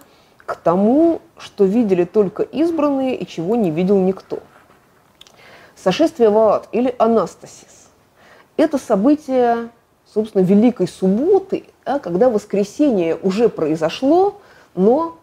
[0.45, 4.39] к тому, что видели только избранные и чего не видел никто.
[5.75, 7.89] Сошествие в ад или анастасис–
[8.57, 9.69] это событие,
[10.05, 14.39] собственно, Великой Субботы, да, когда воскресение уже произошло,
[14.75, 15.17] но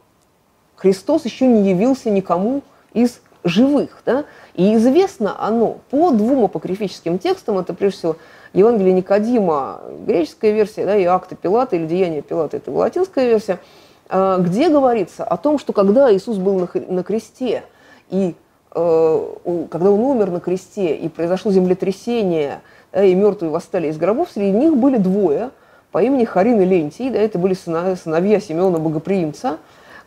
[0.75, 2.63] Христос еще не явился никому
[2.93, 4.03] из живых.
[4.05, 4.25] Да?
[4.55, 8.17] И известно оно по двум апокрифическим текстам, это прежде всего
[8.53, 13.59] Евангелие Никодима, греческая версия, да, и акты Пилата или деяния Пилата, это латинская версия–
[14.09, 17.65] а, где говорится о том, что когда Иисус был на кресте,
[18.11, 18.35] и
[18.75, 19.35] э,
[19.71, 22.61] когда Он умер на кресте, и произошло землетрясение,
[22.93, 25.51] и мертвые восстали из гробов, среди них были двое
[25.91, 29.59] по имени Харин и Лентий, да, это были сыновья Симеона Богоприимца,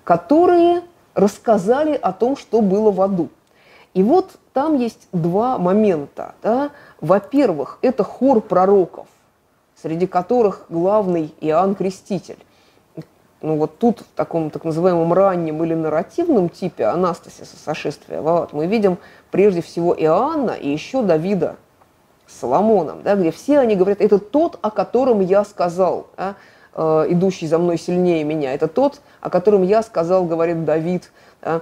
[0.04, 0.82] которые
[1.16, 3.30] рассказали о том, что было в аду.
[3.98, 6.36] И вот там есть два момента.
[6.44, 6.70] Да.
[7.02, 9.08] Во-первых, это хор пророков,
[9.76, 12.38] среди которых главный Иоанн Креститель
[13.42, 18.54] ну вот тут, в таком так называемом раннем или нарративном типе анастасиса, сошествия в ад,
[18.54, 18.98] мы видим
[19.30, 21.56] прежде всего Иоанна и еще Давида
[22.26, 26.36] с Соломоном, да, где все они говорят, это тот, о котором я сказал, да,
[26.74, 31.12] э, идущий за мной сильнее меня, это тот, о котором я сказал, говорит Давид,
[31.42, 31.62] да,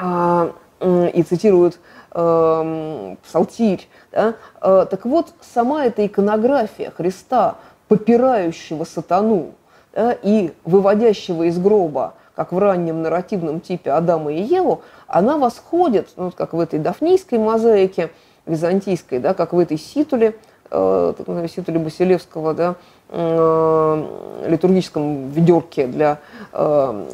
[0.00, 1.78] и цитирует
[2.12, 3.88] э, Псалтирь.
[4.12, 7.56] Да, э, так вот, сама эта иконография Христа,
[7.88, 9.52] попирающего сатану,
[9.94, 16.10] да, и выводящего из гроба, как в раннем нарративном типе Адама и Еву, она восходит,
[16.16, 18.10] ну, как в этой дафнийской мозаике,
[18.46, 20.36] византийской, да, как в этой ситуле,
[20.70, 21.14] э,
[21.48, 22.74] ситуле Басилевского, да,
[23.10, 24.04] э,
[24.46, 26.18] литургическом ведерке для
[26.52, 27.06] э,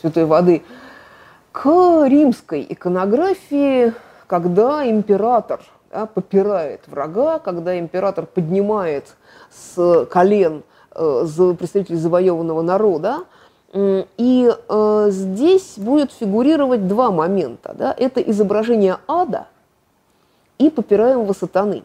[0.00, 0.62] святой воды,
[1.56, 3.94] к римской иконографии,
[4.26, 5.60] когда император
[5.90, 9.16] да, попирает врага, когда император поднимает
[9.50, 10.62] с колен–
[10.98, 13.24] Э, представителей завоеванного народа.
[13.74, 17.74] И э, здесь будет фигурировать два момента.
[17.74, 17.94] Да?
[17.98, 19.48] Это изображение ада
[20.58, 21.82] и попираемого сатаны.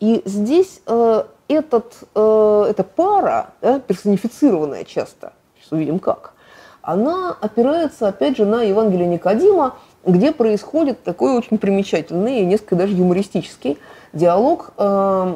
[0.00, 6.31] И здесь э, этот, э, эта пара, да, персонифицированная часто, сейчас увидим как,
[6.82, 12.94] она опирается, опять же, на Евангелие Никодима, где происходит такой очень примечательный и несколько даже
[12.94, 13.78] юмористический
[14.12, 15.34] диалог э,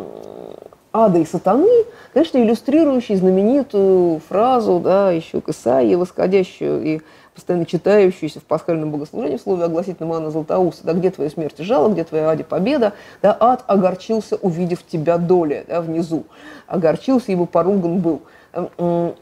[0.92, 1.70] ада и сатаны,
[2.12, 7.00] конечно, иллюстрирующий знаменитую фразу, да, еще к Исаии, восходящую и
[7.32, 11.62] постоянно читающуюся в пасхальном богослужении в слове огласительном Анна Златоуста, да, где твоя смерть и
[11.62, 16.24] жало, где твоя аде победа, да, ад огорчился, увидев тебя доля, да, внизу,
[16.66, 18.22] огорчился, ибо поруган был.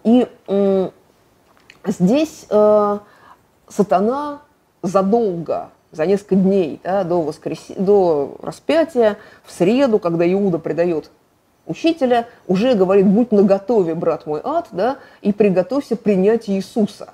[0.04, 0.28] И
[1.86, 2.98] здесь э,
[3.68, 4.42] сатана
[4.82, 7.66] задолго за несколько дней да, до, воскрес...
[7.76, 11.10] до распятия, в среду, когда Иуда предает
[11.66, 17.10] учителя, уже говорит, будь наготове, брат мой, ад, да, и приготовься принять Иисуса.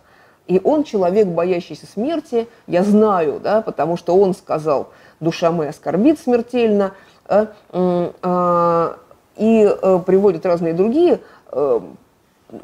[0.47, 4.88] И он человек, боящийся смерти, я знаю, да, потому что он сказал,
[5.20, 6.94] душа моя скорбит смертельно,
[7.26, 8.97] а, а,
[9.36, 11.20] и а, приводит разные другие,
[11.52, 11.80] а,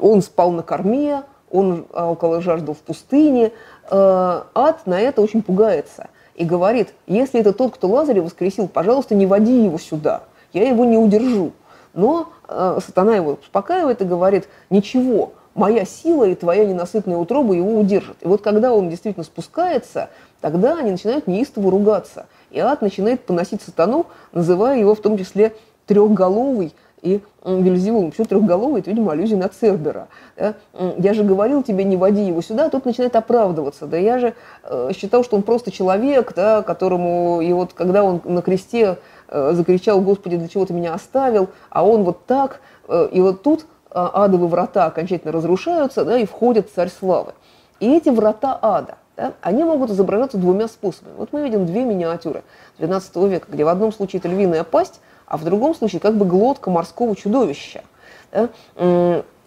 [0.01, 3.51] он спал на корме, он около жаждал в пустыне,
[3.89, 9.15] а, ад на это очень пугается и говорит, если это тот, кто Лазаря воскресил, пожалуйста,
[9.15, 11.51] не води его сюда, я его не удержу.
[11.93, 17.79] Но э, сатана его успокаивает и говорит, ничего, моя сила и твоя ненасытная утроба его
[17.79, 18.17] удержат.
[18.21, 20.09] И вот когда он действительно спускается,
[20.39, 22.27] тогда они начинают неистово ругаться.
[22.51, 25.55] И ад начинает поносить сатану, называя его в том числе
[25.87, 28.09] трехголовый и Вельзевулом.
[28.09, 28.81] Почему трехголовый?
[28.81, 30.07] Это, видимо, аллюзия на Цербера.
[30.35, 33.85] Я же говорил тебе, не води его сюда, а тут начинает оправдываться.
[33.85, 34.33] Да я же
[34.63, 38.97] э, считал, что он просто человек, да, которому, и вот когда он на кресте
[39.29, 43.43] Э, закричал, Господи, для чего ты меня оставил, а он вот так, э, и вот
[43.43, 47.33] тут а, адовые врата окончательно разрушаются, да, и входит царь славы.
[47.81, 51.15] И эти врата ада, да, они могут изображаться двумя способами.
[51.17, 52.43] Вот мы видим две миниатюры
[52.79, 56.25] XII века, где в одном случае это львиная пасть, а в другом случае как бы
[56.25, 57.83] глотка морского чудовища.
[58.31, 58.49] Да?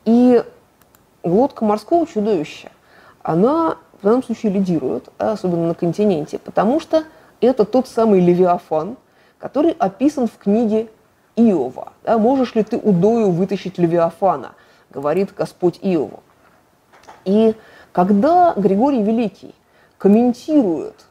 [0.05, 0.45] И
[1.25, 2.71] глотка морского чудовища,
[3.23, 7.05] она в данном случае лидирует, особенно на континенте, потому что
[7.41, 8.97] это тот самый Левиафан,
[9.39, 10.89] который описан в книге
[11.37, 11.93] Иова.
[12.05, 14.53] Да, «Можешь ли ты удою вытащить Левиафана?»–
[14.91, 16.23] говорит Господь Иову.
[17.25, 17.55] И
[17.93, 19.55] когда Григорий Великий
[19.99, 21.07] комментирует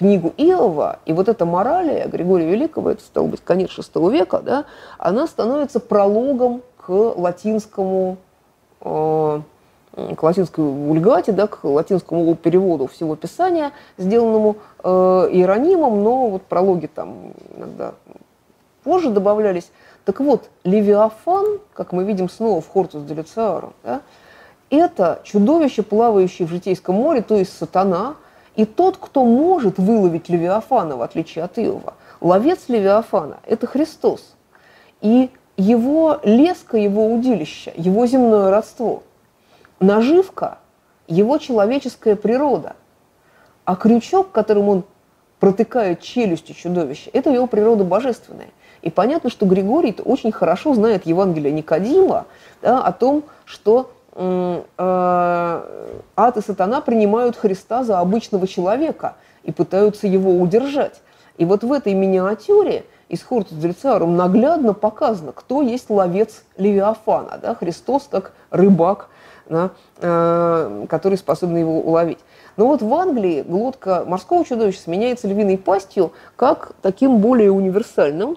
[0.00, 4.64] книгу Иова, и вот эта моралия Григория Великого, это стало быть конец VI века, да,
[4.96, 8.16] она становится прологом к латинскому,
[8.80, 9.40] э,
[10.16, 14.88] к латинской вульгате, да, к латинскому переводу всего Писания, сделанному э,
[15.32, 17.92] Иеронимом, но вот прологи там иногда
[18.82, 19.70] позже добавлялись.
[20.06, 24.00] Так вот, Левиафан, как мы видим снова в Хортус Делицару, да,
[24.70, 28.14] это чудовище, плавающее в житейском море, то есть сатана,
[28.56, 34.34] и тот, кто может выловить Левиафана, в отличие от Иова, ловец Левиафана– это Христос.
[35.00, 39.02] И его леска, его удилище, его земное родство,
[39.78, 40.58] наживка–
[41.10, 42.76] его человеческая природа.
[43.64, 44.84] А крючок, которым он
[45.38, 48.48] протыкает челюстью чудовища, это его природа божественная.
[48.82, 52.26] И понятно, что Григорий очень хорошо знает Евангелие Никодима
[52.62, 53.92] да, о том, что
[56.16, 61.00] ад и сатана принимают Христа за обычного человека и пытаются его удержать.
[61.38, 67.54] И вот в этой миниатюре из Хортус Дельцарум наглядно показано, кто есть ловец Левиафана, да,
[67.54, 69.08] Христос как рыбак,
[69.48, 69.70] да,
[70.00, 72.18] э, который способен его уловить.
[72.56, 78.36] Но вот в Англии глотка морского чудовища сменяется львиной пастью как таким более универсальным,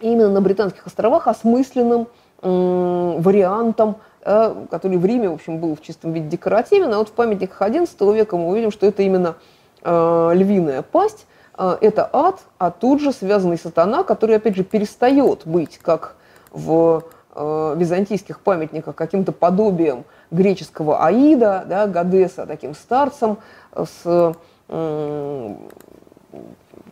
[0.00, 2.08] именно на Британских островах осмысленным
[2.42, 7.12] вариантом, э, который в Риме, в общем, был в чистом виде декоративен, а вот в
[7.12, 9.36] памятниках XI века мы увидим, что это именно
[9.82, 11.26] э, львиная пасть,
[11.56, 16.16] э, это ад, а тут же связанный сатана, который, опять же, перестает быть, как
[16.50, 17.04] в
[17.38, 23.36] византийских памятниках, каким-то подобием греческого Аида, да, Гадеса, таким старцем
[23.74, 24.34] с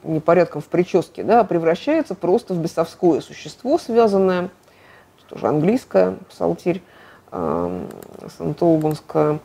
[0.05, 4.51] непорядком в прическе, да, превращается просто в бесовское существо, связанное,
[5.35, 6.81] тоже английское, псалтирь,
[7.33, 7.87] э,
[8.39, 9.41] Сантолбанская.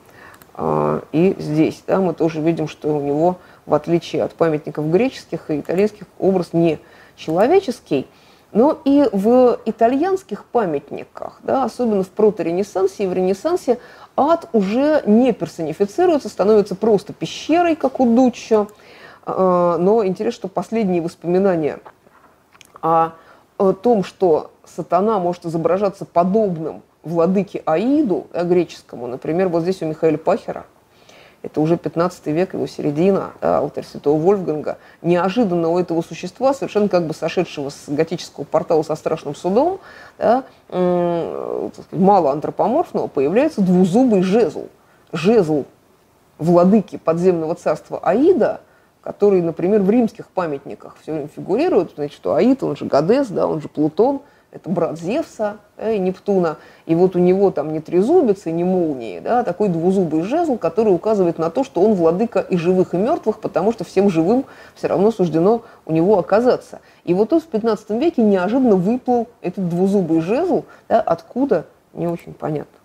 [0.56, 5.50] Э, и здесь да, мы тоже видим, что у него, в отличие от памятников греческих
[5.50, 6.80] и итальянских, образ не
[7.16, 8.08] человеческий,
[8.52, 13.80] но и в итальянских памятниках, да, особенно в проторенессансе и в Ренессансе,
[14.16, 18.68] ад уже не персонифицируется, становится просто пещерой, как у Дуччо,
[19.26, 21.80] а, но интересно, что последние воспоминания
[22.82, 23.12] о,
[23.60, 29.86] о том, что сатана может изображаться подобным владыке Аиду, э, греческому, например, вот здесь у
[29.86, 30.66] Михаила Пахера,
[31.42, 36.90] это уже 15 век, его середина, да, алтарь святого Вольфганга, неожиданно у этого существа, совершенно
[36.90, 39.80] как бы сошедшего с готического портала со страшным судом,
[40.18, 44.68] да, мало антропоморфного, появляется двузубый жезл.
[45.12, 45.66] Жезл
[46.38, 48.62] владыки подземного царства Аида–
[49.02, 53.48] который, например, в римских памятниках все время фигурирует, значит, что Аид, он же Гадес, да,
[53.48, 54.22] он же Плутон,
[54.52, 56.58] это брат Зевса да, и Нептуна,
[56.88, 60.94] и вот у него там не трезубец и не молнии, да, такой двузубый жезл, который
[60.94, 64.46] указывает на то, что он владыка и живых, и мертвых, потому что всем живым
[64.76, 66.80] все равно суждено у него оказаться.
[67.04, 72.34] И вот тут в 15 веке неожиданно выплыл этот двузубый жезл, да, откуда, не очень
[72.34, 72.78] понятно.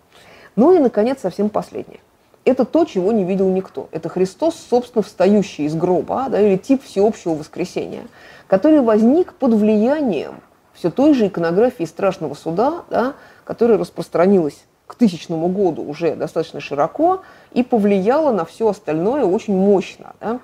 [0.55, 1.99] Ну и, наконец, совсем последнее
[2.45, 3.89] это то, чего не видел никто.
[3.91, 8.03] Это Христос, собственно, встающий из гроба, да, или тип всеобщего воскресения,
[8.47, 10.35] который возник под влиянием
[10.73, 17.23] все той же иконографии страшного суда, да, которая распространилась к тысячному году уже достаточно широко
[17.51, 20.13] и повлияла на все остальное очень мощно.
[20.21, 20.39] Да.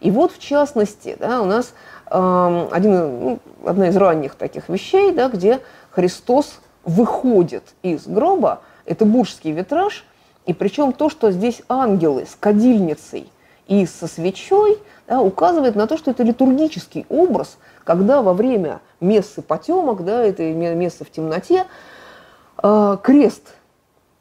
[0.00, 1.74] И вот, в частности, да, у нас
[2.10, 5.60] э, один, ну, одна из ранних таких вещей, да, где
[5.90, 10.04] Христос выходит из гроба, это буржский витраж–
[10.46, 13.30] и причем то, что здесь ангелы с кадильницей
[13.66, 19.42] и со свечой, да, указывает на то, что это литургический образ, когда во время мессы
[19.42, 21.64] потемок, да, это мессы в темноте,
[22.62, 23.54] э, крест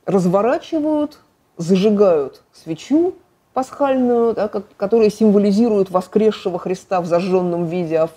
[0.06, 1.20] разворачивают,
[1.58, 3.16] зажигают свечу
[3.54, 8.12] пасхальную, да, которая символизирует воскресшего Христа в зажженном виде, а в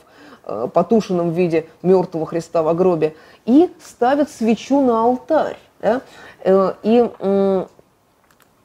[0.45, 5.59] э, потушенном виде мертвого Христа в гробе, и ставят свечу на алтарь.
[5.81, 6.01] Да,
[6.43, 7.11] э, и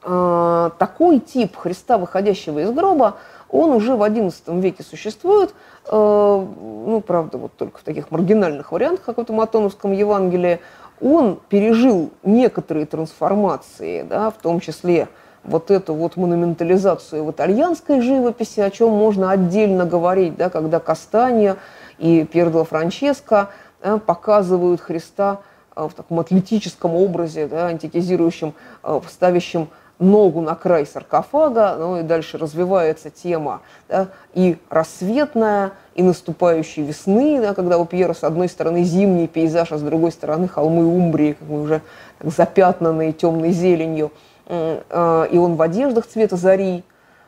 [0.02, 3.18] такой тип Христа, выходящего из гроба,
[3.52, 5.54] он уже в XI веке существует,
[5.86, 10.60] э, ну, правда, вот только в таких маргинальных вариантах, как в этом Атоновском Евангелии.
[11.02, 15.10] Он пережил некоторые трансформации, да, в том числе
[15.44, 21.58] вот эту вот монументализацию в итальянской живописи, о чем можно отдельно говорить, да, когда Кастанья
[21.98, 23.50] и Пердо Франческо
[23.84, 25.42] да, показывают Христа
[25.76, 28.54] э, в таком атлетическом образе, да, антикизирующем,
[28.84, 29.68] э, ставящем
[30.02, 37.40] ногу на край саркофага, ну и дальше развивается тема да, и рассветная, и наступающей весны,
[37.40, 41.34] да, когда у Пьера с одной стороны зимний пейзаж, а с другой стороны холмы Умбрии,
[41.34, 41.82] как бы уже
[42.18, 44.12] так, запятнанные темной зеленью,
[44.48, 46.84] а, и он в одеждах цвета зари,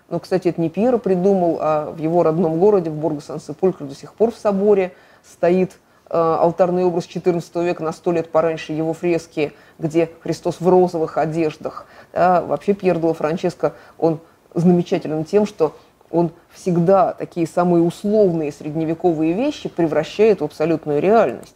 [0.09, 4.13] но, кстати, это не Пьера придумал, а в его родном городе, в Борго-Сан-Сепулькро, до сих
[4.13, 4.93] пор в соборе
[5.27, 5.71] стоит
[6.09, 11.17] э, алтарный образ XIV века, на сто лет пораньше его фрески, где Христос в розовых
[11.17, 11.87] одеждах.
[12.13, 14.19] Да, вообще Пьер Делла Франческо, он
[14.53, 15.75] замечателен тем, что
[16.11, 21.55] он всегда такие самые условные средневековые вещи превращает в абсолютную реальность.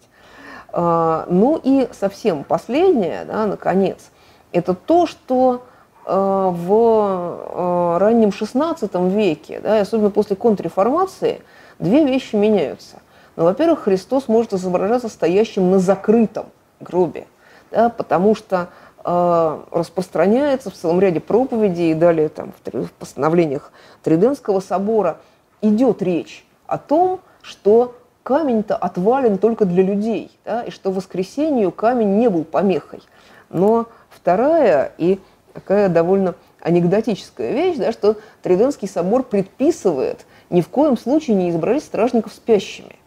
[0.73, 4.09] А, ну и совсем последнее, да, наконец,
[4.51, 5.63] это то, что
[6.09, 11.41] Э, в э, раннем XVI веке, да, особенно после контрреформации,
[11.79, 13.01] две вещи меняются.
[13.35, 16.45] Ну, во-первых, Христос может изображаться стоящим на закрытом
[16.79, 17.27] гробе,
[17.71, 18.69] да, потому что
[19.07, 23.71] распространяется в целом ряде проповедей и далее там, в постановлениях
[24.03, 25.19] Триденского собора
[25.61, 32.17] идет речь о том, что камень-то отвален только для людей, да, и что воскресению камень
[32.17, 33.01] не был помехой.
[33.49, 35.19] Но вторая и
[35.53, 41.83] такая довольно анекдотическая вещь, да, что Триденский собор предписывает ни в коем случае не изображать
[41.83, 42.97] стражников спящими.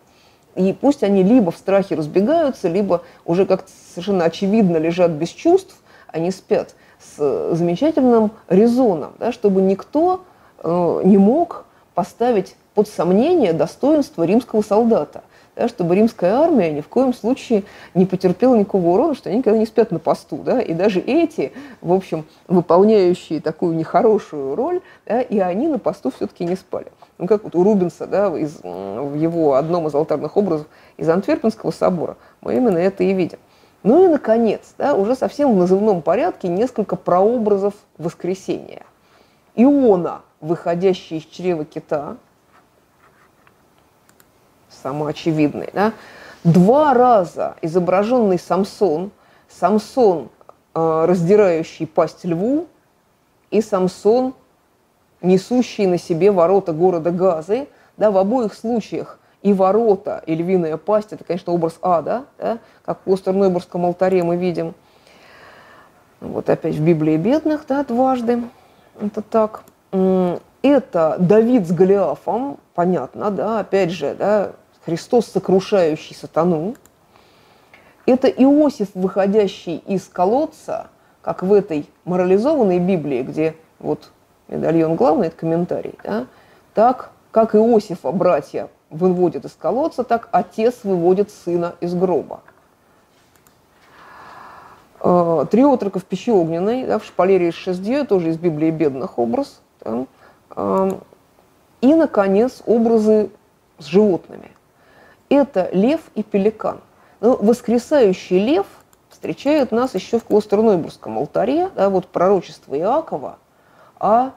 [0.57, 5.77] И пусть они либо в страхе разбегаются, либо уже как-то совершенно очевидно лежат без чувств,
[6.13, 10.23] они спят с замечательным резоном, да, чтобы никто
[10.63, 11.65] э, не мог
[11.95, 15.23] поставить под сомнение достоинство римского солдата
[15.61, 17.65] да, чтобы римская армия ни в коем случае
[17.95, 20.39] не потерпела никакого урона, что они никогда не спят на посту.
[20.39, 26.11] Да, и даже эти, в общем, выполняющие такую нехорошую роль, да, и они на посту
[26.11, 26.87] все-таки не спали.
[27.19, 30.67] Ну, как вот у Рубенса, да, из, в его одном из алтарных образов
[30.97, 33.39] из Антверпенского собора, мы именно это и видим.
[33.83, 38.83] Ну и, наконец, да, уже совсем в назывном порядке несколько прообразов воскресения.
[39.55, 42.17] Иона, выходящий из чрева кита,
[44.69, 45.93] самоочевидный, да,
[46.45, 49.11] два раза изображенный Самсон,
[49.49, 50.29] Самсон,
[50.75, 52.67] э, раздирающий пасть льву,
[53.51, 54.35] и Самсон,
[55.23, 57.67] несущий на себе ворота города Газы,
[57.97, 62.99] да, в обоих случаях и ворота, и львиная пасть, это, конечно, образ ада, да, как
[63.05, 64.75] в Остернойбургском алтаре мы видим.
[66.21, 68.43] Вот опять в Библии бедных, да, дважды.
[69.01, 69.63] Это так.
[70.63, 74.53] Это Давид с Голиафом, понятно, да, опять же, да,
[74.85, 76.75] Христос, сокрушающий сатану.
[78.05, 80.89] Это Иосиф, выходящий из колодца,
[81.23, 84.11] как в этой морализованной Библии, где вот
[84.49, 86.27] медальон главный, это комментарий, да,
[86.75, 92.41] так как Иосифа братья выводят из колодца, так отец выводит сына из гроба.
[95.01, 99.19] Э, три отрока в пищи огненной, да, в шпалере из шестье, тоже из Библии бедных
[99.19, 99.61] образ.
[99.81, 100.07] Да.
[100.57, 101.01] Эм,
[101.81, 103.31] и, наконец, образы
[103.79, 104.51] с животными
[105.31, 106.81] это лев и пеликан.
[107.21, 108.67] Но воскресающий лев
[109.09, 113.39] встречает нас еще в Клостернойбургском алтаре, да, вот пророчество Иакова
[113.99, 114.31] о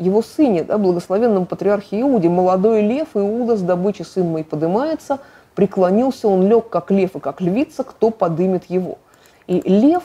[0.00, 5.20] его сыне, да, благословенном патриархе Иуде, молодой лев Иуда с добычи сын мой подымается,
[5.54, 8.98] преклонился он лег, как лев и как львица, кто подымет его.
[9.46, 10.02] И лев,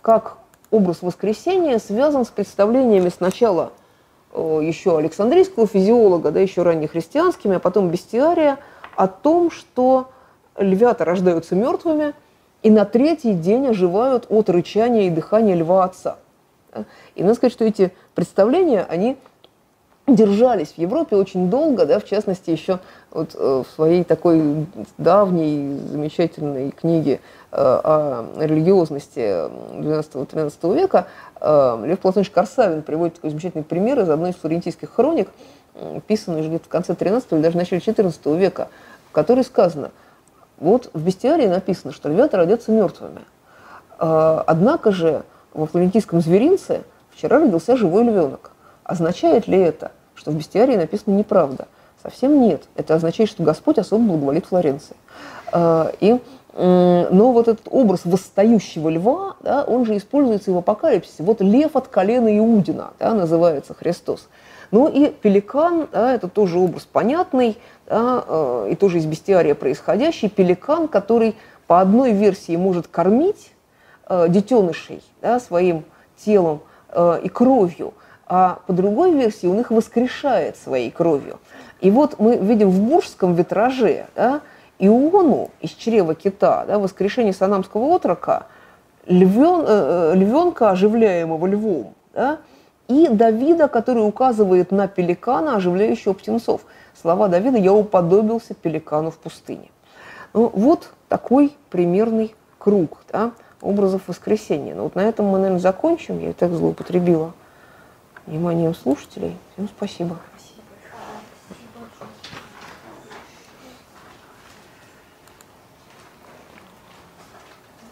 [0.00, 0.38] как
[0.70, 3.72] образ воскресения, связан с представлениями сначала
[4.32, 8.58] э, еще Александрийского физиолога, да, еще раннехристианскими, а потом бестиария–
[8.96, 10.10] о том, что
[10.56, 12.14] львята рождаются мертвыми
[12.62, 16.18] и на третий день оживают от рычания и дыхания льва отца.
[17.14, 19.16] И надо сказать, что эти представления, они
[20.06, 22.80] держались в Европе очень долго, да, в частности, еще
[23.10, 24.66] вот э, в своей такой
[24.98, 27.20] давней замечательной книге
[27.52, 31.06] э, о религиозности 12-13 века
[31.40, 35.28] э, Лев Платонович Корсавин приводит такой замечательный пример из одной из флорентийских хроник,
[36.06, 38.68] писанный уже где-то в конце 13 или даже начале 14 века,
[39.08, 39.90] в которой сказано,
[40.58, 43.20] вот в бестиарии написано, что львята родятся мертвыми.
[43.98, 45.22] Однако же
[45.54, 48.52] во флорентийском зверинце вчера родился живой львенок.
[48.84, 51.68] Означает ли это, что в бестиарии написано неправда?
[52.02, 52.64] Совсем нет.
[52.74, 54.96] Это означает, что Господь особо благоволит Флоренции.
[55.52, 56.18] А, и
[56.54, 61.22] но вот этот образ восстающего льва, да, он же используется и в апокалипсисе.
[61.22, 64.28] Вот лев от колена Иудина, да, называется Христос.
[64.70, 67.56] Ну и пеликан, да, это тоже образ понятный,
[67.86, 70.28] да, э, и тоже из бестиария происходящий.
[70.28, 73.51] Пеликан, который по одной версии может кормить
[74.28, 75.84] детенышей да, своим
[76.16, 76.60] телом
[76.90, 77.94] э, и кровью,
[78.26, 81.38] а по другой версии он их воскрешает своей кровью.
[81.80, 84.40] И вот мы видим в буржском витраже да,
[84.78, 88.46] Иону из чрева кита, да, воскрешение санамского отрока,
[89.06, 92.38] львен, э, э львенка, оживляемого львом, да,
[92.88, 96.62] и Давида, который указывает на пеликана, оживляющего птенцов.
[97.00, 99.70] Слова Давида «Я уподобился пеликану в пустыне».
[100.34, 103.32] Ну, вот такой примерный круг да,
[103.62, 104.74] образов воскресения.
[104.74, 106.18] Ну, вот на этом мы, наверное, закончим.
[106.18, 107.32] Я и так злоупотребила
[108.26, 109.36] вниманием слушателей.
[109.54, 110.18] Всем спасибо.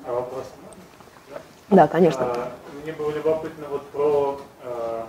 [0.06, 0.44] А вопрос?
[1.68, 2.22] Да, конечно.
[2.24, 2.52] А,
[2.82, 5.04] мне было любопытно вот про э,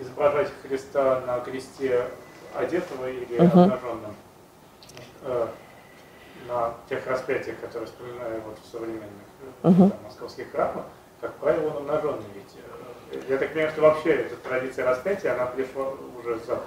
[0.00, 2.06] изображать Христа на кресте
[2.54, 3.60] одетого или Мгм.
[3.60, 4.14] обнаженным.
[5.22, 5.48] Э,
[6.48, 9.10] на тех распятиях, которые вспоминаю вот в современных
[9.62, 9.90] Мгм.
[9.90, 10.84] там, московских храмах,
[11.20, 12.44] как правило, он обнаженный ведь.
[13.12, 15.84] э, Я так понимаю, что вообще эта традиция распятия, она пришла
[16.20, 16.64] уже с Запада,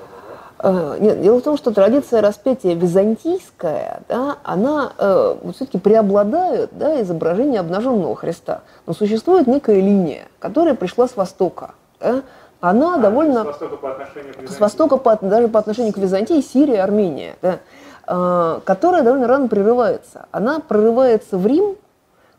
[0.59, 0.69] да?
[0.69, 7.01] Э, Нет, дело в том, что традиция распятия византийская, да, она э, все-таки преобладает да,
[7.01, 8.61] изображение обнаженного Христа.
[8.85, 11.71] Но существует некая линия, которая пришла с Востока.
[11.99, 12.21] Да.
[12.61, 13.41] Она А, довольно...
[13.43, 14.61] С Востока по отношению к с Византии.
[14.61, 17.59] востока по, даже по отношению к Византии, Сирия, Армения, да,
[18.05, 20.27] которая довольно рано прерывается.
[20.31, 21.75] Она прорывается в Рим,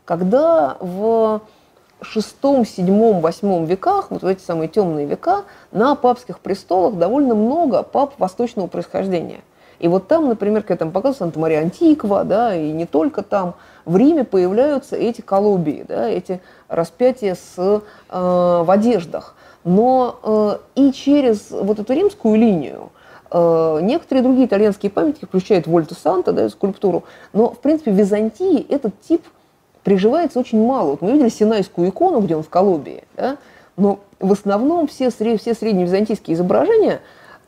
[0.05, 1.41] когда в
[2.01, 7.83] шестом, седьмом, восьмом веках, вот в эти самые темные века, на папских престолах довольно много
[7.83, 9.41] пап восточного происхождения.
[9.79, 13.95] И вот там, например, я там показываю, Санта-Мария Антиква, да, и не только там, в
[13.95, 19.35] Риме появляются эти колобии, да, эти распятия с, э, в одеждах.
[19.63, 22.96] Но э, и через вот эту римскую линию э,
[23.31, 28.99] некоторые другие итальянские памятники, включая Вольта Санта, да, скульптуру, но, в принципе, в Византии этот
[29.01, 29.23] тип
[29.83, 30.91] приживается очень мало.
[30.91, 33.37] Вот мы видели Синайскую икону, где он в Колумбии, да,
[33.75, 37.01] но в основном все, все средневизантийские изображения,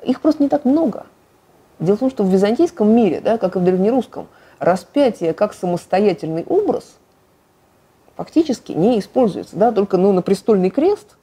[0.03, 1.05] их просто не так много.
[1.79, 4.27] Дело в том, что в византийском мире, да, как и в древнерусском,
[4.59, 6.95] распятие как самостоятельный образ
[8.15, 9.55] фактически не используется.
[9.55, 11.15] Да, только ну, на престольный крест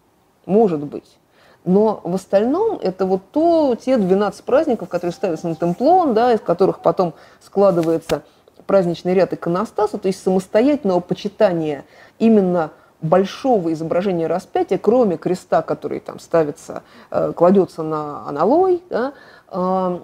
[0.47, 1.19] может быть.
[1.67, 6.41] Но в остальном это вот то, те 12 праздников, которые ставятся на темплон, да, из
[6.41, 8.23] которых потом складывается
[8.67, 11.85] праздничный ряд иконостаса, то есть самостоятельного почитания
[12.21, 12.71] именно
[13.03, 19.13] большого изображения распятия, кроме креста, который там ставится, э, кладется на аналой, да,
[19.51, 19.99] э,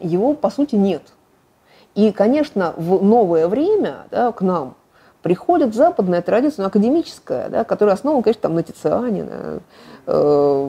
[0.00, 1.02] его по сути нет.
[1.94, 4.76] И, конечно, в новое время да, к нам
[5.22, 9.60] приходит западная традиция, ну, академическая, да, которая основана, конечно, там, на Тициане, на,
[10.06, 10.66] э,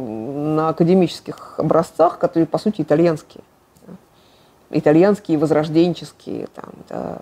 [0.56, 3.44] на академических образцах, которые, по сути, итальянские.
[3.88, 3.94] да.
[4.70, 6.48] Итальянские, возрожденческие.
[6.54, 7.18] Там, да.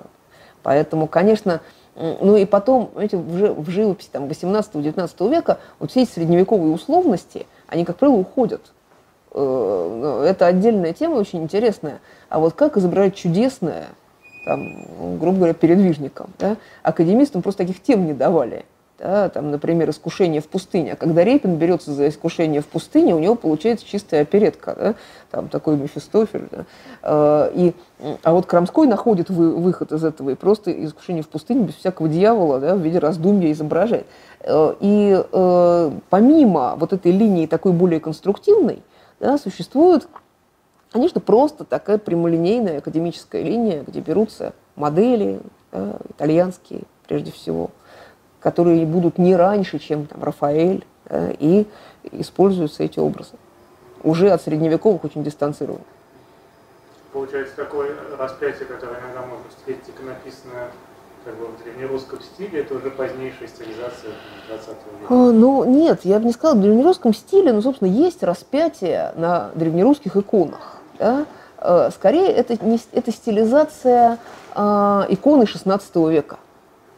[0.63, 1.61] Поэтому, конечно,
[1.95, 7.47] ну и потом, знаете, жи- в живописи там, 18-19 века вот все эти средневековые условности,
[7.67, 8.61] они, как правило, уходят.
[9.33, 11.99] Э, Это отдельная тема, очень интересная.
[12.29, 13.87] А вот как изображать чудесное,
[14.45, 16.29] там, грубо говоря, передвижникам.
[16.39, 16.57] Да?
[16.83, 18.65] Академистам просто таких тем не давали.
[18.97, 19.29] Да?
[19.29, 20.93] Там, например, искушение в пустыне.
[20.93, 24.75] А когда Репин берется за искушение в пустыне, у него получается чистая оперетка.
[24.79, 24.95] Да?
[25.31, 26.47] Там такой Мефистофель.
[26.51, 26.65] Да?
[27.03, 27.73] Э, И,
[28.23, 32.09] а вот Крамской находит вы- выход из этого и просто искушение в пустыне без всякого
[32.09, 34.05] дьявола да, в виде раздумья изображает.
[34.41, 38.83] Э, И э, помимо вот этой линии такой более конструктивной,
[39.19, 40.07] да, существует
[40.91, 45.39] Конечно, просто такая прямолинейная академическая линия, где берутся модели,
[45.71, 47.71] да, итальянские прежде всего,
[48.41, 51.65] которые будут не раньше, чем там, Рафаэль, да, и
[52.11, 53.33] используются эти образы.
[54.03, 55.83] Уже от средневековых очень дистанцированы.
[57.13, 60.71] Получается такое распятие, которое иногда можно встретить иконописное
[61.23, 64.11] как бы в древнерусском стиле, это уже позднейшая стилизация
[64.47, 64.77] 20 века.
[65.09, 69.51] А, Ну, нет, я бы не сказала, в древнерусском стиле, но, собственно, есть распятие на
[69.53, 70.80] древнерусских иконах.
[71.01, 71.25] Да.
[71.57, 74.19] Э, Скорее, это, не, это стилизация
[74.53, 76.37] а, иконы XVI века.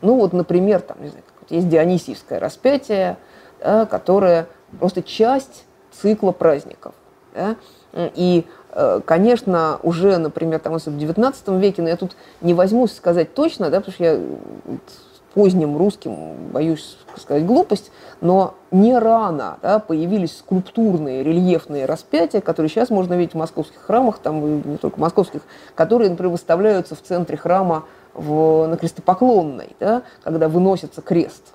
[0.02, 3.18] Ну, вот, например, там, не знаю, есть Дионисиевское распятие,
[3.60, 4.48] да, которое
[4.80, 6.94] просто часть цикла праздников.
[7.34, 7.56] да.
[7.94, 12.96] И, э, конечно, уже, например, там, если в XIX веке, но я тут не возьмусь
[12.96, 14.20] сказать точно, да, потому что я
[15.34, 17.92] поздним русским боюсь сказать глупость,
[18.22, 24.20] но не рано да, появились скульптурные рельефные распятия, которые сейчас можно видеть в московских храмах,
[24.20, 25.42] там не только московских,
[25.76, 31.54] которые, например, выставляются в центре храма в, на крестопоклонной, да, когда выносится крест.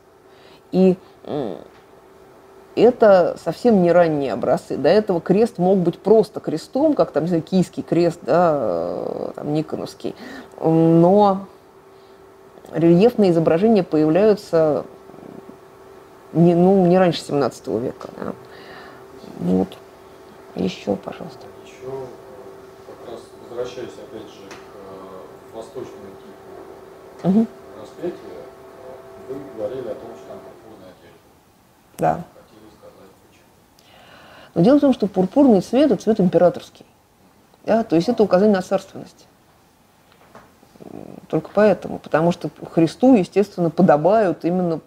[0.73, 0.97] И
[2.77, 4.77] это совсем не ранние образцы.
[4.77, 9.31] До этого крест мог быть просто крестом, как там, не знаю, киевский крест, да, э,
[9.35, 10.15] там, Никоновский.
[10.61, 11.47] Но
[12.73, 14.85] рельефные изображения появляются
[16.33, 18.09] не, ну, не раньше 17 века.
[18.17, 18.33] Да.
[19.41, 19.69] Вот.
[20.55, 21.47] Еще, пожалуйста.
[21.65, 21.87] Еще
[22.87, 26.07] как раз возвращаясь опять же к э, восточному
[27.23, 27.47] типу Мгм.
[27.81, 28.39] распятия,
[29.29, 31.19] вы говорили о том, что там пурпурная одежда.
[31.99, 32.15] Да.
[32.35, 33.43] Хотели сказать
[34.55, 36.87] Но дело в том, что пурпурный цвет– это цвет императорский.
[37.65, 37.85] Да?
[37.85, 39.27] То есть это указание на царственность.
[41.29, 41.99] Только поэтому.
[41.99, 44.81] Потому что Христу, естественно, подобают именно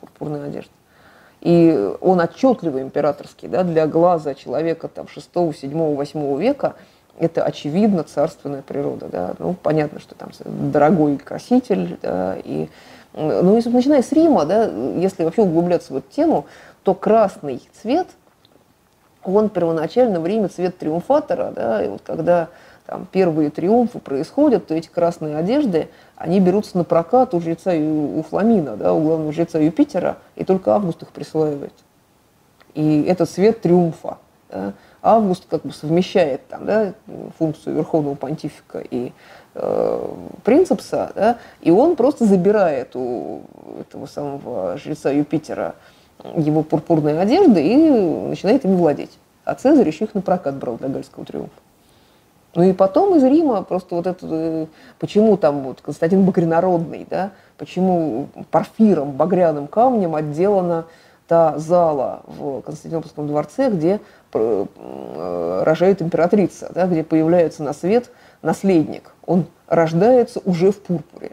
[0.00, 0.70] пурпурные одежды.
[1.40, 6.74] И он отчетливо императорский, да, для глаза человека там 6, 7, 8 века
[7.18, 10.30] это очевидно царственная природа, да, ну, понятно, что там
[10.70, 12.68] дорогой краситель, да, и,
[13.12, 16.46] ну, если начиная с Рима, да, если вообще углубляться в эту тему,
[16.84, 18.06] то красный цвет,
[19.24, 22.48] он первоначально в Риме цвет триумфатора, да, и вот когда
[22.86, 28.22] там первые триумфы происходят, то эти красные одежды, они берутся на прокат у жреца у
[28.22, 31.74] Фламина, да, у главного жреца Юпитера, и только Август их присваивает.
[32.74, 34.18] И это цвет триумфа.
[34.50, 34.72] Да.
[35.02, 36.94] Август как бы совмещает там, да,
[37.38, 39.12] функцию верховного понтифика и
[39.54, 40.08] э,
[40.44, 43.42] принципса, да, и он просто забирает у
[43.80, 45.74] этого самого жреца Юпитера
[46.36, 47.90] его пурпурные одежды и
[48.28, 49.18] начинает ими владеть.
[49.44, 51.61] А Цезарь еще их на прокат брал для Гальского триумфа.
[52.54, 54.66] Ну и потом из Рима просто вот это, э,
[54.98, 60.84] почему там вот Константин Багрянародный, да, почему парфиром, багряным камнем отделана
[61.28, 64.00] та зала в Константинопольском дворце, где
[64.34, 68.10] э, рожает императрица, да, где появляется на свет
[68.42, 69.12] наследник.
[69.24, 71.32] Он рождается уже в пурпуре.